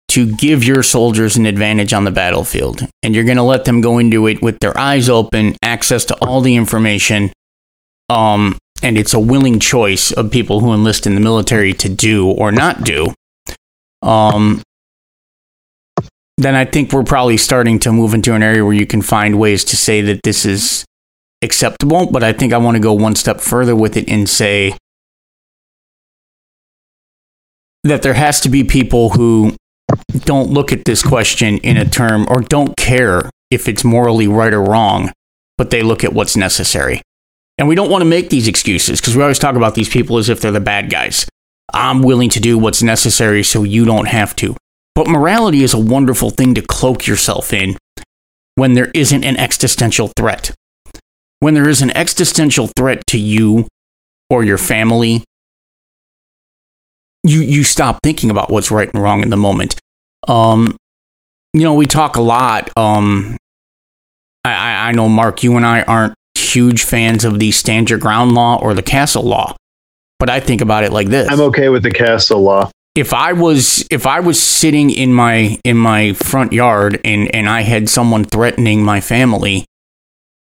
to 0.09 0.32
give 0.36 0.64
your 0.64 0.84
soldiers 0.84 1.38
an 1.38 1.45
advantage 1.45 1.91
on 1.91 2.03
the 2.03 2.11
battlefield, 2.11 2.88
and 3.01 3.16
you're 3.16 3.24
going 3.24 3.38
to 3.38 3.43
let 3.43 3.66
them 3.66 3.82
go 3.82 3.97
into 3.97 4.28
it 4.28 4.41
with 4.41 4.59
their 4.59 4.78
eyes 4.78 5.09
open, 5.09 5.55
access 5.64 6.05
to 6.05 6.16
all 6.16 6.41
the 6.41 6.55
information, 6.55 7.32
um, 8.09 8.57
and 8.84 8.97
it's 8.97 9.14
a 9.14 9.20
willing 9.20 9.59
choice 9.59 10.11
of 10.11 10.30
people 10.30 10.59
who 10.59 10.74
enlist 10.74 11.07
in 11.07 11.16
the 11.16 11.22
military 11.22 11.74
to 11.74 11.89
do 11.89 12.30
or 12.30 12.51
not 12.51 12.84
do 12.84 13.14
um, 14.03 14.61
then 16.38 16.55
I 16.55 16.65
think 16.65 16.91
we're 16.91 17.03
probably 17.03 17.38
starting 17.38 17.79
to 17.79 17.91
move 17.91 18.13
into 18.13 18.34
an 18.34 18.43
area 18.43 18.65
where 18.65 18.73
you 18.73 18.88
can 18.88 19.01
find 19.01 19.39
ways 19.39 19.63
to 19.65 19.77
say 19.77 20.01
that 20.01 20.21
this 20.23 20.45
is 20.45 20.84
acceptable. 21.41 22.07
But 22.11 22.23
I 22.23 22.34
think 22.34 22.53
I 22.53 22.57
want 22.57 22.75
to 22.75 22.81
go 22.81 22.93
one 22.93 23.15
step 23.15 23.39
further 23.39 23.75
with 23.75 23.95
it 23.97 24.09
and 24.09 24.27
say 24.27 24.75
that 27.84 28.01
there 28.01 28.13
has 28.13 28.39
to 28.41 28.49
be 28.49 28.63
people 28.63 29.09
who 29.11 29.55
don't 30.25 30.49
look 30.49 30.71
at 30.71 30.86
this 30.86 31.03
question 31.03 31.57
in 31.59 31.77
a 31.77 31.86
term 31.86 32.25
or 32.29 32.41
don't 32.41 32.75
care 32.77 33.29
if 33.51 33.67
it's 33.67 33.84
morally 33.84 34.27
right 34.27 34.53
or 34.53 34.63
wrong, 34.63 35.11
but 35.57 35.69
they 35.69 35.84
look 35.84 36.03
at 36.03 36.13
what's 36.13 36.36
necessary. 36.36 37.01
And 37.57 37.67
we 37.67 37.75
don't 37.75 37.91
want 37.91 38.01
to 38.01 38.09
make 38.09 38.29
these 38.29 38.47
excuses 38.47 38.99
because 38.99 39.15
we 39.15 39.21
always 39.21 39.38
talk 39.38 39.55
about 39.55 39.75
these 39.75 39.89
people 39.89 40.17
as 40.17 40.29
if 40.29 40.41
they're 40.41 40.51
the 40.51 40.59
bad 40.59 40.89
guys. 40.89 41.27
I'm 41.71 42.01
willing 42.01 42.29
to 42.29 42.39
do 42.39 42.57
what's 42.57 42.81
necessary 42.81 43.43
so 43.43 43.63
you 43.63 43.86
don't 43.86 44.07
have 44.07 44.36
to. 44.38 44.55
But 44.95 45.07
morality 45.07 45.63
is 45.63 45.73
a 45.73 45.79
wonderful 45.79 46.29
thing 46.29 46.53
to 46.55 46.61
cloak 46.61 47.07
yourself 47.07 47.51
in 47.53 47.77
when 48.55 48.73
there 48.73 48.91
isn't 48.93 49.23
an 49.23 49.37
existential 49.37 50.11
threat. 50.17 50.51
When 51.39 51.55
there 51.55 51.67
is 51.67 51.81
an 51.81 51.91
existential 51.91 52.69
threat 52.77 53.05
to 53.07 53.19
you 53.19 53.67
or 54.29 54.43
your 54.43 54.57
family, 54.57 55.23
you, 57.23 57.41
you 57.41 57.63
stop 57.63 57.99
thinking 58.03 58.29
about 58.29 58.49
what's 58.49 58.71
right 58.71 58.89
and 58.93 59.01
wrong 59.01 59.23
in 59.23 59.29
the 59.29 59.37
moment. 59.37 59.75
Um, 60.27 60.77
you 61.53 61.61
know, 61.61 61.73
we 61.73 61.85
talk 61.85 62.15
a 62.15 62.21
lot. 62.21 62.69
Um, 62.77 63.37
I, 64.45 64.53
I 64.53 64.89
I 64.89 64.91
know, 64.91 65.09
Mark, 65.09 65.43
you 65.43 65.55
and 65.57 65.65
I 65.65 65.81
aren't 65.83 66.13
huge 66.35 66.83
fans 66.83 67.25
of 67.25 67.39
the 67.39 67.51
stand 67.51 67.89
your 67.89 67.99
ground 67.99 68.33
law 68.33 68.59
or 68.61 68.73
the 68.73 68.83
castle 68.83 69.23
law 69.23 69.55
but 70.19 70.29
I 70.29 70.39
think 70.39 70.61
about 70.61 70.85
it 70.85 70.93
like 70.93 71.09
this. 71.09 71.29
i'm 71.29 71.41
okay 71.41 71.67
with 71.67 71.83
the 71.83 71.91
castle 71.91 72.41
law 72.41 72.69
if 72.95 73.13
I 73.13 73.33
was 73.33 73.85
if 73.89 74.05
I 74.05 74.19
was 74.19 74.41
sitting 74.41 74.89
in 74.89 75.13
my 75.13 75.59
in 75.63 75.77
my 75.77 76.13
front 76.13 76.53
yard 76.53 76.99
and 77.03 77.33
and 77.33 77.49
I 77.49 77.61
had 77.61 77.89
someone 77.89 78.23
threatening 78.23 78.83
my 78.83 79.01
family, 79.01 79.65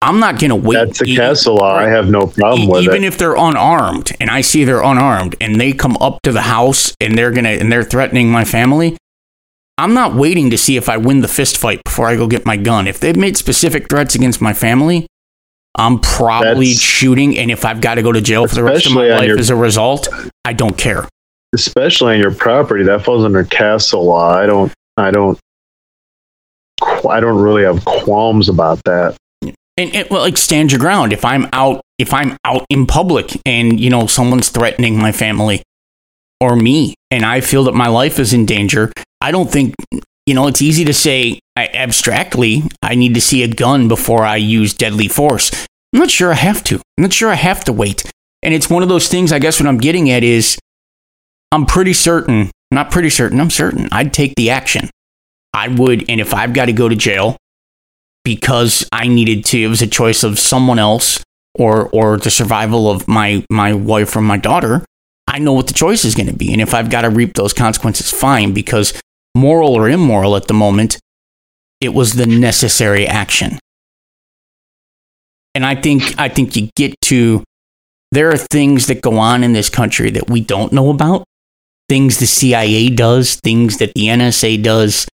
I'm 0.01 0.19
not 0.19 0.39
going 0.39 0.49
to 0.51 0.55
wait. 0.55 0.75
that's 0.75 0.99
the 0.99 1.15
castle 1.15 1.55
law 1.55 1.75
i 1.75 1.89
have 1.89 2.07
no 2.07 2.27
problem 2.27 2.67
with 2.69 2.83
even 2.83 3.03
it 3.03 3.07
if 3.07 3.17
they're 3.17 3.35
unarmed 3.35 4.15
and 4.19 4.29
I 4.29 4.41
see 4.41 4.63
they're 4.63 4.83
unarmed 4.83 5.35
and 5.41 5.59
they 5.59 5.73
come 5.73 5.97
up 5.97 6.21
to 6.21 6.31
the 6.31 6.41
house 6.43 6.95
and 7.01 7.17
they're 7.17 7.31
going 7.31 7.45
to 7.45 7.59
and 7.59 7.71
they're 7.71 7.83
threatening 7.83 8.29
my 8.31 8.45
family, 8.45 8.95
I'm 9.77 9.93
not 9.93 10.15
waiting 10.15 10.49
to 10.51 10.57
see 10.57 10.77
if 10.77 10.87
I 10.87 10.97
win 10.97 11.19
the 11.21 11.27
fist 11.27 11.57
fight 11.57 11.83
before 11.83 12.07
I 12.07 12.15
go 12.15 12.27
get 12.27 12.45
my 12.45 12.57
gun. 12.57 12.87
If 12.87 12.99
they've 12.99 13.15
made 13.17 13.35
specific 13.37 13.89
threats 13.89 14.15
against 14.15 14.39
my 14.41 14.53
family, 14.53 15.05
I'm 15.75 15.99
probably 15.99 16.67
That's- 16.67 16.79
shooting 16.79 17.37
and 17.37 17.51
if 17.51 17.65
I've 17.65 17.81
got 17.81 17.95
to 17.95 18.01
go 18.01 18.11
to 18.13 18.21
jail 18.21 18.47
for 18.47 18.55
the 18.55 18.63
rest 18.63 18.85
of 18.85 18.93
my 18.93 19.07
life 19.07 19.27
your- 19.27 19.37
as 19.37 19.49
a 19.49 19.55
result, 19.55 20.07
I 20.45 20.53
don't 20.53 20.77
care. 20.77 21.07
Especially 21.53 22.15
on 22.15 22.19
your 22.19 22.33
property 22.33 22.83
that 22.83 23.03
falls 23.03 23.23
under 23.23 23.43
castle 23.43 24.05
law. 24.05 24.31
I 24.33 24.45
don't 24.45 24.71
i 24.97 25.11
don't 25.11 25.39
i 26.81 27.19
don't 27.19 27.41
really 27.41 27.63
have 27.63 27.83
qualms 27.85 28.49
about 28.49 28.83
that. 28.85 29.15
And, 29.79 29.93
and 29.93 30.09
well, 30.09 30.21
like 30.21 30.37
stand 30.37 30.71
your 30.71 30.79
ground. 30.79 31.13
If 31.13 31.23
i'm 31.23 31.47
out 31.53 31.81
if 31.97 32.13
i'm 32.13 32.37
out 32.45 32.65
in 32.69 32.85
public 32.85 33.39
and 33.45 33.79
you 33.79 33.89
know 33.89 34.07
someone's 34.07 34.49
threatening 34.49 34.97
my 34.97 35.11
family 35.11 35.63
or 36.39 36.55
me 36.55 36.93
and 37.11 37.25
i 37.25 37.41
feel 37.41 37.63
that 37.63 37.73
my 37.73 37.87
life 37.87 38.19
is 38.19 38.33
in 38.33 38.45
danger 38.45 38.91
i 39.21 39.31
don't 39.31 39.51
think 39.51 39.73
you 40.27 40.33
know 40.35 40.47
it's 40.47 40.61
easy 40.61 40.85
to 40.85 40.93
say 40.93 41.39
I, 41.55 41.67
abstractly 41.67 42.63
i 42.83 42.93
need 42.95 43.15
to 43.15 43.21
see 43.21 43.43
a 43.43 43.47
gun 43.47 43.87
before 43.87 44.23
i 44.23 44.35
use 44.35 44.73
deadly 44.73 45.07
force. 45.07 45.51
I'm 45.93 45.99
not 45.99 46.11
sure 46.11 46.31
i 46.31 46.35
have 46.35 46.63
to. 46.65 46.75
I'm 46.75 47.03
not 47.03 47.13
sure 47.13 47.31
i 47.31 47.35
have 47.35 47.63
to 47.65 47.73
wait. 47.73 48.11
And 48.43 48.53
it's 48.53 48.69
one 48.69 48.83
of 48.83 48.89
those 48.89 49.07
things 49.07 49.31
i 49.31 49.39
guess 49.39 49.59
what 49.59 49.67
i'm 49.67 49.79
getting 49.79 50.11
at 50.11 50.23
is 50.23 50.57
i'm 51.51 51.65
pretty 51.65 51.93
certain 51.93 52.51
not 52.71 52.91
pretty 52.91 53.09
certain 53.09 53.39
i'm 53.39 53.49
certain 53.49 53.87
i'd 53.91 54.13
take 54.13 54.33
the 54.35 54.49
action 54.49 54.89
i 55.53 55.67
would 55.67 56.09
and 56.09 56.19
if 56.19 56.33
i've 56.33 56.53
got 56.53 56.65
to 56.65 56.73
go 56.73 56.89
to 56.89 56.95
jail 56.95 57.37
because 58.27 58.85
I 58.91 59.07
needed 59.07 59.45
to. 59.45 59.57
It 59.57 59.67
was 59.69 59.81
a 59.81 59.87
choice 59.87 60.21
of 60.25 60.37
someone 60.37 60.79
else 60.79 61.23
or 61.57 61.87
or 61.91 62.17
the 62.17 62.29
survival 62.29 62.91
of 62.91 63.07
my 63.07 63.45
my 63.49 63.71
wife 63.71 64.17
or 64.17 64.21
my 64.21 64.35
daughter. 64.35 64.83
I 65.29 65.39
know 65.39 65.53
what 65.53 65.67
the 65.67 65.73
choice 65.73 66.03
is 66.03 66.13
going 66.13 66.27
to 66.27 66.35
be, 66.35 66.51
and 66.51 66.61
if 66.61 66.73
I've 66.73 66.89
got 66.89 67.03
to 67.03 67.09
reap 67.09 67.35
those 67.35 67.53
consequences, 67.53 68.11
fine. 68.11 68.53
Because 68.53 68.99
moral 69.33 69.73
or 69.73 69.87
immoral 69.87 70.35
at 70.35 70.47
the 70.47 70.53
moment, 70.53 70.99
it 71.79 71.93
was 71.93 72.15
the 72.15 72.25
necessary 72.25 73.07
action. 73.07 73.59
And 75.55 75.65
I 75.65 75.75
think 75.75 76.19
I 76.19 76.27
think 76.27 76.57
you 76.57 76.67
get 76.75 76.99
to 77.05 77.45
there 78.11 78.29
are 78.29 78.37
things 78.37 78.87
that 78.87 79.01
go 79.01 79.19
on 79.19 79.41
in 79.41 79.53
this 79.53 79.69
country 79.69 80.09
that 80.09 80.29
we 80.29 80.41
don't 80.41 80.73
know 80.73 80.89
about. 80.89 81.23
Things 81.89 82.19
the 82.19 82.27
CIA 82.27 82.89
does, 82.89 83.35
things 83.35 83.77
that 83.77 83.93
the 83.93 84.07
NSA 84.07 84.61
does, 84.61 85.07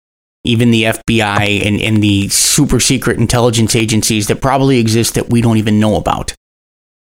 even 0.45 0.71
the 0.71 0.85
FBI 0.85 1.67
and, 1.67 1.81
and 1.81 2.03
the 2.03 2.29
super 2.29 2.81
secret 2.81 3.19
intelligence 3.19 3.75
agencies 3.75 4.29
that 4.29 4.41
probably 4.41 4.79
exist 4.79 5.15
that 5.15 5.31
we 5.31 5.41
don't 5.41 5.57
even 5.59 5.81
know 5.81 5.97
about, 5.97 6.35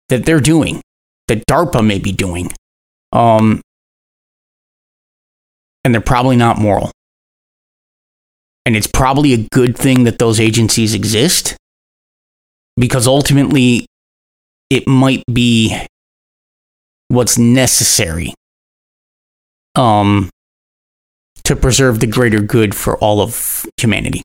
that 0.10 0.26
they're 0.26 0.40
doing, 0.40 0.82
that 1.28 1.46
DARPA 1.48 1.86
may 1.86 2.00
be 2.00 2.12
doing. 2.12 2.52
Um, 3.12 3.62
and 5.84 5.94
they're 5.94 6.02
probably 6.02 6.36
not 6.36 6.60
moral. 6.60 6.92
And 8.66 8.76
it's 8.76 8.88
probably 8.88 9.34
a 9.34 9.48
good 9.52 9.78
thing 9.78 10.06
that 10.06 10.18
those 10.18 10.40
agencies 10.40 10.94
exist 10.94 11.56
because 12.78 13.08
ultimately 13.08 13.86
it 14.70 14.88
might 14.88 15.24
be 15.32 15.78
what's 17.10 17.38
necessary 17.38 18.34
um, 19.78 20.30
to 21.44 21.56
preserve 21.56 22.00
the 22.00 22.08
greater 22.08 22.42
good 22.42 22.74
for 22.76 22.98
all 22.98 23.22
of 23.22 23.66
humanity. 23.78 24.22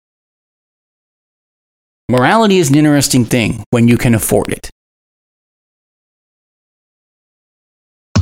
Morality 2.09 2.59
is 2.59 2.71
an 2.71 2.77
interesting 2.77 3.25
thing 3.25 3.63
when 3.71 3.87
you 3.87 3.97
can 3.97 4.15
afford 4.15 4.53
it. 4.53 4.71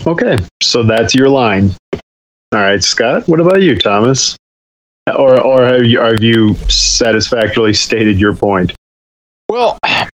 Okay, 0.07 0.39
so 0.63 0.83
that's 0.83 1.15
your 1.15 1.29
line. 1.29 1.75
All 1.93 2.61
right, 2.61 2.83
Scott. 2.83 3.29
What 3.29 3.41
about 3.41 3.63
you, 3.63 3.79
Thomas? 3.79 4.37
Or, 5.07 5.41
or 5.41 5.65
have 5.65 5.85
you, 5.85 6.01
have 6.01 6.23
you 6.23 6.55
satisfactorily 6.69 7.73
stated 7.73 8.19
your 8.19 8.35
point? 8.35 8.75
Well, 9.49 9.79
I, 9.83 10.09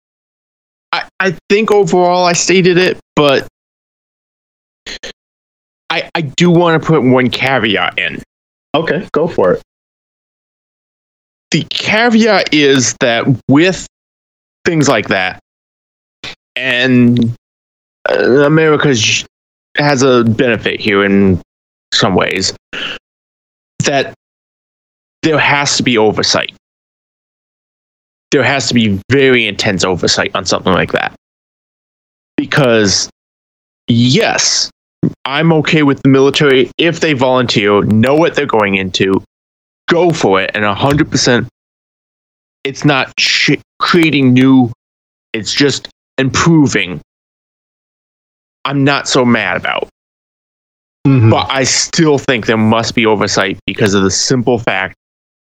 I 1.18 1.36
think 1.48 1.72
overall 1.72 2.24
I 2.24 2.32
stated 2.32 2.78
it, 2.78 2.98
but 3.16 3.46
I, 5.95 6.11
I 6.16 6.22
do 6.22 6.51
want 6.51 6.82
to 6.82 6.84
put 6.84 7.05
one 7.05 7.30
caveat 7.30 7.97
in. 8.01 8.20
Okay, 8.74 9.07
go 9.12 9.28
for 9.28 9.53
it. 9.53 9.62
The 11.53 11.64
caveat 11.70 12.53
is 12.53 12.97
that 12.99 13.24
with 13.49 13.86
things 14.64 14.88
like 14.88 15.07
that, 15.07 15.38
and 16.57 17.32
uh, 18.11 18.45
America 18.45 18.92
has 19.76 20.03
a 20.03 20.24
benefit 20.24 20.80
here 20.80 21.05
in 21.05 21.40
some 21.92 22.16
ways, 22.16 22.53
that 23.84 24.14
there 25.22 25.38
has 25.38 25.76
to 25.76 25.84
be 25.84 25.97
oversight. 25.97 26.57
There 28.32 28.42
has 28.42 28.66
to 28.66 28.74
be 28.74 29.01
very 29.12 29.47
intense 29.47 29.84
oversight 29.84 30.34
on 30.34 30.45
something 30.45 30.72
like 30.72 30.90
that. 30.90 31.14
Because, 32.36 33.09
yes, 33.86 34.72
I'm 35.24 35.52
okay 35.55 35.82
with 35.82 36.02
the 36.02 36.09
military 36.09 36.70
if 36.78 37.00
they 37.00 37.12
volunteer, 37.12 37.82
know 37.82 38.14
what 38.14 38.34
they're 38.34 38.46
going 38.46 38.76
into, 38.76 39.22
go 39.88 40.11
for 40.12 40.40
it, 40.40 40.50
and 40.55 40.64
100%. 40.64 41.46
It's 42.64 42.84
not 42.84 43.12
sh- 43.18 43.57
creating 43.78 44.32
new, 44.32 44.70
it's 45.32 45.52
just 45.52 45.88
improving. 46.18 47.00
I'm 48.64 48.84
not 48.84 49.09
so 49.09 49.24
mad 49.24 49.57
about. 49.59 49.88
Mhm. 51.07 51.30
But 51.30 51.50
I 51.50 51.64
still 51.64 52.18
think 52.18 52.46
there 52.46 52.57
must 52.57 52.94
be 52.94 53.05
oversight 53.05 53.59
because 53.66 53.92
of 53.92 54.02
the 54.02 54.11
simple 54.11 54.59
fact 54.59 54.94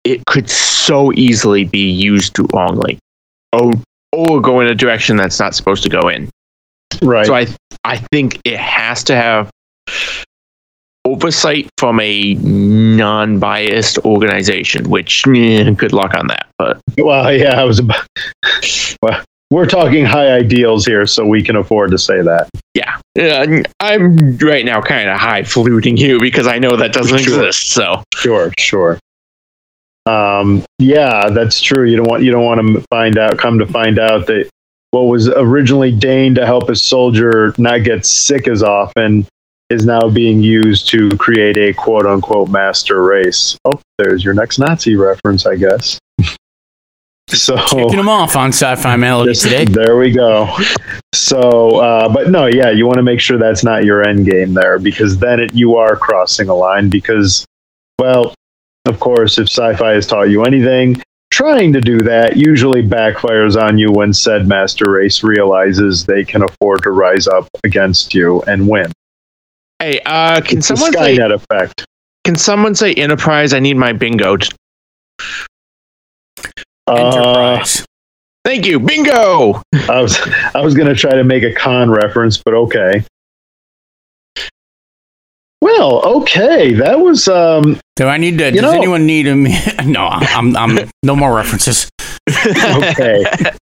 it 0.05 0.25
could 0.27 0.49
so 0.49 1.13
easily 1.13 1.65
be 1.65 1.91
used 1.91 2.39
wrongly 2.55 2.99
or, 3.53 3.73
or 4.13 4.41
go 4.41 4.61
in 4.61 4.69
a 4.69 4.75
direction 4.75 5.17
that's 5.17 5.41
not 5.41 5.55
supposed 5.55 5.83
to 5.83 5.89
go 5.89 6.09
in. 6.09 6.31
Right. 7.03 7.27
So 7.27 7.35
I 7.35 7.47
I 7.85 7.97
think 8.13 8.41
it 8.45 8.59
has 8.59 9.03
to 9.05 9.15
have 9.17 9.51
oversight 11.07 11.69
from 11.79 11.99
a 12.01 12.35
non-biased 12.35 13.99
organization. 13.99 14.89
Which 14.91 15.25
eh, 15.27 15.71
good 15.71 15.93
luck 15.93 16.15
on 16.15 16.27
that. 16.29 16.47
But 16.59 16.81
well, 16.99 17.33
yeah, 17.33 17.61
I 17.61 17.65
was 17.65 17.79
about. 17.79 18.07
Well, 19.03 19.23
we're 19.51 19.67
talking 19.67 20.05
high 20.05 20.31
ideals 20.33 20.85
here, 20.87 21.07
so 21.07 21.27
we 21.27 21.43
can 21.43 21.57
afford 21.57 21.91
to 21.93 21.99
say 21.99 22.21
that. 22.23 22.49
yeah, 22.75 23.01
uh, 23.19 23.63
I'm 23.81 24.37
right 24.39 24.65
now 24.65 24.81
kind 24.81 25.09
of 25.09 25.19
high 25.19 25.43
fluting 25.43 25.97
you 25.97 26.21
because 26.21 26.47
I 26.47 26.59
know 26.59 26.77
that 26.77 26.93
doesn't 26.93 27.19
Sure. 27.19 27.41
exist. 27.47 27.71
So 27.73 28.03
Sure, 28.15 28.53
sure. 28.59 28.99
Um, 30.07 30.63
yeah, 30.79 31.31
that's 31.31 31.61
true. 31.61 31.85
You 31.89 31.97
don't 31.97 32.09
want 32.09 32.23
you 32.23 32.31
don't 32.31 32.45
want 32.45 32.61
to 32.61 32.85
find 32.91 33.19
out. 33.19 33.39
Come 33.39 33.59
to 33.59 33.67
find 33.67 33.99
out 33.99 34.27
that 34.29 34.49
what 34.91 35.03
was 35.03 35.29
originally 35.29 35.93
deigned 35.93 36.37
to 36.37 36.47
help 36.47 36.69
a 36.69 36.77
soldier 36.77 37.55
not 37.59 37.85
get 37.85 38.05
sick 38.05 38.49
as 38.49 38.63
often 38.63 39.27
is 39.71 39.87
now 39.87 40.09
being 40.09 40.43
used 40.43 40.89
to 40.89 41.09
create 41.17 41.57
a 41.57 41.73
quote 41.73 42.05
unquote 42.07 42.51
master 42.51 43.03
race. 43.05 43.57
Oh, 43.65 43.81
there's 43.99 44.25
your 44.25 44.35
next 44.35 44.59
Nazi 44.59 44.97
reference, 44.97 45.47
I 45.47 45.55
guess. 45.57 45.99
so 47.29 47.57
Kicking 47.69 47.97
them 47.97 48.09
off 48.09 48.35
on 48.35 48.49
Sci-Fi 48.49 48.97
Melody 48.97 49.31
Just- 49.31 49.45
today. 49.45 49.65
There 49.65 49.97
we 49.97 50.11
go. 50.11 50.57
So, 51.15 51.77
uh, 51.77 52.09
but 52.13 52.31
no, 52.31 52.47
yeah, 52.47 52.71
you 52.71 52.87
want 52.87 52.97
to 52.97 53.03
make 53.03 53.21
sure 53.21 53.39
that's 53.39 53.63
not 53.63 53.85
your 53.85 54.07
end 54.07 54.29
game 54.29 54.55
there 54.55 54.79
because 54.79 55.19
then 55.19 55.39
it, 55.39 55.55
you 55.55 55.77
are 55.77 55.97
crossing 55.97 56.49
a 56.49 56.55
line. 56.55 56.91
Because, 56.91 57.45
well, 57.99 58.35
of 58.87 58.99
course, 58.99 59.39
if 59.39 59.49
sci-fi 59.49 59.93
has 59.93 60.07
taught 60.07 60.31
you 60.31 60.45
anything, 60.45 61.01
trying 61.41 61.73
to 61.73 61.81
do 61.81 61.99
that 62.01 62.37
usually 62.37 62.83
backfires 62.87 63.61
on 63.61 63.79
you 63.79 63.91
when 63.91 64.13
said 64.13 64.47
master 64.47 64.91
race 64.91 65.23
realizes 65.25 66.05
they 66.05 66.23
can 66.25 66.43
afford 66.43 66.83
to 66.83 66.91
rise 66.91 67.27
up 67.27 67.49
against 67.65 68.13
you 68.13 68.43
and 68.43 68.69
win. 68.69 68.93
hey, 69.79 70.01
uh, 70.05 70.41
can 70.43 70.59
It's 70.59 70.69
the 70.69 70.77
someone 70.77 70.93
say 70.93 71.17
Skynet 71.17 71.33
effect. 71.35 71.85
can 72.25 72.37
someone 72.37 72.75
say 72.75 72.93
Enterprise? 72.93 73.55
I 73.55 73.59
need 73.61 73.79
my 73.79 73.93
bingo. 73.95 74.37
t- 74.37 74.51
Uh, 76.87 76.95
Enterprise. 76.95 77.87
Thank 78.45 78.67
you, 78.67 78.79
bingo. 78.81 79.63
I 79.89 80.01
was 80.03 80.19
I 80.55 80.61
was 80.61 80.75
gonna 80.75 80.95
try 80.95 81.13
to 81.13 81.25
make 81.25 81.43
a 81.43 81.55
Khan 81.55 81.91
reference, 81.91 82.37
but 82.43 82.53
okay. 82.55 83.03
Well, 85.63 86.03
okay, 86.23 86.73
that 86.75 87.01
was 87.01 87.29
um 87.29 87.79
Do 87.97 88.07
I 88.07 88.17
need 88.17 88.39
to? 88.39 88.47
You 88.47 88.61
does 88.61 88.63
know- 88.63 88.79
anyone 88.79 89.07
need 89.07 89.27
a? 89.27 89.35
No, 89.85 90.07
I'm. 90.07 90.57
I'm. 90.57 90.91
No 91.03 91.17
more 91.17 91.35
references. 91.35 91.89
okay. 92.47 93.25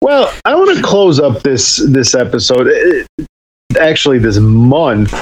well, 0.00 0.32
I 0.44 0.54
want 0.54 0.76
to 0.76 0.82
close 0.82 1.20
up 1.20 1.42
this 1.42 1.76
this 1.88 2.14
episode, 2.14 2.68
eh, 2.68 3.24
actually 3.78 4.18
this 4.18 4.38
month, 4.38 5.12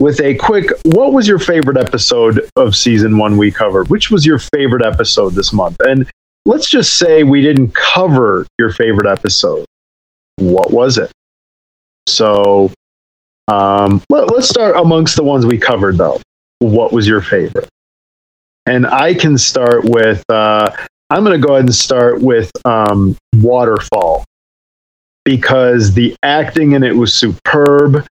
with 0.00 0.20
a 0.20 0.34
quick. 0.34 0.70
What 0.84 1.12
was 1.12 1.26
your 1.26 1.38
favorite 1.38 1.76
episode 1.76 2.48
of 2.56 2.76
season 2.76 3.16
one 3.18 3.36
we 3.36 3.50
covered? 3.50 3.88
Which 3.90 4.10
was 4.10 4.24
your 4.26 4.38
favorite 4.38 4.84
episode 4.84 5.30
this 5.34 5.52
month? 5.52 5.76
And 5.80 6.08
let's 6.46 6.68
just 6.68 6.96
say 6.96 7.22
we 7.22 7.40
didn't 7.42 7.74
cover 7.74 8.46
your 8.58 8.70
favorite 8.72 9.10
episode. 9.10 9.64
What 10.36 10.70
was 10.72 10.98
it? 10.98 11.10
So, 12.08 12.70
um, 13.48 14.02
let, 14.08 14.32
let's 14.32 14.48
start 14.48 14.76
amongst 14.76 15.16
the 15.16 15.22
ones 15.22 15.46
we 15.46 15.58
covered, 15.58 15.98
though. 15.98 16.20
What 16.60 16.92
was 16.92 17.06
your 17.06 17.20
favorite? 17.20 17.68
And 18.66 18.86
I 18.86 19.14
can 19.14 19.36
start 19.36 19.84
with. 19.84 20.24
Uh, 20.28 20.70
I'm 21.10 21.22
going 21.24 21.38
to 21.38 21.46
go 21.46 21.54
ahead 21.54 21.66
and 21.66 21.74
start 21.74 22.20
with 22.20 22.50
um, 22.64 23.16
Waterfall 23.36 24.24
because 25.24 25.92
the 25.92 26.16
acting 26.22 26.72
in 26.72 26.82
it 26.82 26.96
was 26.96 27.14
superb 27.14 28.06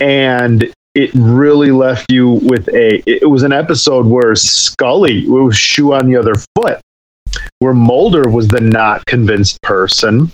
and 0.00 0.72
it 0.94 1.10
really 1.14 1.70
left 1.70 2.10
you 2.10 2.30
with 2.42 2.68
a. 2.68 3.02
It 3.06 3.28
was 3.28 3.42
an 3.42 3.52
episode 3.52 4.06
where 4.06 4.34
Scully 4.34 5.28
was 5.28 5.56
shoe 5.56 5.92
on 5.92 6.08
the 6.08 6.16
other 6.16 6.34
foot, 6.56 6.80
where 7.60 7.74
Mulder 7.74 8.28
was 8.28 8.48
the 8.48 8.60
not 8.60 9.04
convinced 9.06 9.60
person. 9.62 10.32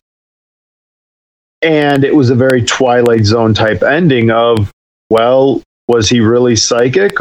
And 1.62 2.04
it 2.04 2.14
was 2.14 2.30
a 2.30 2.34
very 2.34 2.62
Twilight 2.62 3.24
Zone 3.24 3.54
type 3.54 3.82
ending 3.82 4.30
of, 4.30 4.70
well, 5.10 5.62
was 5.88 6.08
he 6.08 6.20
really 6.20 6.56
psychic 6.56 7.18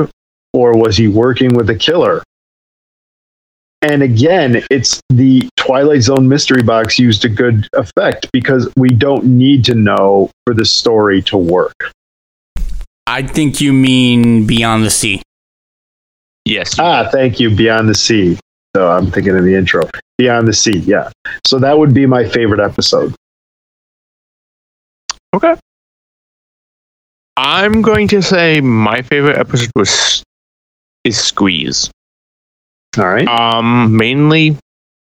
or 0.54 0.78
was 0.78 0.98
he 0.98 1.08
working 1.08 1.54
with 1.54 1.70
a 1.70 1.76
killer? 1.76 2.24
And 3.82 4.02
again, 4.02 4.64
it's 4.72 5.00
the 5.10 5.48
Twilight 5.58 6.02
Zone 6.02 6.28
mystery 6.28 6.64
box 6.64 6.98
used 6.98 7.22
to 7.22 7.30
good 7.30 7.68
effect 7.74 8.30
because 8.34 8.72
we 8.78 8.90
don't 8.90 9.26
need 9.26 9.64
to 9.66 9.76
know 9.76 10.32
for 10.46 10.54
the 10.56 10.66
story 10.66 11.22
to 11.24 11.38
work. 11.38 11.92
I 13.06 13.22
think 13.22 13.62
you 13.62 13.72
mean 13.72 14.48
Beyond 14.48 14.84
the 14.84 14.90
Sea. 14.90 15.22
Yes. 16.46 16.80
Ah, 16.80 17.08
thank 17.12 17.40
you, 17.40 17.56
Beyond 17.56 17.90
the 17.90 17.96
Sea. 17.96 18.38
So 18.76 18.92
I'm 18.92 19.12
thinking 19.12 19.38
of 19.38 19.44
the 19.44 19.54
intro. 19.54 19.84
Beyond 20.18 20.48
the 20.48 20.54
Sea, 20.54 20.80
yeah. 20.80 21.10
So 21.46 21.60
that 21.60 21.78
would 21.78 21.94
be 21.94 22.06
my 22.06 22.28
favorite 22.28 22.60
episode. 22.60 23.14
Okay. 25.36 25.56
I'm 27.36 27.82
going 27.82 28.08
to 28.08 28.22
say 28.22 28.62
my 28.62 29.02
favorite 29.02 29.38
episode 29.38 29.70
was 29.76 30.24
is 31.04 31.22
Squeeze. 31.22 31.92
All 32.98 33.06
right. 33.06 33.28
Um, 33.28 33.98
mainly 33.98 34.58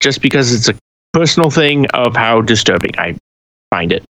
just 0.01 0.21
because 0.23 0.53
it's 0.53 0.69
a 0.69 0.75
personal 1.13 1.51
thing 1.51 1.87
of 1.91 2.17
how 2.17 2.41
disturbing 2.41 2.99
I 2.99 3.17
find 3.71 3.93
it. 3.93 4.05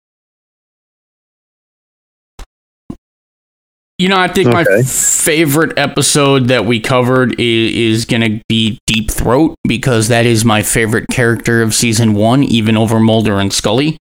You 3.97 4.09
know, 4.09 4.19
I 4.19 4.29
think 4.29 4.49
my 4.49 4.65
favorite 4.83 5.79
episode 5.79 6.49
that 6.49 6.67
we 6.67 6.81
covered 6.81 7.41
is, 7.41 8.01
is 8.01 8.05
going 8.05 8.23
to 8.23 8.43
be 8.49 8.79
Deep 8.87 9.11
Throat 9.11 9.55
because 9.67 10.09
that 10.09 10.27
is 10.27 10.45
my 10.45 10.63
favorite 10.63 11.07
character 11.09 11.63
of 11.63 11.73
season 11.73 12.13
one, 12.13 12.43
even 12.43 12.77
over 12.77 13.01
Mulder 13.01 13.39
and 13.39 13.53
Scully. 13.53 13.97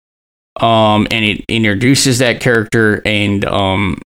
Um, 0.60 1.06
and 1.10 1.24
it 1.24 1.44
introduces 1.48 2.18
that 2.18 2.40
character, 2.40 3.00
and 3.04 3.44
um, 3.46 4.00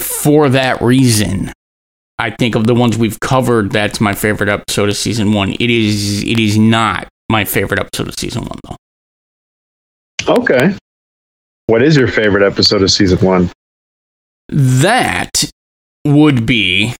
for 0.00 0.48
that 0.48 0.82
reason, 0.82 1.52
I 2.18 2.30
think 2.30 2.54
of 2.54 2.66
the 2.66 2.74
ones 2.74 2.98
we've 2.98 3.20
covered, 3.20 3.70
that's 3.70 4.00
my 4.00 4.14
favorite 4.14 4.48
episode 4.48 4.88
of 4.88 4.96
season 4.96 5.32
one. 5.32 5.52
It 5.52 5.70
is. 5.70 6.22
It 6.22 6.38
is 6.38 6.58
not 6.58 7.08
my 7.28 7.44
favorite 7.44 7.80
episode 7.80 8.08
of 8.08 8.14
season 8.18 8.42
one, 8.42 8.58
though. 8.66 8.76
Okay. 10.28 10.74
What 11.66 11.82
is 11.82 11.96
your 11.96 12.08
favorite 12.08 12.42
episode 12.42 12.82
of 12.82 12.90
season 12.90 13.18
one? 13.24 13.50
That 14.48 15.44
would 16.04 16.44
be, 16.44 16.94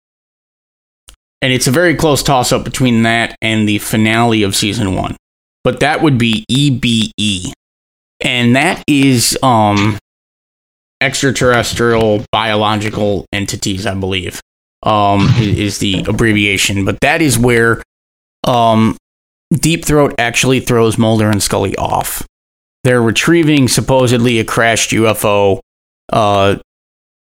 and 1.43 1.53
it's 1.53 1.67
a 1.67 1.73
very 1.73 1.97
close 1.97 2.23
toss 2.23 2.53
up 2.53 2.63
between 2.65 3.03
that 3.03 3.37
and 3.43 3.69
the 3.69 3.79
finale 3.79 4.45
of 4.45 4.55
season 4.55 4.95
one, 4.95 5.17
but 5.65 5.81
that 5.81 6.03
would 6.03 6.19
be 6.19 6.45
EBE. 6.49 7.53
And 8.23 8.55
that 8.57 8.83
is 8.87 9.39
um 9.43 9.99
extraterrestrial 11.01 12.25
biological 12.31 13.27
entities, 13.33 13.87
I 13.87 13.95
believe, 13.95 14.41
um, 14.83 15.29
is 15.39 15.79
the 15.79 16.05
abbreviation. 16.07 16.85
But 16.85 17.01
that 17.01 17.23
is 17.23 17.39
where 17.39 17.83
um, 18.47 18.97
Deep 19.53 19.85
Throat 19.85 20.15
actually 20.19 20.61
throws 20.61 20.99
Mulder 20.99 21.29
and 21.31 21.43
Scully 21.43 21.75
off. 21.77 22.27
They're 22.85 23.03
retrieving 23.03 23.69
supposedly 23.69 24.39
a 24.39 24.45
crashed 24.45 24.91
UFO. 24.91 25.61
Uh, 26.13 26.57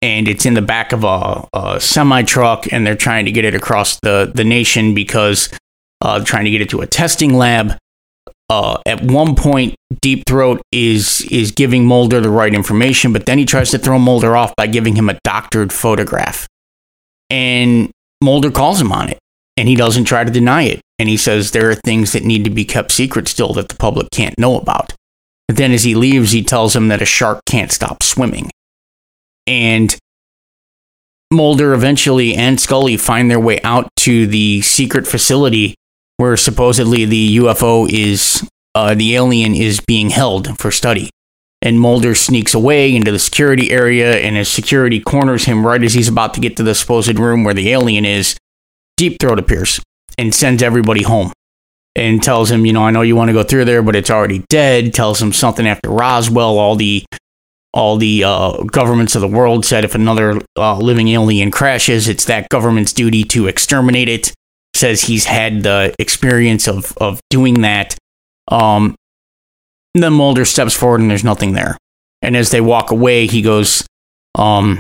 and 0.02 0.28
it's 0.28 0.46
in 0.46 0.54
the 0.54 0.62
back 0.62 0.94
of 0.94 1.04
a, 1.04 1.48
a 1.54 1.82
semi 1.82 2.24
truck, 2.24 2.72
and 2.72 2.88
they're 2.88 2.96
trying 2.96 3.26
to 3.26 3.32
get 3.32 3.44
it 3.44 3.54
across 3.54 4.00
the, 4.00 4.32
the 4.34 4.46
nation 4.46 4.94
because 4.94 5.50
uh, 6.02 6.24
trying 6.24 6.46
to 6.46 6.52
get 6.52 6.62
it 6.62 6.70
to 6.70 6.82
a 6.82 6.88
testing 6.88 7.34
lab. 7.34 7.78
Uh, 8.50 8.80
at 8.86 9.04
one 9.04 9.36
point, 9.36 9.76
Deep 10.02 10.24
Throat 10.26 10.62
is 10.72 11.22
is 11.30 11.52
giving 11.52 11.86
Mulder 11.86 12.20
the 12.20 12.32
right 12.32 12.54
information, 12.54 13.14
but 13.14 13.26
then 13.26 13.38
he 13.38 13.46
tries 13.46 13.70
to 13.72 13.78
throw 13.78 14.00
Mulder 14.00 14.36
off 14.36 14.56
by 14.56 14.66
giving 14.66 14.96
him 14.96 15.08
a 15.08 15.20
doctored 15.24 15.72
photograph, 15.72 16.48
and 17.30 17.92
Mulder 18.24 18.50
calls 18.50 18.82
him 18.82 18.92
on 18.92 19.10
it, 19.10 19.20
and 19.56 19.68
he 19.68 19.76
doesn't 19.76 20.06
try 20.06 20.24
to 20.24 20.32
deny 20.32 20.64
it, 20.64 20.82
and 20.98 21.08
he 21.08 21.18
says 21.18 21.52
there 21.52 21.70
are 21.70 21.76
things 21.76 22.12
that 22.14 22.24
need 22.24 22.44
to 22.44 22.50
be 22.50 22.66
kept 22.66 22.92
secret 22.92 23.28
still 23.28 23.54
that 23.54 23.70
the 23.70 23.76
public 23.76 24.10
can't 24.12 24.40
know 24.40 24.58
about. 24.58 24.94
But 25.48 25.58
then, 25.58 25.72
as 25.72 25.84
he 25.84 25.94
leaves, 25.94 26.32
he 26.32 26.44
tells 26.44 26.76
him 26.76 26.88
that 26.88 27.02
a 27.02 27.06
shark 27.06 27.42
can't 27.46 27.72
stop 27.72 28.02
swimming. 28.02 28.50
And 29.46 29.96
Mulder 31.32 31.74
eventually 31.74 32.34
and 32.34 32.60
Scully 32.60 32.98
find 32.98 33.30
their 33.30 33.40
way 33.40 33.62
out 33.62 33.90
to 33.98 34.26
the 34.26 34.62
secret 34.62 35.08
facility 35.08 35.76
where 36.20 36.36
supposedly 36.36 37.06
the 37.06 37.38
UFO 37.38 37.90
is, 37.90 38.46
uh, 38.76 38.94
the 38.94 39.16
alien 39.16 39.56
is 39.56 39.80
being 39.80 40.10
held 40.10 40.60
for 40.60 40.70
study. 40.70 41.10
And 41.62 41.80
Mulder 41.80 42.14
sneaks 42.14 42.54
away 42.54 42.94
into 42.94 43.10
the 43.10 43.20
security 43.20 43.72
area, 43.72 44.18
and 44.18 44.38
as 44.38 44.50
security 44.50 45.00
corners 45.00 45.46
him 45.46 45.66
right 45.66 45.82
as 45.82 45.94
he's 45.94 46.10
about 46.10 46.34
to 46.34 46.42
get 46.42 46.58
to 46.58 46.64
the 46.64 46.76
supposed 46.76 47.18
room 47.18 47.46
where 47.46 47.54
the 47.54 47.72
alien 47.72 48.04
is, 48.04 48.36
Deep 48.98 49.16
Throat 49.22 49.40
appears 49.40 49.80
and 50.18 50.36
sends 50.36 50.62
everybody 50.62 51.04
home 51.04 51.32
and 51.96 52.22
tells 52.22 52.52
him, 52.52 52.66
you 52.66 52.74
know, 52.74 52.84
I 52.84 52.92
know 52.92 53.02
you 53.02 53.16
want 53.16 53.30
to 53.30 53.34
go 53.34 53.44
through 53.44 53.64
there, 53.64 53.82
but 53.82 53.96
it's 53.96 54.12
already 54.12 54.44
dead. 54.50 54.94
Tells 54.94 55.22
him 55.22 55.32
something 55.32 55.66
after 55.66 55.90
Roswell, 55.90 56.60
all 56.60 56.76
the 56.76 57.06
all 57.72 57.96
the 57.96 58.26
uh, 58.26 58.64
governments 58.64 59.16
of 59.16 59.22
the 59.22 59.28
world 59.28 59.64
said 59.64 59.86
if 59.86 59.96
another 59.96 60.42
uh, 60.58 60.78
living 60.78 61.08
alien 61.08 61.50
crashes, 61.50 62.10
it's 62.10 62.26
that 62.26 62.50
government's 62.50 62.92
duty 62.92 63.24
to 63.24 63.48
exterminate 63.48 64.10
it. 64.10 64.34
Says 64.80 65.02
he's 65.02 65.26
had 65.26 65.64
the 65.64 65.94
experience 66.00 66.66
of 66.68 66.98
of 67.02 67.20
doing 67.30 67.62
that. 67.62 67.98
Um, 68.48 68.96
then 69.94 70.14
Mulder 70.14 70.46
steps 70.46 70.74
forward 70.74 71.02
and 71.02 71.12
there's 71.12 71.24
nothing 71.24 71.52
there. 71.52 71.78
And 72.22 72.38
as 72.38 72.52
they 72.52 72.62
walk 72.62 72.90
away, 72.92 73.28
he 73.28 73.42
goes, 73.42 73.86
um, 74.36 74.80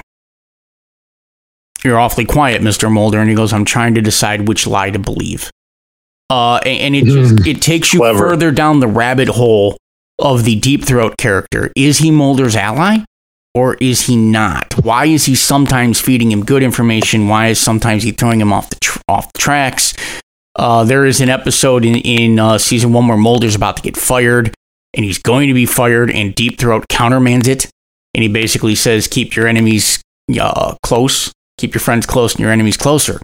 "You're 1.84 2.00
awfully 2.00 2.24
quiet, 2.26 2.62
Mister 2.62 2.90
Mulder." 2.90 3.20
And 3.20 3.30
he 3.30 3.36
goes, 3.36 3.52
"I'm 3.52 3.66
trying 3.66 3.94
to 3.96 4.02
decide 4.02 4.48
which 4.48 4.66
lie 4.66 4.90
to 4.90 5.00
believe." 5.00 5.50
Uh, 6.30 6.60
a- 6.64 6.80
and 6.80 6.96
it 6.96 7.04
just 7.06 7.46
it 7.46 7.62
takes 7.62 7.92
you 7.92 8.00
Clever. 8.00 8.20
further 8.30 8.52
down 8.52 8.80
the 8.80 8.88
rabbit 8.88 9.28
hole 9.28 9.76
of 10.18 10.46
the 10.46 10.56
Deep 10.56 10.86
Throat 10.86 11.16
character. 11.18 11.72
Is 11.76 11.98
he 11.98 12.10
Mulder's 12.12 12.56
ally? 12.56 13.00
Or 13.56 13.76
is 13.76 14.02
he 14.02 14.16
not? 14.16 14.74
Why 14.84 15.06
is 15.06 15.26
he 15.26 15.36
sometimes 15.36 16.00
feeding 16.00 16.32
him 16.32 16.46
good 16.46 16.62
information? 16.62 17.28
Why 17.28 17.48
is 17.48 17.60
sometimes 17.60 18.04
he 18.04 18.12
throwing 18.12 18.40
him 18.40 18.54
off 18.54 18.70
the 18.70 18.78
tr- 18.80 19.00
off 19.08 19.34
the 19.34 19.40
tracks? 19.40 19.94
Uh, 20.56 20.84
there 20.84 21.06
is 21.06 21.22
an 21.22 21.30
episode 21.30 21.86
in 21.86 21.96
in 21.96 22.38
uh, 22.38 22.58
season 22.58 22.94
one 22.94 23.08
where 23.08 23.18
Mulder's 23.18 23.56
about 23.56 23.78
to 23.78 23.84
get 23.84 23.98
fired, 23.98 24.54
and 24.94 25.04
he's 25.06 25.18
going 25.18 25.48
to 25.48 25.54
be 25.54 25.66
fired, 25.66 26.12
and 26.12 26.36
Deep 26.36 26.60
Throat 26.60 26.86
countermands 26.90 27.48
it, 27.48 27.70
and 28.14 28.22
he 28.22 28.28
basically 28.28 28.76
says, 28.76 29.08
"Keep 29.08 29.36
your 29.36 29.48
enemies 29.48 30.02
uh, 30.40 30.76
close, 30.84 31.32
keep 31.58 31.74
your 31.74 31.82
friends 31.82 32.06
close, 32.06 32.34
and 32.34 32.42
your 32.42 32.52
enemies 32.52 32.78
closer." 32.78 33.20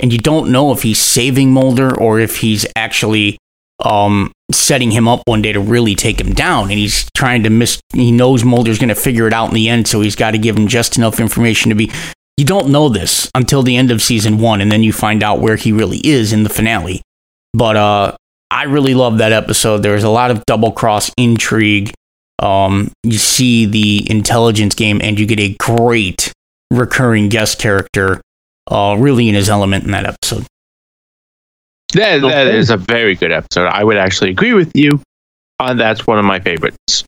And 0.00 0.12
you 0.12 0.18
don't 0.18 0.50
know 0.50 0.72
if 0.72 0.82
he's 0.82 0.98
saving 0.98 1.52
Mulder 1.52 1.94
or 1.94 2.18
if 2.18 2.38
he's 2.38 2.66
actually 2.74 3.38
um, 3.84 4.32
setting 4.52 4.90
him 4.90 5.08
up 5.08 5.22
one 5.26 5.42
day 5.42 5.52
to 5.52 5.60
really 5.60 5.94
take 5.94 6.20
him 6.20 6.32
down. 6.32 6.64
And 6.64 6.72
he's 6.72 7.08
trying 7.14 7.42
to 7.44 7.50
miss, 7.50 7.80
he 7.92 8.12
knows 8.12 8.44
Mulder's 8.44 8.78
going 8.78 8.88
to 8.88 8.94
figure 8.94 9.26
it 9.26 9.32
out 9.32 9.48
in 9.48 9.54
the 9.54 9.68
end, 9.68 9.88
so 9.88 10.00
he's 10.00 10.16
got 10.16 10.32
to 10.32 10.38
give 10.38 10.56
him 10.56 10.68
just 10.68 10.96
enough 10.96 11.20
information 11.20 11.68
to 11.70 11.74
be. 11.74 11.90
You 12.36 12.46
don't 12.46 12.70
know 12.70 12.88
this 12.88 13.30
until 13.34 13.62
the 13.62 13.76
end 13.76 13.90
of 13.90 14.00
season 14.00 14.38
one, 14.38 14.60
and 14.60 14.72
then 14.72 14.82
you 14.82 14.92
find 14.92 15.22
out 15.22 15.40
where 15.40 15.56
he 15.56 15.72
really 15.72 15.98
is 15.98 16.32
in 16.32 16.42
the 16.42 16.48
finale. 16.48 17.02
But 17.52 17.76
uh, 17.76 18.16
I 18.50 18.64
really 18.64 18.94
love 18.94 19.18
that 19.18 19.32
episode. 19.32 19.78
There's 19.78 20.04
a 20.04 20.10
lot 20.10 20.30
of 20.30 20.44
double 20.46 20.72
cross 20.72 21.10
intrigue. 21.16 21.92
Um, 22.38 22.92
you 23.02 23.18
see 23.18 23.66
the 23.66 24.10
intelligence 24.10 24.74
game, 24.74 25.00
and 25.02 25.20
you 25.20 25.26
get 25.26 25.38
a 25.38 25.54
great 25.58 26.32
recurring 26.70 27.28
guest 27.28 27.58
character, 27.58 28.20
uh, 28.70 28.96
really 28.98 29.28
in 29.28 29.34
his 29.34 29.50
element 29.50 29.84
in 29.84 29.90
that 29.90 30.06
episode. 30.06 30.46
That, 31.94 32.20
that 32.22 32.46
Okay. 32.46 32.56
is 32.58 32.70
a 32.70 32.76
very 32.76 33.14
good 33.14 33.32
episode. 33.32 33.66
I 33.66 33.82
would 33.84 33.96
actually 33.96 34.30
agree 34.30 34.52
with 34.52 34.70
you. 34.74 35.00
Uh, 35.58 35.74
that's 35.74 36.06
one 36.06 36.18
of 36.18 36.24
my 36.24 36.38
favorites. 36.40 37.04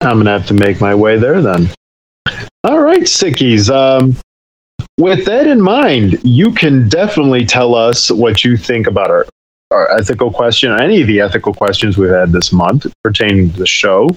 I'm 0.00 0.18
gonna 0.18 0.30
have 0.38 0.46
to 0.48 0.54
make 0.54 0.80
my 0.80 0.94
way 0.94 1.16
there 1.18 1.40
then. 1.40 1.68
All 2.62 2.80
right, 2.80 3.02
sickies. 3.02 3.70
Um, 3.74 4.16
with 4.98 5.24
that 5.26 5.46
in 5.46 5.60
mind, 5.60 6.20
you 6.22 6.52
can 6.52 6.88
definitely 6.88 7.44
tell 7.46 7.74
us 7.74 8.10
what 8.10 8.44
you 8.44 8.56
think 8.56 8.86
about 8.86 9.10
our 9.10 9.26
our 9.70 9.90
ethical 9.98 10.30
question, 10.30 10.70
or 10.70 10.80
any 10.80 11.00
of 11.00 11.06
the 11.08 11.20
ethical 11.20 11.52
questions 11.52 11.96
we've 11.98 12.10
had 12.10 12.30
this 12.32 12.52
month 12.52 12.86
pertaining 13.02 13.50
to 13.50 13.58
the 13.58 13.66
show, 13.66 14.08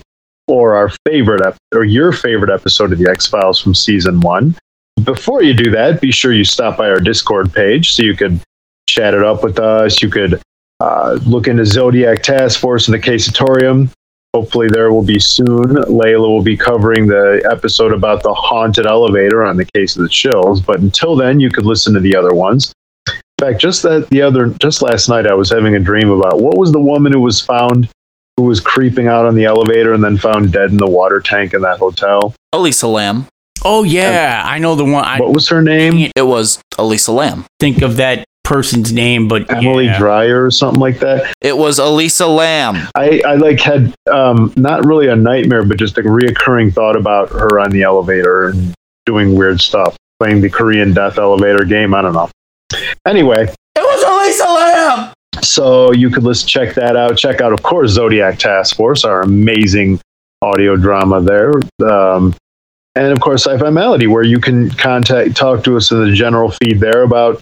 or 0.47 0.75
our 0.75 0.91
favorite 1.07 1.43
ep- 1.45 1.57
or 1.73 1.83
your 1.83 2.11
favorite 2.11 2.51
episode 2.51 2.91
of 2.91 2.99
the 2.99 3.09
X 3.09 3.25
Files 3.25 3.59
from 3.59 3.73
season 3.73 4.19
one. 4.19 4.55
Before 5.03 5.41
you 5.41 5.53
do 5.53 5.71
that, 5.71 5.99
be 6.01 6.11
sure 6.11 6.33
you 6.33 6.43
stop 6.43 6.77
by 6.77 6.89
our 6.89 6.99
Discord 6.99 7.53
page 7.53 7.93
so 7.93 8.03
you 8.03 8.15
could 8.15 8.39
chat 8.87 9.13
it 9.13 9.23
up 9.23 9.43
with 9.43 9.59
us. 9.59 10.01
You 10.01 10.09
could 10.09 10.41
uh, 10.79 11.19
look 11.25 11.47
into 11.47 11.65
Zodiac 11.65 12.23
Task 12.23 12.59
Force 12.59 12.87
and 12.87 12.95
the 12.95 12.99
Casatorium. 12.99 13.89
Hopefully, 14.33 14.67
there 14.69 14.91
will 14.91 15.03
be 15.03 15.19
soon. 15.19 15.63
Layla 15.65 16.19
will 16.27 16.43
be 16.43 16.57
covering 16.57 17.07
the 17.07 17.47
episode 17.51 17.93
about 17.93 18.23
the 18.23 18.33
haunted 18.33 18.85
elevator 18.85 19.43
on 19.45 19.57
the 19.57 19.65
case 19.65 19.95
of 19.95 20.03
the 20.03 20.09
chills. 20.09 20.61
But 20.61 20.79
until 20.79 21.15
then, 21.15 21.39
you 21.39 21.49
could 21.49 21.65
listen 21.65 21.93
to 21.93 21.99
the 21.99 22.15
other 22.15 22.33
ones. 22.33 22.73
In 23.07 23.13
fact, 23.39 23.61
just 23.61 23.83
that 23.83 24.09
the 24.09 24.21
other, 24.21 24.47
just 24.61 24.81
last 24.81 25.09
night, 25.09 25.27
I 25.27 25.33
was 25.33 25.49
having 25.49 25.75
a 25.75 25.79
dream 25.79 26.09
about 26.09 26.41
what 26.41 26.57
was 26.57 26.71
the 26.71 26.79
woman 26.79 27.13
who 27.13 27.21
was 27.21 27.39
found, 27.39 27.87
who 28.35 28.43
was 28.43 28.59
creeping 28.59 29.07
out 29.07 29.25
on 29.25 29.35
the 29.35 29.45
elevator 29.45 29.93
and 29.93 30.03
then 30.03 30.17
found 30.17 30.51
dead 30.51 30.71
in 30.71 30.77
the 30.77 30.89
water 30.89 31.19
tank 31.19 31.53
in 31.53 31.61
that 31.61 31.79
hotel. 31.79 32.33
Elisa 32.53 32.87
Lam. 32.87 33.27
Oh 33.63 33.83
yeah, 33.83 34.43
I 34.45 34.59
know 34.59 34.75
the 34.75 34.85
one. 34.85 35.03
I 35.03 35.19
What 35.19 35.33
was 35.33 35.47
her 35.49 35.61
name? 35.61 36.11
It 36.15 36.21
was 36.23 36.59
Elisa 36.77 37.11
Lam. 37.11 37.45
think 37.59 37.81
of 37.81 37.97
that 37.97 38.25
person's 38.47 38.93
name, 38.93 39.27
but 39.27 39.51
Emily 39.51 39.85
yeah. 39.85 39.97
Dreyer 39.97 40.45
or 40.45 40.51
something 40.51 40.79
like 40.79 40.99
that. 40.99 41.33
It 41.41 41.57
was 41.57 41.79
Elisa 41.79 42.27
Lam. 42.27 42.89
I, 42.95 43.21
I 43.25 43.35
like 43.35 43.59
had 43.59 43.93
um, 44.09 44.53
not 44.55 44.85
really 44.85 45.07
a 45.07 45.15
nightmare, 45.17 45.65
but 45.65 45.77
just 45.77 45.97
a 45.97 46.01
reoccurring 46.01 46.73
thought 46.73 46.95
about 46.95 47.29
her 47.29 47.59
on 47.59 47.71
the 47.71 47.83
elevator 47.83 48.47
and 48.47 48.73
doing 49.05 49.35
weird 49.35 49.59
stuff, 49.59 49.97
playing 50.21 50.39
the 50.39 50.49
Korean 50.49 50.93
death 50.93 51.17
elevator 51.17 51.65
game. 51.65 51.93
I 51.93 52.01
don't 52.01 52.13
know. 52.13 52.29
Anyway, 53.05 53.43
It 53.75 53.81
was 53.81 54.03
Elisa 54.03 54.45
Lam. 54.45 55.13
so 55.41 55.91
you 55.91 56.09
could 56.09 56.23
listen, 56.23 56.47
check 56.47 56.73
that 56.75 56.95
out. 56.95 57.17
Check 57.17 57.41
out, 57.41 57.51
of 57.51 57.61
course, 57.63 57.91
Zodiac 57.91 58.39
Task 58.39 58.77
Force, 58.77 59.03
our 59.03 59.23
amazing 59.23 59.99
audio 60.41 60.77
drama 60.77 61.19
there. 61.19 61.51
Um, 61.85 62.33
and 62.95 63.11
of 63.11 63.19
course, 63.19 63.45
Sci-Fi 63.45 63.69
Melody, 63.71 64.07
where 64.07 64.23
you 64.23 64.39
can 64.39 64.69
contact, 64.71 65.35
talk 65.35 65.65
to 65.65 65.75
us 65.75 65.91
in 65.91 66.03
the 66.03 66.13
general 66.13 66.51
feed 66.51 66.79
there 66.79 67.03
about 67.03 67.41